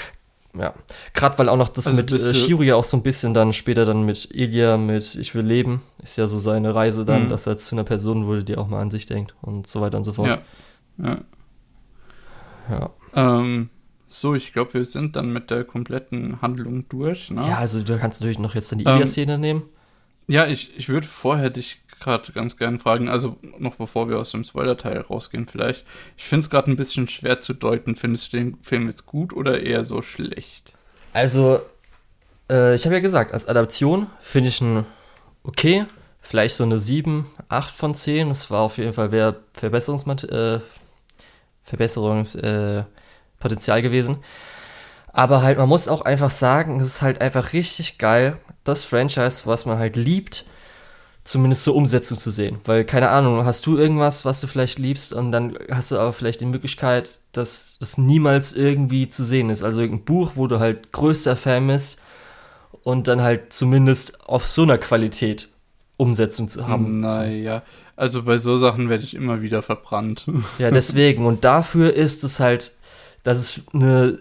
[0.59, 0.75] Ja,
[1.15, 3.53] gerade weil auch noch das also mit äh, Shiro ja auch so ein bisschen dann
[3.53, 7.29] später dann mit Ilya, mit Ich will leben, ist ja so seine Reise dann, mhm.
[7.29, 9.97] dass er zu einer Person wurde, die auch mal an sich denkt und so weiter
[9.97, 10.29] und so fort.
[10.29, 10.41] Ja.
[10.99, 11.21] Ja.
[12.69, 12.91] ja.
[13.15, 13.71] Ähm,
[14.09, 17.31] so, ich glaube, wir sind dann mit der kompletten Handlung durch.
[17.31, 17.47] Ne?
[17.47, 19.63] Ja, also du kannst natürlich noch jetzt dann die ähm, Ilya-Szene nehmen.
[20.27, 24.33] Ja, ich, ich würde vorher dich gerade ganz gern fragen, also noch bevor wir aus
[24.33, 25.85] dem Spoiler-Teil rausgehen vielleicht.
[26.17, 27.97] Ich finde es gerade ein bisschen schwer zu deuten.
[27.97, 30.73] Findest du den Film jetzt gut oder eher so schlecht?
[31.13, 31.61] Also,
[32.51, 34.85] äh, ich habe ja gesagt, als Adaption finde ich ihn
[35.43, 35.87] okay.
[36.23, 38.29] Vielleicht so eine 7, 8 von 10.
[38.29, 40.61] Das war auf jeden Fall mehr Verbesserungsmat äh,
[41.65, 44.19] Verbesserungspotenzial äh, gewesen.
[45.13, 49.47] Aber halt, man muss auch einfach sagen, es ist halt einfach richtig geil, das Franchise,
[49.47, 50.45] was man halt liebt,
[51.31, 52.59] zumindest zur Umsetzung zu sehen.
[52.65, 56.12] Weil, keine Ahnung, hast du irgendwas, was du vielleicht liebst und dann hast du aber
[56.12, 59.62] vielleicht die Möglichkeit, dass das niemals irgendwie zu sehen ist.
[59.62, 62.01] Also irgendein Buch, wo du halt größter Fan bist
[62.82, 65.48] und dann halt zumindest auf so einer Qualität
[65.97, 67.01] Umsetzung zu haben.
[67.01, 67.62] Naja,
[67.94, 70.27] also bei so Sachen werde ich immer wieder verbrannt.
[70.59, 71.27] Ja, deswegen.
[71.27, 72.73] Und dafür ist es halt,
[73.23, 74.19] dass es eine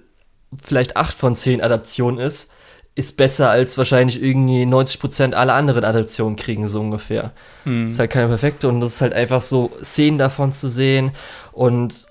[0.53, 2.51] vielleicht 8 von 10 Adaption ist,
[2.95, 7.31] ist besser als wahrscheinlich irgendwie 90% aller anderen Adaptionen kriegen, so ungefähr.
[7.65, 7.87] Mhm.
[7.87, 11.11] Ist halt keine perfekte und das ist halt einfach so, Szenen davon zu sehen
[11.51, 12.07] und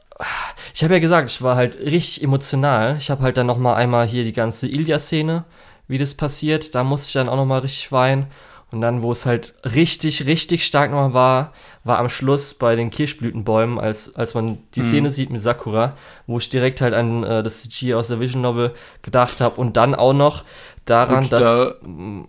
[0.74, 2.96] ich habe ja gesagt, ich war halt richtig emotional.
[2.98, 5.44] Ich habe halt dann noch mal einmal hier die ganze Ilya-Szene,
[5.86, 8.26] wie das passiert, da musste ich dann auch noch mal richtig weinen
[8.70, 11.52] Und dann, wo es halt richtig, richtig stark nochmal war,
[11.84, 14.84] war am Schluss bei den Kirschblütenbäumen, als, als man die mhm.
[14.84, 15.96] Szene sieht mit Sakura,
[16.26, 19.78] wo ich direkt halt an äh, das CG aus der Vision Novel gedacht habe und
[19.78, 20.44] dann auch noch
[20.84, 21.44] daran, Gut, dass.
[21.44, 21.74] Da,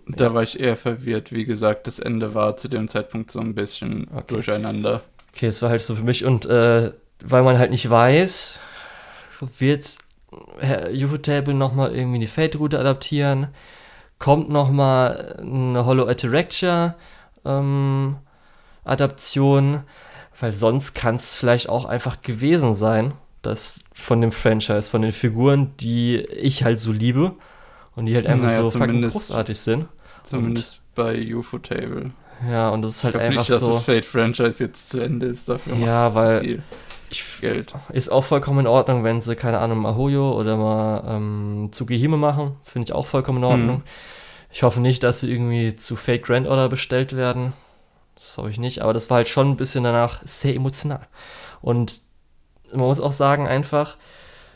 [0.06, 1.30] da war ich eher verwirrt.
[1.30, 4.34] Wie gesagt, das Ende war zu dem Zeitpunkt so ein bisschen okay.
[4.34, 5.02] durcheinander.
[5.34, 6.92] Okay, es war halt so für mich und äh,
[7.22, 8.58] weil man halt nicht weiß,
[9.58, 9.98] wird
[10.94, 13.48] Ufotable nochmal irgendwie die Fate-Route adaptieren
[14.20, 16.94] kommt noch mal eine Hollow Attracture
[17.44, 18.18] ähm,
[18.84, 19.82] Adaption,
[20.38, 25.12] weil sonst kann es vielleicht auch einfach gewesen sein, dass von dem Franchise, von den
[25.12, 27.34] Figuren, die ich halt so liebe
[27.96, 29.88] und die halt einfach naja, so fucking großartig sind.
[30.22, 32.08] Zumindest und, bei UFO Table.
[32.48, 33.66] Ja, und das ist halt einfach nicht, so.
[33.66, 36.62] dass das Fate Franchise jetzt zu Ende ist, dafür ja, weil zu viel.
[37.10, 37.74] Ich, Geld.
[37.92, 42.56] Ist auch vollkommen in Ordnung, wenn sie, keine Ahnung, Mahoyo oder mal ähm, Tsugihime machen.
[42.64, 43.76] Finde ich auch vollkommen in Ordnung.
[43.76, 43.82] Hm.
[44.52, 47.52] Ich hoffe nicht, dass sie irgendwie zu Fake Grand Order bestellt werden.
[48.14, 51.06] Das hoffe ich nicht, aber das war halt schon ein bisschen danach sehr emotional.
[51.60, 52.00] Und
[52.72, 53.96] man muss auch sagen, einfach,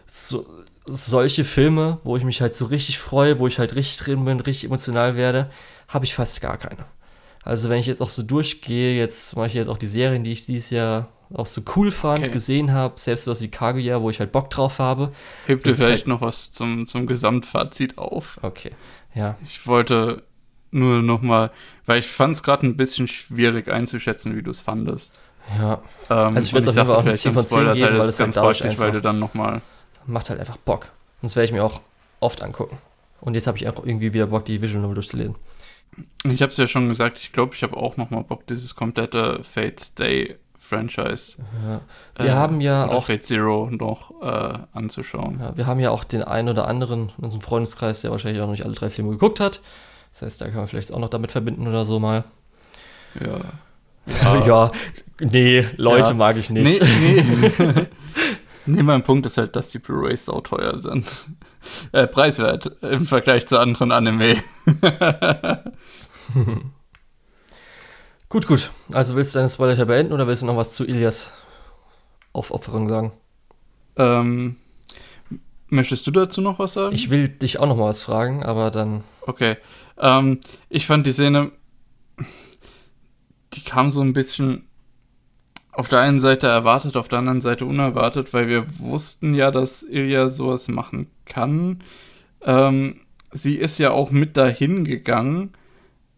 [0.06, 0.47] so,
[0.86, 4.40] solche Filme, wo ich mich halt so richtig freue, wo ich halt richtig drin bin,
[4.40, 5.51] richtig emotional werde,
[5.89, 6.85] habe ich fast gar keine.
[7.44, 10.32] Also wenn ich jetzt auch so durchgehe, jetzt mache ich jetzt auch die Serien, die
[10.32, 12.32] ich dieses Jahr auch so cool fand, okay.
[12.32, 15.12] gesehen habe, selbst was wie Kaguya, wo ich halt Bock drauf habe.
[15.46, 18.38] Hebt dir vielleicht halt noch was zum, zum Gesamtfazit auf?
[18.42, 18.70] Okay,
[19.14, 19.36] ja.
[19.44, 20.22] Ich wollte
[20.70, 21.50] nur noch mal,
[21.86, 25.18] weil ich fand es gerade ein bisschen schwierig einzuschätzen, wie du es fandest.
[25.58, 25.82] Ja.
[26.10, 28.00] Ähm, also ich würde es auf jeden Fall auch eine 10 von 10 geben, weil
[28.00, 29.60] es ganz halt praktisch, weil du dann noch mal
[30.06, 30.92] macht halt einfach Bock.
[31.22, 31.80] Und das werde ich mir auch
[32.20, 32.78] oft angucken.
[33.20, 35.34] Und jetzt habe ich auch irgendwie wieder Bock, die Visual Novel durchzulesen.
[36.24, 38.74] Ich habe es ja schon gesagt, ich glaube, ich habe auch noch mal Bock, dieses
[38.74, 41.36] komplette Fate's Day Franchise.
[41.62, 41.80] Ja.
[42.16, 45.38] Wir äh, haben ja auch Fate Zero noch äh, anzuschauen.
[45.40, 48.46] Ja, wir haben ja auch den einen oder anderen in unserem Freundeskreis, der wahrscheinlich auch
[48.46, 49.60] noch nicht alle drei Filme geguckt hat.
[50.12, 52.24] Das heißt, da kann man vielleicht auch noch damit verbinden oder so mal.
[53.20, 53.40] Ja.
[54.06, 54.70] Ja, ja
[55.20, 56.14] nee, Leute ja.
[56.14, 56.80] mag ich nicht.
[56.80, 57.86] Nee, nee.
[58.66, 61.26] nee, mein Punkt ist halt, dass die Blu-rays sau teuer sind.
[61.92, 64.36] Äh, preiswert im Vergleich zu anderen Anime.
[68.34, 68.72] Gut, gut.
[68.92, 71.32] Also willst du deine Spoiler beenden oder willst du noch was zu Ilias
[72.32, 73.12] Aufopferung sagen?
[73.94, 74.56] Ähm,
[75.68, 76.96] möchtest du dazu noch was sagen?
[76.96, 79.04] Ich will dich auch noch mal was fragen, aber dann.
[79.20, 79.56] Okay.
[79.98, 81.52] Ähm, ich fand die Szene,
[83.52, 84.68] die kam so ein bisschen
[85.70, 89.84] auf der einen Seite erwartet, auf der anderen Seite unerwartet, weil wir wussten ja, dass
[89.84, 91.82] Ilya sowas machen kann.
[92.42, 93.01] Ähm,
[93.32, 95.52] sie ist ja auch mit dahin gegangen,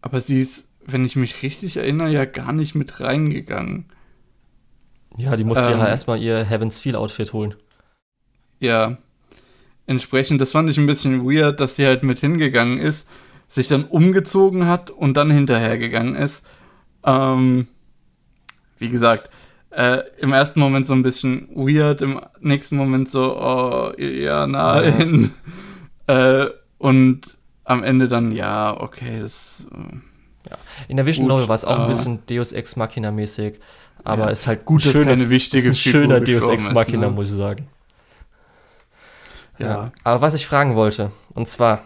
[0.01, 3.85] aber sie ist wenn ich mich richtig erinnere, ja gar nicht mit reingegangen.
[5.17, 7.55] Ja, die musste ähm, ja erstmal ihr Heaven's Feel Outfit holen.
[8.59, 8.97] Ja.
[9.85, 13.09] Entsprechend, das fand ich ein bisschen weird, dass sie halt mit hingegangen ist,
[13.47, 16.45] sich dann umgezogen hat und dann hinterhergegangen ist.
[17.05, 17.67] Ähm,
[18.79, 19.29] wie gesagt,
[19.77, 25.31] äh, im ersten Moment so ein bisschen weird, im nächsten Moment so, oh, ja, nein.
[26.09, 26.43] Ja.
[26.45, 26.49] äh,
[26.79, 29.63] und am Ende dann, ja, okay, das.
[29.71, 30.57] Äh, ja.
[30.87, 33.59] In der Vision Novel war es auch ein bisschen Deus Ex Machina mäßig,
[34.03, 37.13] aber ja, ist halt gut, dass keine wichtige ist ein schöner Deus Ex Machina, ne?
[37.13, 37.67] muss ich sagen.
[39.59, 39.67] Ja.
[39.67, 39.91] ja.
[40.03, 41.83] Aber was ich fragen wollte, und zwar,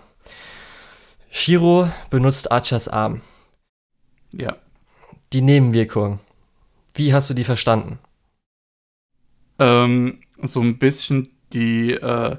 [1.30, 3.22] Shiro benutzt Archers Arm.
[4.32, 4.56] Ja.
[5.34, 6.22] Die Nebenwirkung.
[6.94, 8.00] Wie hast du die verstanden?
[9.60, 12.38] Ähm, so ein bisschen die, äh,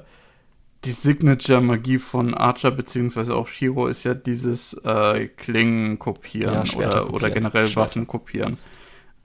[0.83, 6.89] die Signature-Magie von Archer beziehungsweise auch Shiro ist ja dieses äh, Klingen kopieren ja, oder,
[6.89, 7.09] kopieren.
[7.09, 7.81] oder generell Schwerter.
[7.81, 8.57] Waffen kopieren.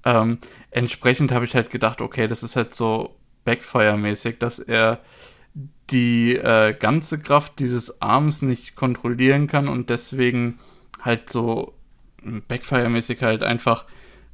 [0.04, 0.38] Ähm,
[0.70, 5.00] entsprechend habe ich halt gedacht, okay, das ist halt so Backfire-mäßig, dass er
[5.90, 10.58] die äh, ganze Kraft dieses Arms nicht kontrollieren kann und deswegen
[11.02, 11.74] halt so
[12.22, 13.86] Backfire-mäßig halt einfach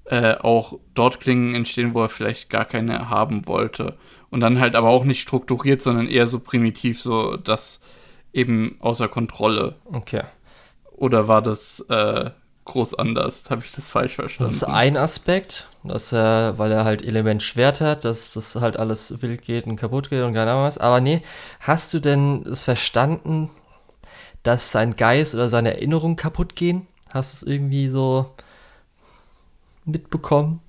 [0.06, 3.96] äh, auch dort Klingen entstehen, wo er vielleicht gar keine haben wollte.
[4.30, 7.80] Und dann halt aber auch nicht strukturiert, sondern eher so primitiv, so das
[8.32, 9.76] eben außer Kontrolle.
[9.84, 10.22] Okay.
[10.90, 12.30] Oder war das äh,
[12.64, 13.48] groß anders?
[13.50, 14.50] Habe ich das falsch verstanden?
[14.50, 18.76] Das ist ein Aspekt, dass er, weil er halt Element Schwert hat, dass das halt
[18.76, 20.78] alles wild geht und kaputt geht und keine Ahnung was.
[20.78, 21.22] Aber nee,
[21.60, 23.50] hast du denn es verstanden,
[24.42, 26.86] dass sein Geist oder seine Erinnerungen kaputt gehen?
[27.12, 28.34] Hast du es irgendwie so
[29.84, 30.60] mitbekommen?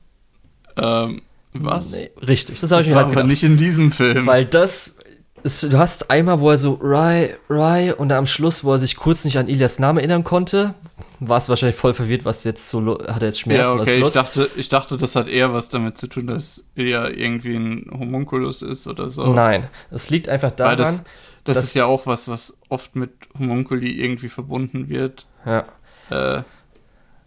[0.77, 1.21] Ähm,
[1.53, 1.93] was?
[1.93, 3.27] Nee, richtig, das habe ich mir halt gedacht.
[3.27, 4.27] nicht in diesem Film.
[4.27, 4.97] Weil das
[5.43, 8.95] ist, du hast einmal, wo er so Rai, Rai und am Schluss, wo er sich
[8.95, 10.73] kurz nicht an Ilias Namen erinnern konnte,
[11.19, 14.03] war es wahrscheinlich voll verwirrt, was jetzt so hat er jetzt Schmerzen, ja, okay.
[14.03, 17.89] Ich dachte, ich dachte, das hat eher was damit zu tun, dass er irgendwie ein
[17.91, 19.33] Homunculus ist oder so.
[19.33, 20.77] Nein, es liegt einfach daran.
[20.77, 21.03] das,
[21.43, 25.27] das ist ja auch was, was oft mit Homunculi irgendwie verbunden wird.
[25.45, 25.63] Ja.
[26.09, 26.43] Äh,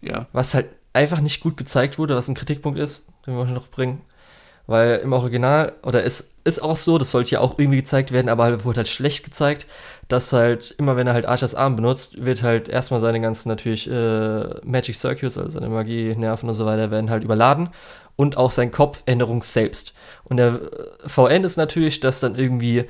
[0.01, 0.27] ja.
[0.33, 4.01] Was halt einfach nicht gut gezeigt wurde, was ein Kritikpunkt ist, den wir noch bringen.
[4.67, 8.29] Weil im Original, oder es ist auch so, das sollte ja auch irgendwie gezeigt werden,
[8.29, 9.65] aber halt wurde halt schlecht gezeigt,
[10.09, 13.89] dass halt immer wenn er halt Archers Arm benutzt, wird halt erstmal seine ganzen natürlich
[13.89, 17.69] äh, Magic Circuits, also seine Magie, Nerven und so weiter, werden halt überladen
[18.15, 19.93] und auch sein Kopf Änderung selbst.
[20.23, 22.85] Und der äh, VN ist natürlich, dass dann irgendwie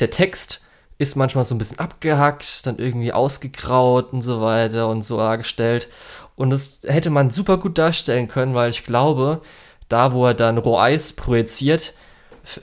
[0.00, 0.66] der Text
[0.98, 5.88] ist manchmal so ein bisschen abgehackt, dann irgendwie ausgegraut und so weiter und so dargestellt.
[6.36, 9.40] Und das hätte man super gut darstellen können, weil ich glaube,
[9.88, 11.94] da, wo er dann Roeis projiziert,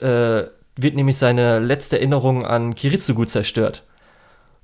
[0.00, 0.44] äh,
[0.76, 3.82] wird nämlich seine letzte Erinnerung an Kiritsugu zerstört.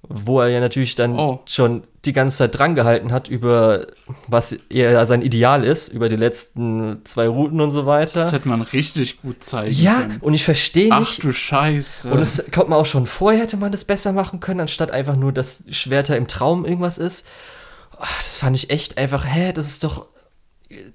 [0.09, 1.41] Wo er ja natürlich dann oh.
[1.47, 3.87] schon die ganze Zeit drangehalten hat über
[4.27, 8.21] was er sein Ideal ist, über die letzten zwei Routen und so weiter.
[8.21, 10.13] Das hätte man richtig gut zeigen ja, können.
[10.13, 11.19] Ja, und ich verstehe nicht.
[11.19, 12.11] Ach du Scheiße.
[12.11, 15.17] Und es kommt man auch schon vorher, hätte man das besser machen können, anstatt einfach
[15.17, 17.27] nur, dass Schwerter im Traum irgendwas ist.
[18.01, 20.07] Ach, das fand ich echt einfach, hä, das ist doch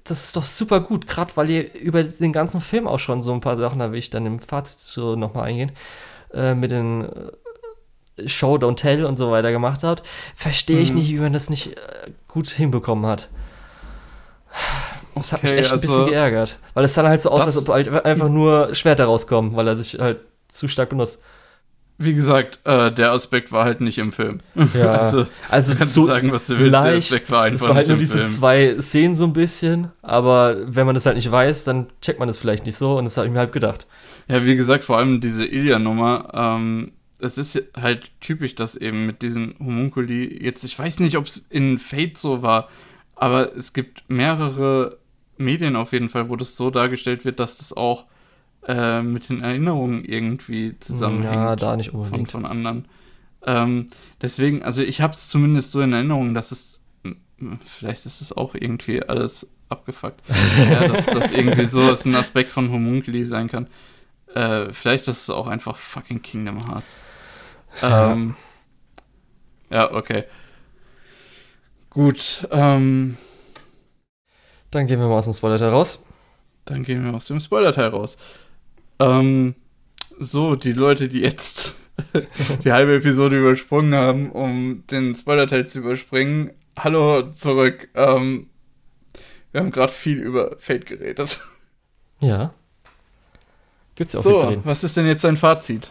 [0.04, 3.34] das ist doch super gut, gerade weil ihr über den ganzen Film auch schon so
[3.34, 5.72] ein paar Sachen, da will ich dann im Fazit so nochmal eingehen,
[6.34, 7.10] äh, mit den
[8.18, 10.04] äh, Show, Don't Tell und so weiter gemacht habt,
[10.36, 11.00] verstehe ich mhm.
[11.00, 13.28] nicht, wie man das nicht äh, gut hinbekommen hat.
[15.16, 17.42] Das okay, hat mich echt ein bisschen also geärgert, weil es dann halt so aus,
[17.42, 21.20] als ob halt einfach nur Schwerter rauskommen, weil er sich halt zu stark benutzt
[21.98, 24.42] wie gesagt, äh, der Aspekt war halt nicht im Film.
[24.74, 27.70] Ja, also, also kannst so sagen, was du willst, leicht, der Aspekt war einfach Das
[27.70, 28.28] war halt nur diese Film.
[28.28, 32.28] zwei Szenen so ein bisschen, aber wenn man das halt nicht weiß, dann checkt man
[32.28, 33.88] das vielleicht nicht so und das habe ich mir halt gedacht.
[34.28, 39.22] Ja, wie gesagt, vor allem diese Ilya-Nummer, ähm, es ist halt typisch, dass eben mit
[39.22, 42.70] diesen Homunculi, jetzt, ich weiß nicht, ob es in Fate so war,
[43.16, 44.98] aber es gibt mehrere
[45.38, 48.06] Medien auf jeden Fall, wo das so dargestellt wird, dass das auch
[48.68, 51.36] äh, mit den Erinnerungen irgendwie zusammenhängt.
[51.36, 52.32] Ja, da nicht unbedingt.
[52.32, 52.88] Von, von anderen.
[53.46, 53.88] Ähm,
[54.22, 56.84] deswegen, also ich habe es zumindest so in Erinnerung, dass es,
[57.64, 60.22] vielleicht ist es auch irgendwie alles abgefuckt,
[60.70, 63.68] ja, dass das irgendwie so ist ein Aspekt von Homunculi sein kann.
[64.34, 67.06] Äh, vielleicht ist es auch einfach fucking Kingdom Hearts.
[67.82, 68.36] Ähm,
[69.70, 70.24] ja, okay.
[71.90, 72.48] Gut.
[72.52, 73.18] Ähm,
[74.72, 76.06] Dann gehen wir mal aus dem Spoiler-Teil raus.
[76.66, 78.18] Dann gehen wir aus dem Spoiler-Teil raus.
[79.00, 79.56] Ähm,
[80.20, 81.76] so, die Leute, die jetzt
[82.64, 86.52] die halbe Episode übersprungen haben, um den Spoiler-Teil zu überspringen.
[86.78, 87.90] Hallo zurück.
[87.96, 88.50] Ähm,
[89.52, 91.40] wir haben gerade viel über Fate geredet.
[92.20, 92.54] Ja.
[93.96, 95.90] Gibt's ja auch so, viel was ist denn jetzt dein Fazit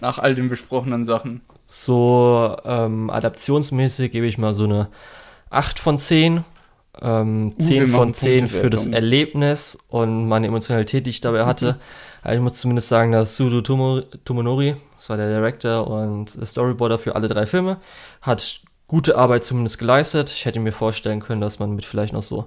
[0.00, 1.42] nach all den besprochenen Sachen?
[1.66, 4.88] So ähm, adaptionsmäßig gebe ich mal so eine
[5.50, 6.44] 8 von 10.
[7.02, 11.72] Ähm, 10 uh, von 10 für das Erlebnis und meine Emotionalität, die ich dabei hatte.
[11.72, 11.78] Mhm.
[12.24, 17.14] Also ich muss zumindest sagen, dass Sudo Tomonori, das war der Director und Storyboarder für
[17.14, 17.76] alle drei Filme,
[18.22, 20.30] hat gute Arbeit zumindest geleistet.
[20.30, 22.46] Ich hätte mir vorstellen können, dass man mit vielleicht noch so ein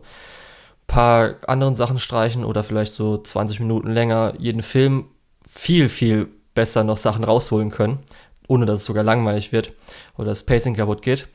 [0.88, 5.12] paar anderen Sachen streichen oder vielleicht so 20 Minuten länger jeden Film
[5.48, 8.00] viel, viel besser noch Sachen rausholen können,
[8.48, 9.74] ohne dass es sogar langweilig wird
[10.18, 11.28] oder das Pacing kaputt geht.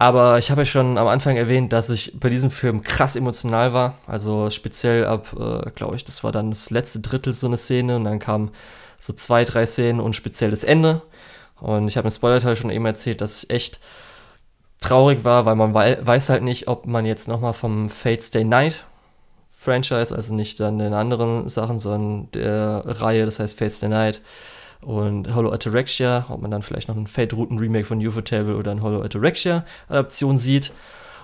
[0.00, 3.74] Aber ich habe ja schon am Anfang erwähnt, dass ich bei diesem Film krass emotional
[3.74, 3.98] war.
[4.06, 7.96] Also speziell ab, äh, glaube ich, das war dann das letzte Drittel so eine Szene
[7.96, 8.50] und dann kamen
[8.98, 11.02] so zwei, drei Szenen und speziell das Ende.
[11.60, 13.78] Und ich habe im Spoiler-Teil schon eben erzählt, dass ich echt
[14.80, 18.44] traurig war, weil man wei weiß halt nicht, ob man jetzt nochmal vom Fate Stay
[18.44, 18.86] Night
[19.50, 24.22] Franchise, also nicht dann den anderen Sachen, sondern der Reihe, das heißt Fate Stay Night,
[24.80, 29.02] und Hollow Atterexia, ob man dann vielleicht noch ein Fate-Routen-Remake von Ufotable oder ein Hollow
[29.02, 30.72] Atterexia-Adaption sieht.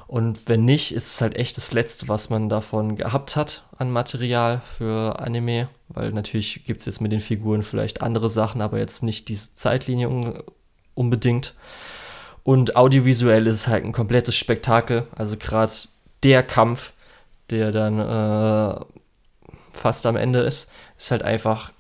[0.07, 3.91] Und wenn nicht, ist es halt echt das Letzte, was man davon gehabt hat an
[3.91, 5.69] Material für Anime.
[5.89, 9.55] Weil natürlich gibt es jetzt mit den Figuren vielleicht andere Sachen, aber jetzt nicht diese
[9.55, 10.43] Zeitlinie un
[10.95, 11.55] unbedingt.
[12.43, 15.07] Und audiovisuell ist es halt ein komplettes Spektakel.
[15.17, 15.73] Also gerade
[16.23, 16.93] der Kampf,
[17.51, 18.81] der dann äh,
[19.73, 21.73] fast am Ende ist, ist halt einfach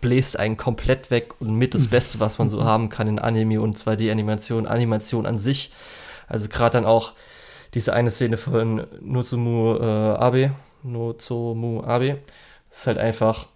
[0.00, 3.60] bläst einen komplett weg und mit das Beste, was man so haben kann in Anime
[3.60, 5.72] und 2D-Animation, Animation an sich.
[6.28, 7.12] Also gerade dann auch
[7.74, 12.18] diese eine Szene von Nozomu äh, Abe, Nozomu Abe,
[12.70, 13.46] das ist halt einfach,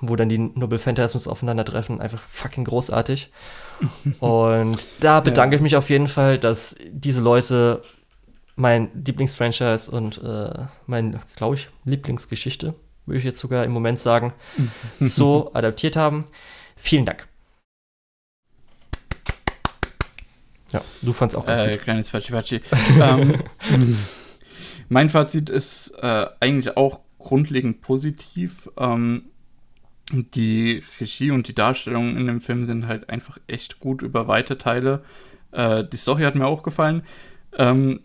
[0.00, 3.30] wo dann die Noble Phantasms aufeinandertreffen, einfach fucking großartig.
[4.20, 5.58] und da bedanke ja.
[5.58, 7.82] ich mich auf jeden Fall, dass diese Leute
[8.56, 12.74] mein Lieblingsfranchise und äh, mein, glaube ich, Lieblingsgeschichte
[13.08, 14.32] würde ich jetzt sogar im Moment sagen,
[15.00, 16.26] so adaptiert haben.
[16.76, 17.26] Vielen Dank.
[20.72, 21.80] Ja, du fandst auch ganz äh, gut.
[21.80, 22.60] Kleines Patschi Patschi.
[23.00, 23.42] ähm,
[24.88, 28.68] mein Fazit ist äh, eigentlich auch grundlegend positiv.
[28.76, 29.24] Ähm,
[30.10, 34.56] die Regie und die Darstellung in dem Film sind halt einfach echt gut über weite
[34.58, 35.02] Teile.
[35.52, 37.02] Äh, die Story hat mir auch gefallen.
[37.56, 38.00] Ähm,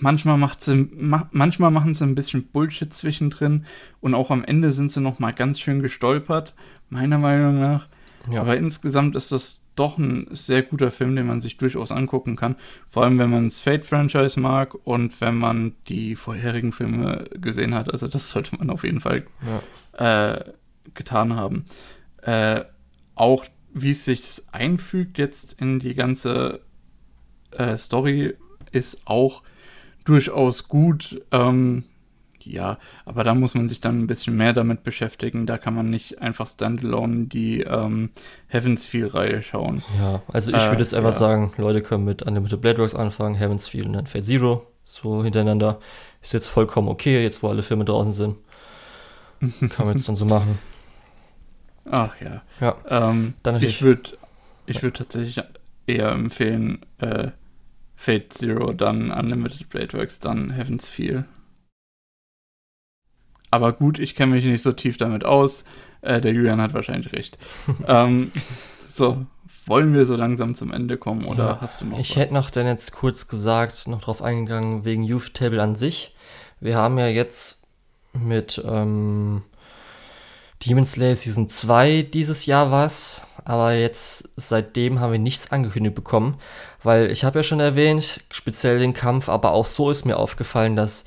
[0.00, 3.66] manchmal, macht sie, ma manchmal machen sie ein bisschen Bullshit zwischendrin
[4.00, 6.54] und auch am Ende sind sie noch mal ganz schön gestolpert,
[6.88, 7.88] meiner Meinung nach.
[8.30, 8.40] Ja.
[8.40, 12.56] Aber insgesamt ist das doch ein sehr guter Film, den man sich durchaus angucken kann.
[12.90, 17.92] Vor allem, wenn man das Fate-Franchise mag und wenn man die vorherigen Filme gesehen hat.
[17.92, 19.26] Also das sollte man auf jeden Fall
[19.98, 20.32] ja.
[20.32, 20.52] äh,
[20.94, 21.64] getan haben.
[22.22, 22.64] Äh,
[23.14, 26.60] auch wie es sich einfügt jetzt in die ganze
[27.52, 28.34] äh, Story,
[28.72, 29.42] ist auch
[30.06, 31.22] durchaus gut.
[31.30, 31.84] Ähm,
[32.46, 35.46] ja, aber da muss man sich dann ein bisschen mehr damit beschäftigen.
[35.46, 38.10] Da kann man nicht einfach standalone die ähm,
[38.46, 39.82] Heavens Feel-Reihe schauen.
[39.98, 41.18] Ja, also ich würde äh, jetzt einfach ja.
[41.18, 45.24] sagen, Leute können mit Unlimited Blade Works anfangen, Heavens Feel und dann Fate Zero, so
[45.24, 45.80] hintereinander.
[46.22, 48.36] Ist jetzt vollkommen okay, jetzt wo alle Filme draußen sind.
[49.70, 50.58] kann man jetzt dann so machen.
[51.90, 52.42] Ach ja.
[52.60, 52.76] Ja.
[52.88, 54.10] Ähm, ich würde
[54.66, 55.44] ich würd tatsächlich
[55.86, 57.28] eher empfehlen, äh,
[57.96, 61.24] Fate Zero, dann Unlimited Blade Works, dann Heavens Feel.
[63.50, 65.64] Aber gut, ich kenne mich nicht so tief damit aus.
[66.02, 67.38] Äh, der Julian hat wahrscheinlich recht.
[67.88, 68.30] ähm,
[68.86, 69.26] so,
[69.66, 72.16] wollen wir so langsam zum Ende kommen oder ja, hast du noch Ich was?
[72.16, 76.14] hätte noch dann jetzt kurz gesagt, noch drauf eingegangen, wegen Youth Table an sich.
[76.60, 77.62] Wir haben ja jetzt
[78.12, 79.42] mit ähm,
[80.64, 86.38] Demon Slayer Season 2 dieses Jahr was, aber jetzt seitdem haben wir nichts angekündigt bekommen,
[86.86, 90.76] weil ich habe ja schon erwähnt, speziell den Kampf, aber auch so ist mir aufgefallen,
[90.76, 91.02] dass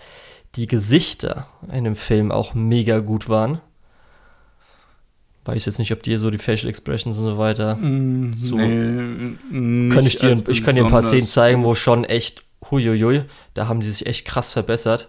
[0.55, 3.61] die Gesichter in dem Film auch mega gut waren.
[5.45, 8.57] Weiß jetzt nicht, ob dir so die Facial Expressions und so weiter mm, so.
[8.57, 13.23] Nee, kann ich, dir, ich kann dir ein paar Szenen zeigen, wo schon echt, huiuiui,
[13.53, 15.07] da haben die sich echt krass verbessert.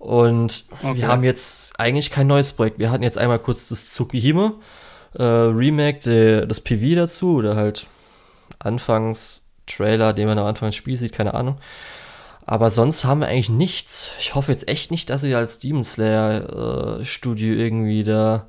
[0.00, 0.96] Und okay.
[0.96, 2.80] wir haben jetzt eigentlich kein neues Projekt.
[2.80, 4.54] Wir hatten jetzt einmal kurz das Tsukihime
[5.14, 7.86] äh, Remake, de, das PV dazu oder halt
[9.68, 11.58] Anfangs-Trailer, den man am Anfang des Spiels sieht, keine Ahnung.
[12.46, 14.12] Aber sonst haben wir eigentlich nichts.
[14.18, 18.48] Ich hoffe jetzt echt nicht, dass sie als Demon Slayer äh, Studio irgendwie da.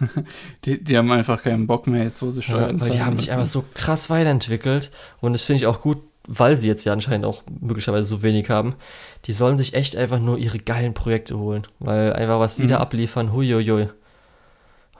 [0.64, 2.78] die, die, haben einfach keinen Bock mehr jetzt, wo sie steuern.
[2.78, 4.90] Ja, weil die haben sich einfach so krass weiterentwickelt.
[5.20, 8.50] Und das finde ich auch gut, weil sie jetzt ja anscheinend auch möglicherweise so wenig
[8.50, 8.74] haben,
[9.26, 11.66] die sollen sich echt einfach nur ihre geilen Projekte holen.
[11.78, 12.68] Weil einfach, was die mhm.
[12.68, 13.90] da abliefern, huiuiui.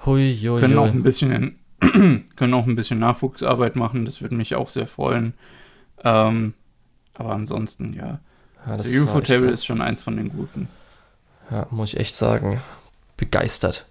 [0.07, 0.61] Huiuiui.
[0.61, 1.59] Können auch ein bisschen,
[2.37, 5.35] können auch ein bisschen Nachwuchsarbeit machen, das würde mich auch sehr freuen.
[6.05, 6.55] Ähm,
[7.15, 8.21] aber ansonsten, ja.
[8.67, 10.69] ja das UFO Table ist schon eins von den guten.
[11.51, 12.61] Ja, muss ich echt sagen.
[13.17, 13.87] Begeistert.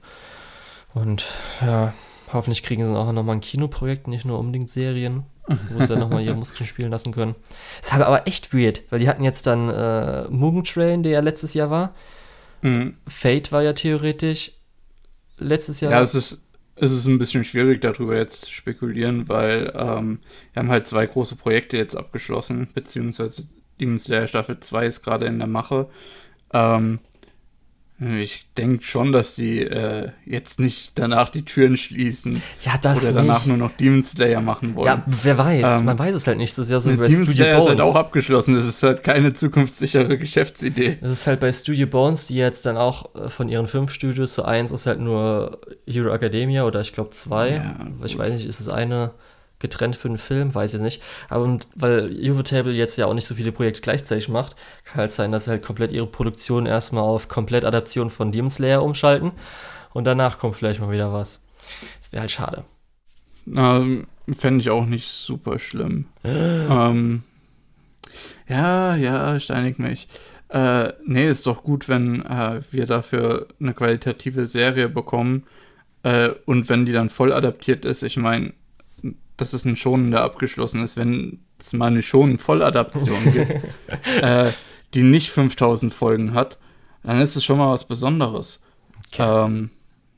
[0.94, 1.26] Und
[1.62, 1.94] ja,
[2.34, 6.36] hoffentlich kriegen sie auch nochmal ein Kinoprojekt, nicht nur unbedingt Serien wo sie nochmal ihre
[6.38, 7.36] Muskeln spielen lassen können.
[7.82, 11.20] Das ist aber echt weird, weil die hatten jetzt dann äh, Mugen Train, der ja
[11.20, 11.94] letztes Jahr war.
[12.62, 12.98] Mhm.
[13.08, 14.54] Fate war ja theoretisch
[15.38, 15.92] letztes Jahr.
[15.92, 16.48] Ja, es ist,
[16.82, 20.20] es ist ein bisschen schwierig, darüber jetzt zu spekulieren, weil ähm,
[20.52, 23.50] wir haben halt zwei große Projekte jetzt abgeschlossen, beziehungsweise
[23.80, 25.90] Demon Slayer Staffel 2 ist gerade in der Mache.
[26.52, 27.00] Ähm,
[28.20, 32.42] ich denke schon, dass die äh, jetzt nicht danach die Türen schließen.
[32.64, 33.48] Ja, das Oder danach nicht.
[33.48, 34.88] nur noch Demon Slayer machen wollen.
[34.88, 35.66] Ja, wer weiß.
[35.68, 36.58] Ähm, Man weiß es halt nicht.
[36.58, 37.66] Das ist ja so wie bei Demon Studio Slayer Bones.
[37.66, 38.56] ist halt auch abgeschlossen.
[38.56, 40.98] Das ist halt keine zukunftssichere Geschäftsidee.
[41.00, 44.34] Das ist halt bei Studio Bones, die jetzt dann auch äh, von ihren fünf Studios,
[44.34, 47.50] so eins ist halt nur Hero Academia oder ich glaube zwei.
[47.56, 49.12] Ja, ich weiß nicht, ist es eine
[49.62, 51.02] getrennt für einen Film, weiß ich nicht.
[51.30, 55.12] Aber und, weil Ufotable jetzt ja auch nicht so viele Projekte gleichzeitig macht, kann halt
[55.12, 59.32] sein, dass sie halt komplett ihre Produktion erstmal auf komplett Adaption von Demon Slayer umschalten
[59.94, 61.42] und danach kommt vielleicht mal wieder was.
[62.02, 62.64] Das wäre halt schade.
[63.48, 64.08] Ähm,
[64.38, 66.06] Fände ich auch nicht super schlimm.
[66.24, 67.24] ähm,
[68.48, 70.08] ja, ja, steinig mich.
[70.50, 75.46] Äh, nee, ist doch gut, wenn äh, wir dafür eine qualitative Serie bekommen.
[76.04, 78.54] Äh, und wenn die dann voll adaptiert ist, ich meine,
[79.42, 80.96] dass es ein Schonen, der abgeschlossen ist.
[80.96, 83.66] Wenn es mal eine Schonen Volladaption gibt,
[84.22, 84.52] äh,
[84.94, 86.58] die nicht 5000 Folgen hat,
[87.04, 88.64] dann ist es schon mal was Besonderes.
[89.08, 89.46] Okay.
[89.46, 89.72] Ähm,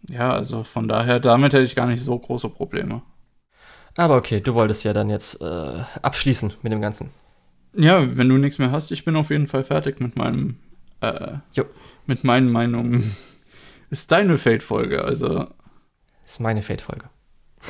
[0.10, 3.02] ja, also von daher, damit hätte ich gar nicht so große Probleme.
[3.95, 7.10] Aber okay, du wolltest ja dann jetzt äh, abschließen mit dem Ganzen.
[7.76, 10.58] Ja, wenn du nichts mehr hast, ich bin auf jeden Fall fertig mit meinem,
[11.02, 11.38] äh,
[12.06, 13.16] mit meinen Meinungen.
[13.90, 15.48] Ist deine Fate-Folge, also.
[16.26, 17.06] Ist meine Fate-Folge.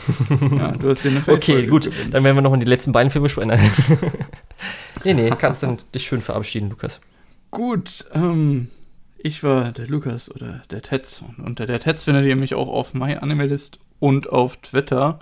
[0.58, 1.86] Ja, du hast dir eine Okay, gut.
[1.86, 2.14] Gewinnt.
[2.14, 3.52] Dann werden wir noch in die letzten beiden Filme sprechen.
[5.04, 7.02] nee, nee, kannst dann dich schön verabschieden, Lukas.
[7.52, 8.70] Gut, ähm,
[9.18, 11.22] ich war der Lukas oder der Tetz.
[11.22, 15.20] Und unter der Tetz findet ihr mich auch auf MyAnimalist und auf Twitter.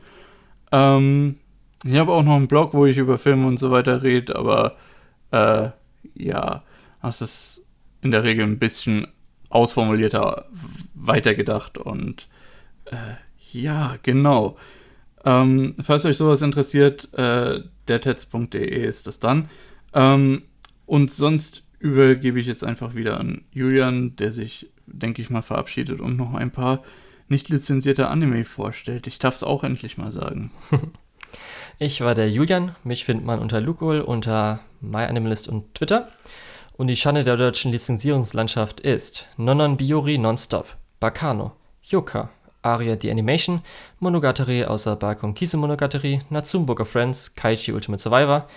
[0.72, 1.38] Ähm,
[1.84, 4.77] ich habe auch noch einen Blog, wo ich über Filme und so weiter rede, aber
[5.31, 5.69] äh,
[6.15, 6.64] ja,
[7.02, 7.65] das ist
[8.02, 9.07] in der Regel ein bisschen
[9.49, 10.45] ausformulierter
[10.93, 12.27] weitergedacht und
[12.85, 12.95] äh,
[13.53, 14.57] ja, genau.
[15.23, 19.49] Ähm, falls euch sowas interessiert, äh, dertetz.de ist das dann.
[19.94, 20.44] Ähm,
[20.86, 26.02] Und sonst übergebe ich jetzt einfach wieder an Julian, der sich, denke ich mal, verabschiedet
[26.02, 26.84] und noch ein paar
[27.30, 29.07] nicht lizenzierte Anime vorstellt.
[29.07, 30.52] Ich darf es auch endlich mal sagen.
[31.80, 32.76] ich war der Julian.
[32.84, 36.10] Mich findet man unter Lukul, unter MyAnimalist und Twitter.
[36.73, 41.53] Und die Schande der deutschen Lizenzierungslandschaft ist Nonon Biori Nonstop, Bakano,
[41.84, 42.32] Yoka,
[42.64, 43.62] Aria the Animation,
[44.00, 48.48] Monogatari außer Bakon Kise Monogatari, Natsum Book of Friends, Kaichi Ultimate Survivor,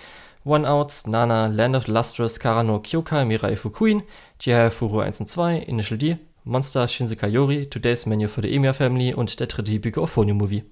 [0.43, 4.03] One Outs, Nana, Land of Lustrous, Karano, Kyokai, Mirai Fukuin,
[4.39, 8.73] Jihai Furu 1 und 2, Initial D, Monster, Shinsekai Yori, Today's Menu for the Emiya
[8.73, 10.63] Family und der dritte Hibiko Euphonium Movie.